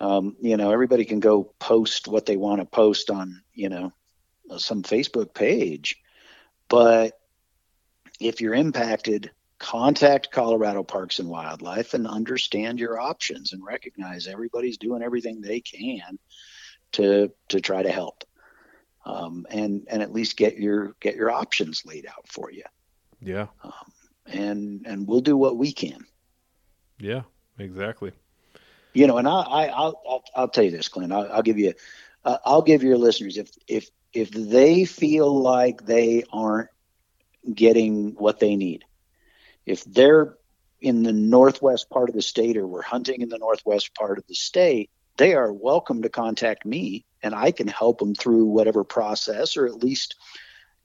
Um, 0.00 0.36
you 0.40 0.56
know, 0.56 0.72
everybody 0.72 1.04
can 1.04 1.20
go 1.20 1.44
post 1.58 2.08
what 2.08 2.26
they 2.26 2.36
want 2.36 2.60
to 2.60 2.66
post 2.66 3.10
on, 3.10 3.42
you 3.54 3.68
know, 3.68 3.92
some 4.58 4.82
Facebook 4.82 5.32
page. 5.32 5.96
But 6.68 7.18
if 8.20 8.40
you're 8.40 8.54
impacted, 8.54 9.30
contact 9.58 10.32
Colorado 10.32 10.82
Parks 10.82 11.20
and 11.20 11.28
Wildlife 11.28 11.94
and 11.94 12.06
understand 12.06 12.80
your 12.80 12.98
options 12.98 13.52
and 13.52 13.64
recognize 13.64 14.26
everybody's 14.26 14.78
doing 14.78 15.02
everything 15.02 15.40
they 15.40 15.60
can 15.60 16.18
to 16.92 17.30
to 17.48 17.60
try 17.60 17.82
to 17.82 17.90
help. 17.90 18.24
Um, 19.04 19.46
and 19.50 19.86
and 19.88 20.02
at 20.02 20.12
least 20.12 20.36
get 20.36 20.58
your 20.58 20.94
get 21.00 21.14
your 21.14 21.30
options 21.30 21.84
laid 21.86 22.06
out 22.06 22.26
for 22.26 22.50
you. 22.50 22.64
Yeah. 23.20 23.46
Um, 23.62 23.92
and 24.26 24.86
and 24.86 25.06
we'll 25.06 25.20
do 25.20 25.36
what 25.36 25.56
we 25.56 25.72
can. 25.72 26.04
Yeah, 27.02 27.22
exactly. 27.58 28.12
You 28.94 29.08
know, 29.08 29.18
and 29.18 29.26
I, 29.26 29.40
I 29.40 29.66
I'll, 29.66 30.00
I'll 30.08 30.24
I'll 30.36 30.48
tell 30.48 30.62
you 30.62 30.70
this, 30.70 30.88
Clint. 30.88 31.12
I'll, 31.12 31.30
I'll 31.32 31.42
give 31.42 31.58
you, 31.58 31.74
uh, 32.24 32.38
I'll 32.44 32.62
give 32.62 32.84
your 32.84 32.96
listeners 32.96 33.38
if 33.38 33.50
if 33.66 33.90
if 34.12 34.30
they 34.30 34.84
feel 34.84 35.42
like 35.42 35.84
they 35.84 36.22
aren't 36.32 36.68
getting 37.52 38.14
what 38.14 38.38
they 38.38 38.54
need, 38.54 38.84
if 39.66 39.82
they're 39.84 40.36
in 40.80 41.02
the 41.02 41.12
northwest 41.12 41.90
part 41.90 42.08
of 42.08 42.14
the 42.14 42.22
state 42.22 42.56
or 42.56 42.68
we're 42.68 42.82
hunting 42.82 43.20
in 43.20 43.28
the 43.28 43.38
northwest 43.38 43.94
part 43.96 44.18
of 44.18 44.26
the 44.28 44.34
state, 44.34 44.88
they 45.16 45.34
are 45.34 45.52
welcome 45.52 46.02
to 46.02 46.08
contact 46.08 46.64
me, 46.64 47.04
and 47.20 47.34
I 47.34 47.50
can 47.50 47.66
help 47.66 47.98
them 47.98 48.14
through 48.14 48.44
whatever 48.44 48.84
process, 48.84 49.56
or 49.56 49.66
at 49.66 49.82
least 49.82 50.14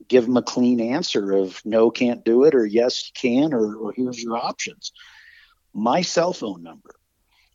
give 0.08 0.26
them 0.26 0.36
a 0.36 0.42
clean 0.42 0.80
answer 0.80 1.32
of 1.32 1.64
no, 1.64 1.92
can't 1.92 2.24
do 2.24 2.42
it, 2.42 2.56
or 2.56 2.66
yes, 2.66 3.12
can, 3.14 3.54
or, 3.54 3.76
or 3.76 3.92
here's 3.92 4.20
your 4.20 4.36
options. 4.36 4.92
My 5.78 6.02
cell 6.02 6.32
phone 6.32 6.64
number 6.64 6.90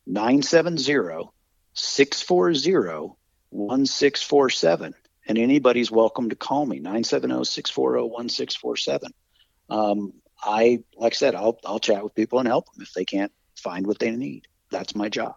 970 0.07 1.29
640 1.73 3.15
1647. 3.49 4.93
And 5.27 5.37
anybody's 5.37 5.91
welcome 5.91 6.29
to 6.29 6.35
call 6.35 6.65
me 6.65 6.79
970 6.79 7.43
640 7.43 8.03
1647. 8.03 9.11
Um, 9.69 10.13
I, 10.41 10.83
like 10.95 11.13
I 11.13 11.15
said, 11.15 11.35
I'll, 11.35 11.59
I'll 11.65 11.79
chat 11.79 12.01
with 12.01 12.15
people 12.15 12.39
and 12.39 12.47
help 12.47 12.73
them 12.73 12.81
if 12.81 12.93
they 12.93 13.03
can't 13.03 13.31
find 13.57 13.85
what 13.85 13.99
they 13.99 14.11
need. 14.11 14.47
That's 14.71 14.95
my 14.95 15.09
job. 15.09 15.35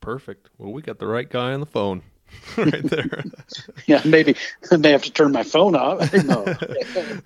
Perfect. 0.00 0.50
Well, 0.58 0.72
we 0.72 0.82
got 0.82 0.98
the 0.98 1.06
right 1.06 1.30
guy 1.30 1.52
on 1.52 1.60
the 1.60 1.66
phone 1.66 2.02
right 2.56 2.82
there. 2.82 3.24
yeah, 3.86 4.02
maybe 4.04 4.36
I 4.70 4.76
may 4.76 4.90
have 4.90 5.02
to 5.02 5.12
turn 5.12 5.32
my 5.32 5.42
phone 5.42 5.74
off. 5.74 6.12
no. 6.24 6.44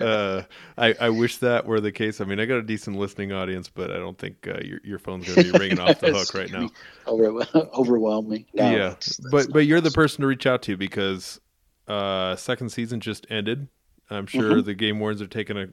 uh, 0.04 0.42
I, 0.76 0.94
I 1.00 1.10
wish 1.10 1.38
that 1.38 1.66
were 1.66 1.80
the 1.80 1.92
case. 1.92 2.20
I 2.20 2.24
mean, 2.24 2.40
I 2.40 2.46
got 2.46 2.56
a 2.56 2.62
decent 2.62 2.96
listening 2.96 3.32
audience, 3.32 3.68
but 3.68 3.90
I 3.90 3.96
don't 3.96 4.18
think 4.18 4.46
uh, 4.46 4.60
your 4.62 4.80
your 4.84 4.98
phone's 4.98 5.26
going 5.26 5.46
to 5.46 5.52
be 5.52 5.58
ringing 5.58 5.80
off 5.80 6.00
the 6.00 6.12
hook 6.12 6.34
right 6.34 6.50
now. 6.50 6.70
Over, 7.06 7.46
overwhelm 7.54 8.28
me. 8.28 8.46
No, 8.54 8.70
yeah, 8.70 8.94
but 9.30 9.52
but 9.52 9.66
you're 9.66 9.80
the 9.80 9.90
person 9.90 10.22
to 10.22 10.26
reach 10.26 10.46
out 10.46 10.62
to 10.62 10.76
because 10.76 11.40
uh, 11.88 12.36
second 12.36 12.70
season 12.70 13.00
just 13.00 13.26
ended. 13.30 13.68
I'm 14.10 14.26
sure 14.26 14.54
mm-hmm. 14.54 14.66
the 14.66 14.74
game 14.74 14.98
wardens 14.98 15.22
are 15.22 15.28
taking 15.28 15.56
a 15.56 15.68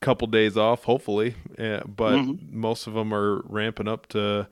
couple 0.00 0.26
days 0.26 0.56
off, 0.56 0.84
hopefully, 0.84 1.36
uh, 1.58 1.80
but 1.86 2.14
mm-hmm. 2.14 2.60
most 2.60 2.86
of 2.86 2.94
them 2.94 3.14
are 3.14 3.42
ramping 3.46 3.86
up 3.86 4.08
to 4.08 4.48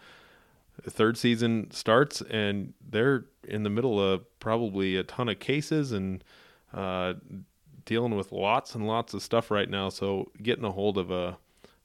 third 0.83 1.16
season 1.18 1.70
starts, 1.70 2.20
and 2.22 2.74
they're 2.89 3.26
in 3.45 3.62
the 3.62 3.70
middle 3.70 4.01
of 4.01 4.24
probably 4.41 4.97
a 4.97 5.03
ton 5.03 5.29
of 5.29 5.39
cases 5.39 5.93
and 5.93 6.22
uh, 6.72 7.14
dealing 7.85 8.16
with 8.16 8.33
lots 8.33 8.74
and 8.74 8.87
lots 8.87 9.14
of 9.14 9.22
stuff 9.22 9.51
right 9.51 9.68
now. 9.68 9.89
So 9.89 10.31
getting 10.43 10.64
a 10.64 10.70
hold 10.70 10.99
of 10.99 11.11
a, 11.11 11.39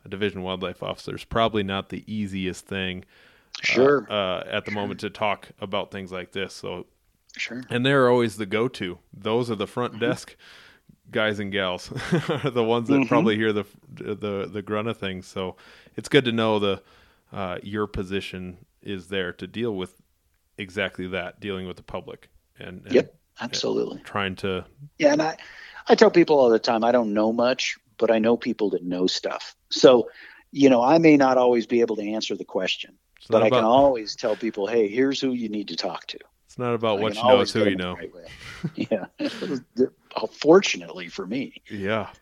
a 0.05 0.09
division 0.09 0.41
wildlife 0.41 0.83
officer 0.83 1.15
is 1.15 1.23
probably 1.23 1.63
not 1.63 1.89
the 1.89 2.03
easiest 2.13 2.65
thing. 2.65 3.05
Uh, 3.59 3.65
sure. 3.65 4.07
Uh, 4.09 4.13
uh, 4.13 4.43
at 4.49 4.65
the 4.65 4.71
sure. 4.71 4.81
moment 4.81 4.99
to 5.01 5.09
talk 5.09 5.49
about 5.61 5.91
things 5.91 6.11
like 6.11 6.31
this. 6.31 6.53
So 6.53 6.85
sure. 7.37 7.63
And 7.69 7.85
they're 7.85 8.09
always 8.09 8.37
the 8.37 8.45
go-to. 8.45 8.99
Those 9.13 9.49
are 9.49 9.55
the 9.55 9.67
front 9.67 9.93
mm-hmm. 9.93 10.05
desk 10.05 10.35
guys 11.11 11.39
and 11.39 11.51
gals, 11.51 11.87
the 12.43 12.63
ones 12.63 12.87
that 12.87 12.95
mm-hmm. 12.95 13.07
probably 13.07 13.35
hear 13.35 13.53
the 13.53 13.65
the 13.89 14.49
the 14.51 14.61
grunt 14.61 14.87
of 14.87 14.97
things. 14.97 15.27
So 15.27 15.55
it's 15.95 16.09
good 16.09 16.25
to 16.25 16.31
know 16.31 16.59
the 16.59 16.81
uh, 17.31 17.59
your 17.63 17.87
position 17.87 18.57
is 18.83 19.07
there 19.07 19.33
to 19.33 19.47
deal 19.47 19.75
with 19.75 20.01
exactly 20.57 21.07
that, 21.07 21.39
dealing 21.39 21.67
with 21.67 21.77
the 21.77 21.83
public. 21.83 22.29
And, 22.59 22.83
and 22.85 22.93
yep, 22.93 23.15
absolutely. 23.41 23.97
And 23.97 24.05
trying 24.05 24.35
to 24.37 24.65
yeah, 24.97 25.13
and 25.13 25.21
I 25.21 25.37
I 25.87 25.95
tell 25.95 26.11
people 26.11 26.39
all 26.39 26.49
the 26.49 26.59
time 26.59 26.83
I 26.83 26.91
don't 26.91 27.13
know 27.13 27.33
much, 27.33 27.77
but 27.97 28.11
I 28.11 28.19
know 28.19 28.37
people 28.37 28.69
that 28.71 28.83
know 28.83 29.07
stuff. 29.07 29.55
So 29.69 30.09
you 30.51 30.69
know 30.69 30.83
I 30.83 30.97
may 30.97 31.17
not 31.17 31.37
always 31.37 31.65
be 31.65 31.81
able 31.81 31.95
to 31.97 32.07
answer 32.07 32.35
the 32.35 32.45
question, 32.45 32.97
but 33.29 33.43
I 33.43 33.49
can 33.49 33.63
always 33.63 34.15
tell 34.15 34.35
people, 34.35 34.67
hey, 34.67 34.87
here's 34.87 35.19
who 35.19 35.31
you 35.31 35.49
need 35.49 35.69
to 35.69 35.75
talk 35.75 36.05
to. 36.07 36.19
It's 36.45 36.59
not 36.59 36.75
about 36.75 36.99
what 36.99 37.15
you 37.15 37.23
know, 37.23 37.41
it's 37.41 37.51
who 37.51 37.65
you 37.65 37.75
know. 37.75 37.95
Right 37.95 38.11
yeah. 38.75 39.05
Oh, 40.15 40.27
fortunately 40.27 41.07
for 41.07 41.25
me. 41.25 41.61
Yeah. 41.69 42.09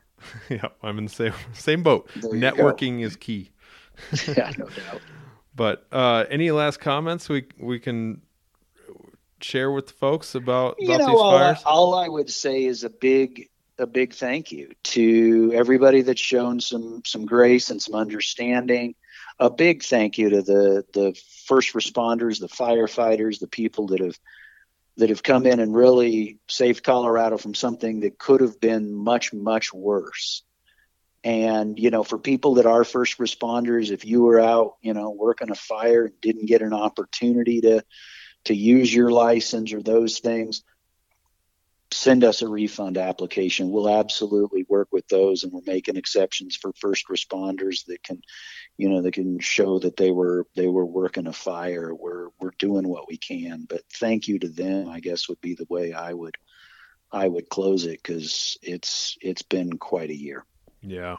Yeah. 0.50 0.68
I'm 0.84 1.00
in 1.00 1.06
the 1.06 1.12
same 1.12 1.34
same 1.54 1.82
boat. 1.82 2.08
Networking 2.18 3.00
go. 3.00 3.06
is 3.06 3.16
key. 3.16 3.50
yeah, 4.28 4.52
no 4.56 4.68
doubt. 4.68 5.02
But 5.56 5.86
uh, 5.92 6.26
any 6.30 6.52
last 6.52 6.80
comments 6.80 7.28
we 7.28 7.46
we 7.60 7.80
can 7.80 8.22
share 9.42 9.72
with 9.72 9.92
folks 9.92 10.36
about, 10.36 10.74
about 10.74 10.82
you 10.82 10.88
know, 10.88 10.98
these 10.98 11.08
all 11.08 11.32
fires? 11.32 11.64
I, 11.66 11.70
all 11.70 11.96
I 11.96 12.08
would 12.08 12.30
say 12.30 12.64
is 12.64 12.84
a 12.84 12.90
big 12.90 13.50
a 13.78 13.88
big 13.88 14.14
thank 14.14 14.52
you 14.52 14.72
to 14.84 15.52
everybody 15.54 16.02
that's 16.02 16.22
shown 16.22 16.60
some 16.62 17.02
some 17.06 17.26
grace 17.26 17.70
and 17.70 17.82
some 17.82 17.96
understanding. 17.96 18.96
A 19.40 19.50
big 19.50 19.84
thank 19.84 20.18
you 20.18 20.30
to 20.30 20.42
the 20.42 20.86
the 20.94 21.20
first 21.46 21.74
responders, 21.74 22.40
the 22.40 22.48
firefighters, 22.48 23.40
the 23.40 23.48
people 23.48 23.88
that 23.88 24.00
have 24.00 24.18
that 24.98 25.10
have 25.10 25.24
come 25.24 25.46
in 25.46 25.60
and 25.60 25.76
really 25.76 26.38
saved 26.48 26.84
Colorado 26.84 27.38
from 27.38 27.56
something 27.56 28.02
that 28.02 28.20
could 28.20 28.42
have 28.42 28.60
been 28.60 28.94
much 28.94 29.34
much 29.34 29.74
worse. 29.74 30.44
And, 31.24 31.78
you 31.78 31.92
know, 31.92 32.04
for 32.04 32.18
people 32.18 32.56
that 32.56 32.66
are 32.66 32.84
first 32.84 33.20
responders, 33.20 33.92
if 33.92 34.06
you 34.06 34.24
were 34.24 34.40
out, 34.40 34.76
you 34.82 34.94
know, 34.94 35.12
working 35.12 35.52
a 35.52 35.56
fire 35.56 36.06
and 36.06 36.22
didn't 36.22 36.48
get 36.48 36.62
an 36.62 36.74
opportunity 36.74 37.62
to 37.62 37.84
to 38.46 38.56
use 38.56 38.92
your 38.92 39.12
license 39.12 39.72
or 39.72 39.84
those 39.84 40.18
things, 40.18 40.64
send 41.92 42.24
us 42.24 42.42
a 42.42 42.48
refund 42.48 42.98
application. 42.98 43.70
We'll 43.70 43.90
absolutely 43.90 44.66
work 44.68 44.88
with 44.92 45.08
those 45.08 45.44
and 45.44 45.52
we're 45.52 45.62
making 45.66 45.98
exceptions 45.98 46.56
for 46.56 46.72
first 46.74 47.08
responders 47.08 47.86
that 47.86 48.02
can, 48.02 48.22
you 48.78 48.90
know, 48.90 49.02
that 49.02 49.14
can 49.14 49.40
show 49.40 49.80
that 49.80 49.98
they 49.98 50.10
were 50.10 50.48
they 50.56 50.68
were 50.68 50.86
working 50.86 51.28
a 51.28 51.34
fire. 51.34 51.94
We're 51.94 52.30
we're 52.40 52.54
doing 52.58 52.88
what 52.88 53.08
we 53.08 53.18
can. 53.18 53.66
But 53.70 53.82
thank 53.94 54.28
you 54.28 54.40
to 54.40 54.50
them, 54.50 54.90
I 54.90 55.02
guess 55.02 55.30
would 55.30 55.42
be 55.42 55.56
the 55.56 55.68
way 55.70 55.94
I 55.94 56.14
would 56.14 56.36
I 57.12 57.28
would 57.28 57.50
close 57.50 57.86
it 57.86 58.02
because 58.02 58.58
it's 58.62 59.18
it's 59.22 59.44
been 59.44 59.78
quite 59.78 60.10
a 60.10 60.18
year. 60.18 60.46
Yeah. 60.82 61.18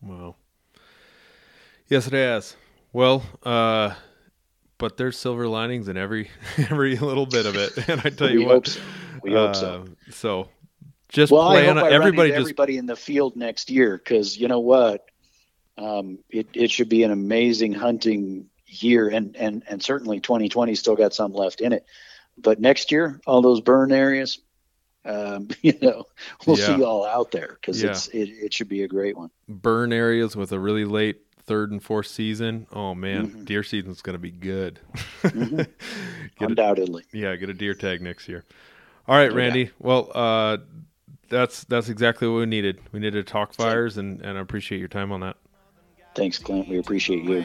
Well. 0.00 0.36
Yes, 1.88 2.06
it 2.06 2.14
has. 2.14 2.56
Well, 2.92 3.22
uh, 3.42 3.94
but 4.78 4.96
there's 4.96 5.18
silver 5.18 5.46
linings 5.46 5.88
in 5.88 5.96
every 5.96 6.30
every 6.58 6.96
little 6.96 7.26
bit 7.26 7.46
of 7.46 7.56
it, 7.56 7.76
and 7.88 8.00
I 8.04 8.10
tell 8.10 8.30
you 8.30 8.46
what, 8.46 8.66
so. 8.66 8.80
we 9.22 9.34
uh, 9.34 9.46
hope 9.46 9.56
so. 9.56 9.84
So, 10.10 10.48
just 11.08 11.32
well, 11.32 11.50
plan. 11.50 11.78
I 11.78 11.80
hope 11.80 11.90
I 11.90 11.94
everybody 11.94 12.30
just 12.30 12.40
everybody 12.40 12.78
in 12.78 12.86
the 12.86 12.96
field 12.96 13.36
next 13.36 13.70
year, 13.70 13.96
because 13.96 14.36
you 14.36 14.48
know 14.48 14.60
what, 14.60 15.04
um, 15.78 16.18
it 16.30 16.48
it 16.54 16.70
should 16.70 16.88
be 16.88 17.02
an 17.02 17.10
amazing 17.10 17.72
hunting 17.72 18.46
year, 18.66 19.08
and 19.08 19.36
and 19.36 19.62
and 19.68 19.82
certainly 19.82 20.20
2020 20.20 20.74
still 20.74 20.96
got 20.96 21.14
some 21.14 21.32
left 21.32 21.60
in 21.60 21.72
it. 21.72 21.86
But 22.36 22.60
next 22.60 22.90
year, 22.90 23.20
all 23.26 23.42
those 23.42 23.60
burn 23.60 23.92
areas, 23.92 24.40
um, 25.04 25.48
you 25.62 25.74
know, 25.80 26.04
we'll 26.46 26.58
yeah. 26.58 26.66
see 26.66 26.76
you 26.76 26.84
all 26.84 27.06
out 27.06 27.30
there 27.30 27.58
because 27.60 27.82
yeah. 27.82 27.90
it's 27.90 28.08
it, 28.08 28.28
it 28.28 28.54
should 28.54 28.68
be 28.68 28.82
a 28.82 28.88
great 28.88 29.16
one. 29.16 29.30
Burn 29.48 29.92
areas 29.92 30.36
with 30.36 30.52
a 30.52 30.58
really 30.58 30.84
late 30.84 31.20
third 31.44 31.70
and 31.70 31.82
fourth 31.82 32.06
season. 32.06 32.66
Oh 32.72 32.94
man, 32.94 33.28
mm-hmm. 33.28 33.44
deer 33.44 33.62
season's 33.62 34.02
going 34.02 34.14
to 34.14 34.20
be 34.20 34.30
good. 34.30 34.80
mm-hmm. 35.22 35.62
Undoubtedly. 36.44 37.04
A, 37.12 37.16
yeah, 37.16 37.36
get 37.36 37.48
a 37.50 37.54
deer 37.54 37.74
tag 37.74 38.00
next 38.00 38.28
year. 38.28 38.44
All 39.08 39.16
right, 39.16 39.32
Randy. 39.32 39.70
Well, 39.78 40.10
uh, 40.14 40.58
that's 41.28 41.64
that's 41.64 41.88
exactly 41.88 42.28
what 42.28 42.38
we 42.38 42.46
needed. 42.46 42.80
We 42.92 43.00
needed 43.00 43.26
to 43.26 43.32
talk 43.32 43.52
fires, 43.54 43.98
and 43.98 44.20
and 44.20 44.38
I 44.38 44.40
appreciate 44.40 44.78
your 44.78 44.88
time 44.88 45.10
on 45.12 45.20
that. 45.20 45.36
Thanks, 46.14 46.38
Clint. 46.38 46.68
We 46.68 46.78
appreciate 46.78 47.24
you. 47.24 47.44